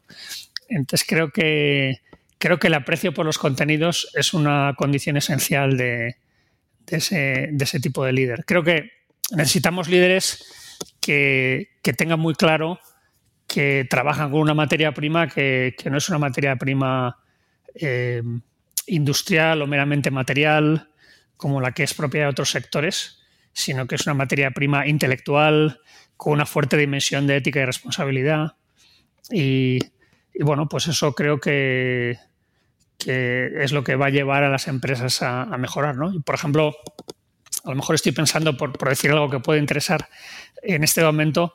Entonces 0.67 1.07
creo 1.07 1.29
que 1.31 2.01
creo 2.39 2.57
que 2.57 2.67
el 2.67 2.73
aprecio 2.73 3.13
por 3.13 3.25
los 3.25 3.37
contenidos 3.37 4.11
es 4.15 4.33
una 4.33 4.73
condición 4.77 5.17
esencial 5.17 5.77
de, 5.77 6.15
ese, 6.87 7.79
tipo 7.81 8.03
de 8.05 8.13
líder. 8.13 8.45
Creo 8.45 8.63
que 8.63 8.91
necesitamos 9.31 9.89
líderes 9.89 10.77
que, 11.01 11.69
tengan 11.97 12.19
muy 12.19 12.33
claro 12.33 12.79
que 13.45 13.85
trabajan 13.89 14.31
con 14.31 14.39
una 14.39 14.53
materia 14.53 14.93
prima 14.93 15.27
que, 15.27 15.75
no 15.85 15.97
es 15.97 16.07
una 16.07 16.19
materia 16.19 16.55
prima 16.55 17.17
eh, 17.75 18.21
industrial 18.89 19.61
o 19.61 19.67
meramente 19.67 20.11
material, 20.11 20.89
como 21.37 21.61
la 21.61 21.71
que 21.71 21.83
es 21.83 21.93
propia 21.93 22.23
de 22.23 22.27
otros 22.27 22.51
sectores, 22.51 23.19
sino 23.53 23.87
que 23.87 23.95
es 23.95 24.05
una 24.05 24.13
materia 24.13 24.51
prima 24.51 24.87
intelectual 24.87 25.79
con 26.17 26.33
una 26.33 26.45
fuerte 26.45 26.77
dimensión 26.77 27.27
de 27.27 27.37
ética 27.37 27.61
y 27.61 27.65
responsabilidad. 27.65 28.57
Y, 29.31 29.79
bueno, 30.41 30.67
pues 30.67 30.87
eso 30.87 31.13
creo 31.13 31.39
que, 31.39 32.17
es 33.05 33.71
lo 33.71 33.83
que 33.83 33.95
va 33.95 34.07
a 34.07 34.09
llevar 34.09 34.43
a 34.43 34.49
las 34.49 34.67
empresas 34.67 35.21
a, 35.21 35.45
mejorar. 35.57 35.95
¿no? 35.95 36.13
Y 36.13 36.19
por 36.19 36.35
ejemplo, 36.35 36.75
a 37.63 37.69
lo 37.69 37.75
mejor 37.75 37.95
estoy 37.95 38.11
pensando, 38.11 38.57
por, 38.57 38.77
decir 38.89 39.11
algo 39.11 39.29
que 39.29 39.39
puede 39.39 39.59
interesar, 39.59 40.09
en 40.61 40.83
este 40.83 41.03
momento, 41.03 41.53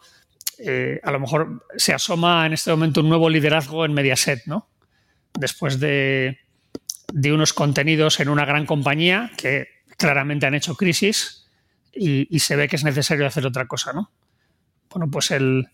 eh, 0.58 1.00
a 1.02 1.10
lo 1.10 1.20
mejor 1.20 1.66
se 1.76 1.92
asoma 1.92 2.46
en 2.46 2.54
este 2.54 2.70
momento 2.70 3.00
un 3.00 3.08
nuevo 3.08 3.28
liderazgo 3.28 3.84
en 3.84 3.92
Mediaset, 3.92 4.46
¿no? 4.46 4.70
Después 5.34 5.80
de, 5.80 6.43
de 7.12 7.32
unos 7.32 7.52
contenidos 7.52 8.20
en 8.20 8.28
una 8.28 8.44
gran 8.44 8.66
compañía 8.66 9.30
que 9.36 9.68
claramente 9.96 10.46
han 10.46 10.54
hecho 10.54 10.76
crisis 10.76 11.46
y, 11.92 12.38
se 12.40 12.56
ve 12.56 12.68
que 12.68 12.76
es 12.76 12.84
necesario 12.84 13.26
hacer 13.26 13.46
otra 13.46 13.66
cosa, 13.66 13.92
¿no? 13.92 14.10
Bueno, 14.90 15.10
pues 15.10 15.30
el, 15.30 15.68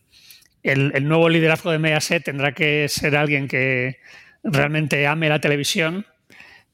nuevo 0.62 1.28
liderazgo 1.28 1.70
de 1.70 1.78
Mediaset 1.78 2.24
tendrá 2.24 2.52
que 2.52 2.88
ser 2.88 3.16
alguien 3.16 3.48
que 3.48 3.98
realmente 4.42 5.06
ame 5.06 5.28
la 5.28 5.40
televisión, 5.40 6.06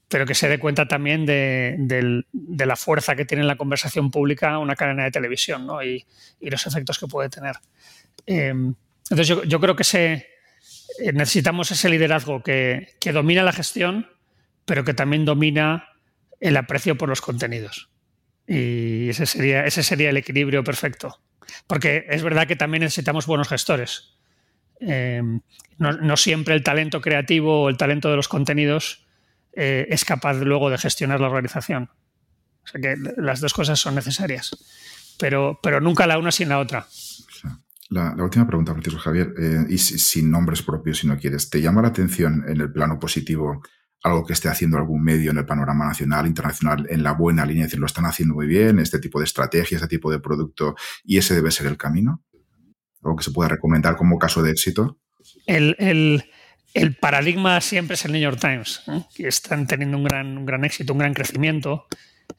pero 0.09 0.25
que 0.25 0.35
se 0.35 0.47
dé 0.47 0.59
cuenta 0.59 0.87
también 0.87 1.25
de, 1.25 2.23
la 2.57 2.75
fuerza 2.75 3.15
que 3.15 3.25
tiene 3.25 3.41
en 3.41 3.47
la 3.47 3.57
conversación 3.57 4.11
pública 4.11 4.57
una 4.59 4.75
cadena 4.75 5.05
de 5.05 5.11
televisión 5.11 5.65
¿no? 5.65 5.83
y, 5.83 6.05
los 6.41 6.65
efectos 6.67 6.99
que 6.99 7.07
puede 7.07 7.29
tener. 7.29 7.55
Em, 8.25 8.73
entonces 9.09 9.37
yo, 9.47 9.59
creo 9.59 9.75
que 9.75 9.83
se, 9.85 10.13
eh, 10.99 11.13
necesitamos 11.13 11.71
ese 11.71 11.89
liderazgo 11.89 12.43
que, 12.43 12.95
que 12.99 13.13
domina 13.13 13.43
la 13.43 13.53
gestión, 13.53 14.07
pero 14.67 14.83
que 14.83 14.93
también 14.93 15.23
domina 15.23 15.89
el 16.41 16.57
aprecio 16.57 16.97
por 16.97 17.07
los 17.07 17.21
contenidos. 17.21 17.89
Y 18.45 19.09
ese 19.09 19.25
sería, 19.25 19.65
ese 19.65 19.81
sería 19.81 20.09
el 20.09 20.17
equilibrio 20.17 20.63
perfecto. 20.63 21.21
Porque 21.67 22.05
es 22.09 22.21
verdad 22.21 22.47
que 22.47 22.57
también 22.57 22.83
necesitamos 22.83 23.25
buenos 23.25 23.47
gestores. 23.47 24.17
Eh, 24.81 25.23
no, 25.77 26.17
siempre 26.17 26.53
el 26.53 26.63
talento 26.63 26.99
creativo 26.99 27.63
o 27.63 27.69
el 27.69 27.77
talento 27.77 28.09
de 28.09 28.17
los 28.17 28.27
contenidos 28.27 29.07
eh, 29.53 29.87
es 29.89 30.03
capaz 30.03 30.33
luego 30.33 30.69
de 30.69 30.77
gestionar 30.77 31.21
la 31.21 31.27
organización. 31.27 31.89
O 32.65 32.67
sea 32.67 32.81
que 32.81 32.95
las 33.15 33.39
dos 33.39 33.53
cosas 33.53 33.79
son 33.79 33.95
necesarias. 33.95 34.51
Pero, 35.17 35.59
pero 35.63 35.79
nunca 35.79 36.05
la 36.07 36.19
una 36.19 36.31
sin 36.31 36.49
la 36.49 36.59
otra. 36.59 36.85
La, 37.89 38.13
última 38.21 38.45
pregunta, 38.45 38.73
Francisco 38.73 38.99
Javier, 38.99 39.33
eh, 39.39 39.65
y 39.69 39.77
sin 39.77 40.29
nombres 40.29 40.61
propios 40.61 40.99
si 40.99 41.07
no 41.07 41.17
quieres, 41.17 41.49
¿te 41.49 41.61
llama 41.61 41.81
la 41.81 41.87
atención 41.87 42.43
en 42.49 42.59
el 42.59 42.69
plano 42.69 42.99
positivo 42.99 43.63
algo 44.03 44.25
que 44.25 44.33
esté 44.33 44.49
haciendo 44.49 44.77
algún 44.77 45.03
medio 45.03 45.31
en 45.31 45.37
el 45.37 45.45
panorama 45.45 45.85
nacional, 45.85 46.27
internacional, 46.27 46.85
en 46.89 47.03
la 47.03 47.13
buena 47.13 47.45
línea, 47.45 47.63
es 47.63 47.69
decir, 47.69 47.79
lo 47.79 47.87
están 47.87 48.05
haciendo 48.05 48.35
muy 48.35 48.47
bien, 48.47 48.79
este 48.79 48.99
tipo 48.99 49.19
de 49.19 49.25
estrategia, 49.25 49.75
este 49.75 49.87
tipo 49.87 50.11
de 50.11 50.19
producto, 50.19 50.75
y 51.03 51.17
ese 51.17 51.35
debe 51.35 51.51
ser 51.51 51.67
el 51.67 51.77
camino? 51.77 52.23
¿Algo 53.03 53.17
que 53.17 53.23
se 53.23 53.31
pueda 53.31 53.49
recomendar 53.49 53.95
como 53.95 54.17
caso 54.17 54.41
de 54.41 54.51
éxito? 54.51 54.99
El, 55.45 56.23
paradigma 56.99 57.59
siempre 57.61 57.95
es 57.95 58.05
el 58.05 58.11
New 58.11 58.21
York 58.21 58.39
Times, 58.39 58.83
que 59.15 59.27
están 59.27 59.65
teniendo 59.67 59.97
un 59.97 60.03
gran, 60.03 60.37
un 60.37 60.45
gran 60.45 60.63
éxito, 60.63 60.93
un 60.93 60.99
gran 60.99 61.13
crecimiento 61.13 61.87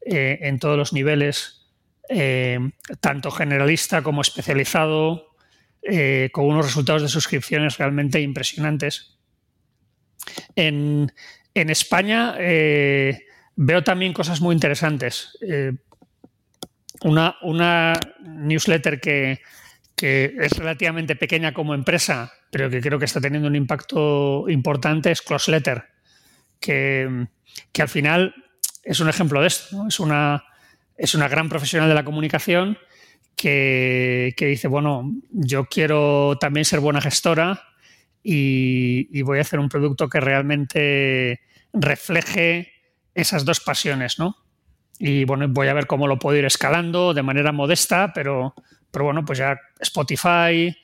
eh, 0.06 0.38
en 0.42 0.58
todos 0.58 0.76
los 0.76 0.92
niveles, 0.92 1.66
eh, 2.08 2.58
tanto 3.00 3.30
generalista 3.30 4.02
como 4.02 4.22
especializado, 4.22 5.28
eh, 5.82 6.30
con 6.32 6.46
unos 6.46 6.66
resultados 6.66 7.02
de 7.02 7.08
suscripciones 7.08 7.78
realmente 7.78 8.20
impresionantes. 8.20 9.18
En, 10.54 11.12
en 11.54 11.70
España 11.70 12.34
eh, 12.38 13.26
veo 13.56 13.82
también 13.82 14.12
cosas 14.12 14.40
muy 14.40 14.54
interesantes. 14.54 15.36
Eh, 15.40 15.72
una, 17.02 17.94
newsletter 18.20 19.00
que, 19.00 19.40
es 19.96 20.52
relativamente 20.56 21.16
pequeña 21.16 21.52
como 21.52 21.74
empresa, 21.74 22.32
pero 22.50 22.70
que 22.70 22.80
creo 22.80 22.98
que 22.98 23.04
está 23.04 23.20
teniendo 23.20 23.48
un 23.48 23.56
impacto 23.56 24.48
importante 24.48 25.10
es 25.10 25.22
Closeletter, 25.22 25.86
que, 26.60 27.26
que 27.72 27.82
al 27.82 27.88
final 27.88 28.34
es 28.88 29.00
un 29.00 29.08
ejemplo 29.08 29.40
de 29.40 29.48
esto. 29.48 29.86
Es, 29.86 30.00
una, 30.00 30.42
gran 31.28 31.48
profesional 31.48 31.88
de 31.88 31.94
la 31.94 32.04
comunicación 32.04 32.78
que, 33.36 34.34
dice, 34.38 34.66
bueno, 34.66 35.12
yo 35.30 35.66
quiero 35.66 36.38
también 36.40 36.64
ser 36.64 36.80
buena 36.80 37.00
gestora 37.00 37.62
y, 38.22 39.22
voy 39.22 39.38
a 39.38 39.42
hacer 39.42 39.58
un 39.58 39.68
producto 39.68 40.08
que 40.08 40.20
realmente 40.20 41.40
refleje 41.72 42.72
esas 43.14 43.44
dos 43.44 43.60
pasiones, 43.60 44.18
¿no? 44.18 44.36
Y 44.98 45.24
bueno, 45.24 45.46
voy 45.48 45.68
a 45.68 45.74
ver 45.74 45.86
cómo 45.86 46.06
lo 46.06 46.18
puedo 46.18 46.36
ir 46.36 46.44
escalando 46.44 47.14
de 47.14 47.22
manera 47.22 47.52
modesta, 47.52 48.12
pero, 48.12 48.54
pero 48.90 49.04
bueno, 49.04 49.24
pues 49.24 49.38
ya 49.38 49.58
Spotify, 49.80 50.76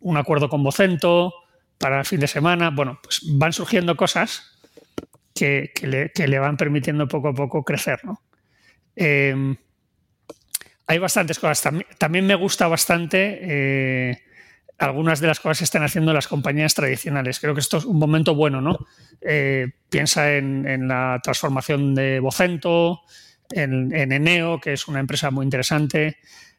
un 0.00 0.16
acuerdo 0.16 0.48
con 0.48 0.62
Vocento 0.62 1.32
para 1.76 2.00
el 2.00 2.06
fin 2.06 2.20
de 2.20 2.26
semana, 2.26 2.70
bueno, 2.70 2.98
pues 3.02 3.22
van 3.34 3.52
surgiendo 3.52 3.96
cosas 3.96 4.58
que, 5.34 5.72
le, 6.16 6.38
van 6.38 6.56
permitiendo 6.56 7.06
poco 7.06 7.28
a 7.28 7.34
poco 7.34 7.64
crecer, 7.64 8.04
¿no? 8.04 8.22
Em, 8.96 9.56
hay 10.86 10.98
bastantes 10.98 11.38
cosas. 11.38 11.62
También, 11.98 12.26
me 12.26 12.34
gusta 12.34 12.66
bastante 12.66 13.38
eh, 13.42 14.22
algunas 14.78 15.20
de 15.20 15.26
las 15.26 15.40
cosas 15.40 15.58
que 15.58 15.64
están 15.64 15.82
haciendo 15.82 16.12
las 16.12 16.28
compañías 16.28 16.72
tradicionales. 16.72 17.40
Creo 17.40 17.52
que 17.52 17.60
esto 17.60 17.78
es 17.78 17.84
un 17.84 17.98
momento 17.98 18.34
bueno, 18.34 18.60
¿no? 18.60 18.78
Eh, 19.20 19.68
piensa 19.88 20.36
en, 20.36 20.86
la 20.86 21.20
transformación 21.22 21.94
de 21.94 22.20
Vocento, 22.20 23.00
en, 23.50 23.92
Eneo, 23.92 24.60
que 24.60 24.72
es 24.72 24.86
una 24.86 25.00
empresa 25.00 25.30
muy 25.30 25.44
interesante. 25.44 26.18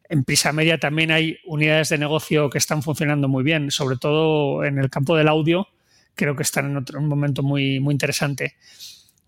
En 0.10 0.26
Prisa 0.26 0.52
Media 0.52 0.78
también 0.78 1.12
hay 1.12 1.38
unidades 1.46 1.90
de 1.90 1.98
negocio 1.98 2.50
que 2.50 2.58
están 2.58 2.84
funcionando 2.84 3.30
muy 3.30 3.44
bien, 3.44 3.72
sobre 3.72 3.96
todo 3.96 4.66
en 4.66 4.80
el 4.80 4.90
campo 4.90 5.16
del 5.16 5.30
audio. 5.30 5.68
Creo 6.14 6.36
que 6.36 6.44
están 6.44 6.66
en 6.66 6.78
otro, 6.78 7.00
un 7.00 7.08
momento 7.08 7.42
muy, 7.42 7.80
muy 7.80 7.94
interesante. 7.94 8.56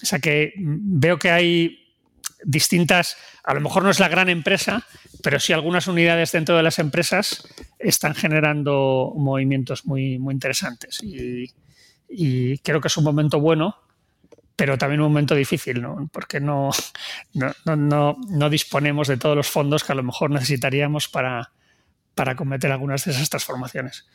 O 0.03 0.05
sea 0.05 0.19
que 0.19 0.53
veo 0.57 1.17
que 1.17 1.31
hay 1.31 1.90
distintas, 2.43 3.17
a 3.43 3.53
lo 3.53 3.61
mejor 3.61 3.83
no 3.83 3.89
es 3.89 3.99
la 3.99 4.09
gran 4.09 4.29
empresa, 4.29 4.85
pero 5.23 5.39
sí 5.39 5.53
algunas 5.53 5.87
unidades 5.87 6.31
dentro 6.31 6.55
de 6.57 6.63
las 6.63 6.79
empresas 6.79 7.47
están 7.79 8.15
generando 8.15 9.13
movimientos 9.15 9.85
muy, 9.85 10.17
muy 10.19 10.33
interesantes. 10.33 10.99
Y, 11.03 11.53
creo 12.59 12.81
que 12.81 12.89
es 12.89 12.97
un 12.97 13.05
momento 13.05 13.39
bueno, 13.39 13.77
pero 14.55 14.77
también 14.77 15.01
un 15.01 15.07
momento 15.07 15.33
difícil, 15.33 15.81
¿no? 15.81 16.09
porque 16.11 16.39
no, 16.39 16.71
no, 17.33 18.49
disponemos 18.49 19.07
de 19.07 19.17
todos 19.17 19.35
los 19.35 19.47
fondos 19.47 19.83
que 19.83 19.93
a 19.93 19.95
lo 19.95 20.03
mejor 20.03 20.29
necesitaríamos 20.29 21.07
para, 21.07 21.53
para 22.13 22.35
cometer 22.35 22.71
algunas 22.71 23.05
de 23.05 23.11
esas 23.11 23.29
transformaciones. 23.29 24.07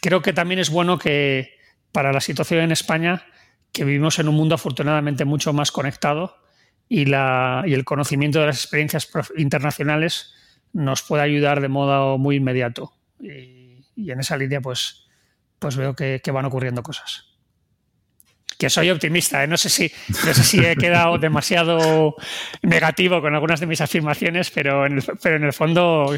Creo 0.00 0.22
que 0.22 0.32
también 0.32 0.60
es 0.60 0.70
bueno 0.70 0.98
que 0.98 1.56
para 1.90 2.12
la 2.12 2.20
situación 2.20 2.60
en 2.60 2.70
España, 2.70 3.24
que 3.72 3.84
vivimos 3.84 4.18
en 4.20 4.28
un 4.28 4.36
mundo 4.36 4.54
afortunadamente 4.54 5.24
mucho 5.24 5.52
más 5.52 5.72
conectado, 5.72 6.36
y, 6.88 7.06
la, 7.06 7.64
y 7.66 7.74
el 7.74 7.84
conocimiento 7.84 8.40
de 8.40 8.46
las 8.46 8.56
experiencias 8.56 9.08
internacionales 9.36 10.34
nos 10.72 11.02
puede 11.02 11.22
ayudar 11.22 11.60
de 11.60 11.68
modo 11.68 12.18
muy 12.18 12.36
inmediato. 12.36 12.92
Y, 13.20 13.82
en 13.96 14.20
esa 14.20 14.36
línea, 14.36 14.60
pues, 14.60 15.06
pues 15.58 15.76
veo 15.76 15.94
que, 15.94 16.20
van 16.32 16.44
ocurriendo 16.44 16.82
cosas. 16.82 17.24
Que 18.58 18.70
soy 18.70 18.90
optimista, 18.90 19.42
¿eh? 19.42 19.46
no, 19.46 19.56
sé 19.56 19.68
si, 19.68 19.90
no 20.24 20.32
sé 20.32 20.42
si 20.42 20.64
he 20.64 20.76
quedado 20.76 21.18
demasiado 21.18 22.14
negativo 22.62 23.20
con 23.20 23.34
algunas 23.34 23.60
de 23.60 23.66
mis 23.66 23.80
afirmaciones, 23.80 24.50
pero 24.50 24.86
en 24.86 25.02
pero 25.22 25.36
en 25.36 25.44
el 25.44 25.52
fondo 25.52 26.14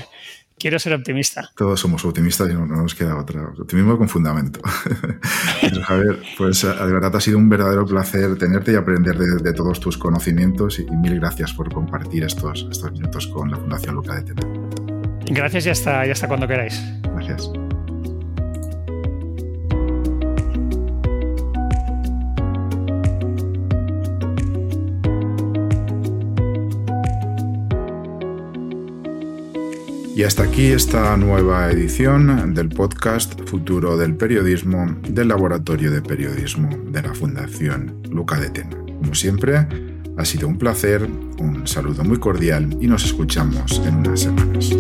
quiero 0.59 0.79
ser 0.79 0.95
optimista. 0.95 1.51
Todos 1.57 1.81
somos 1.81 2.05
optimistas 2.05 2.51
y 2.51 2.55
no, 2.55 2.67
nos 2.67 2.95
queda 2.95 3.17
otra. 3.17 3.43
Optimismo 3.59 3.97
con 3.97 4.09
fundamento. 4.09 4.61
Javier, 5.85 6.21
pues 6.37 6.63
de 6.63 6.93
verdad 6.93 7.15
ha 7.17 7.21
sido 7.21 7.39
un 7.39 7.49
verdadero 7.49 7.87
placer 7.87 8.37
tenerte 8.37 8.73
y 8.73 8.75
aprender 8.77 9.17
de, 9.17 9.53
todos 9.53 9.81
tus 9.81 9.97
conocimientos 9.97 10.79
y, 10.79 10.87
mil 10.91 11.19
gracias 11.19 11.53
por 11.53 11.73
compartir 11.73 12.25
estos, 12.25 12.67
estos 12.71 12.93
minutos 12.93 13.27
con 13.29 13.51
la 13.51 13.57
Fundación 13.57 13.95
Luca 13.95 14.15
de 14.15 14.23
Tena. 14.23 14.43
Gracias 15.27 15.67
y 15.67 15.71
hasta, 15.71 16.07
y 16.07 16.11
hasta 16.11 16.29
cuando 16.29 16.47
queráis. 16.47 16.81
Gracias. 17.15 17.51
Y 30.19 30.25
hasta 30.25 30.43
aquí 30.43 30.67
esta 30.73 31.17
nueva 31.17 31.71
edición 31.71 32.53
del 32.53 32.71
podcast 32.71 33.41
Futuro 33.49 33.97
del 33.97 34.17
Periodismo 34.17 34.97
del 35.09 35.29
Laboratorio 35.29 35.93
de 35.93 36.03
Periodismo 36.03 36.69
de 36.91 37.03
la 37.03 37.15
Fundación 37.15 38.03
Luca 38.11 38.41
de 38.41 38.51
Tena. 38.51 38.77
Como 39.01 39.15
siempre, 39.15 39.69
ha 40.17 40.25
sido 40.25 40.49
un 40.49 40.59
placer, 40.59 41.09
un 41.39 41.69
saludo 41.69 42.03
muy 42.03 42.19
cordial 42.19 42.77
y 42.81 42.89
nos 42.89 43.05
escuchamos 43.05 43.81
en 43.87 43.95
unas 43.95 44.23
semanas. 44.23 44.75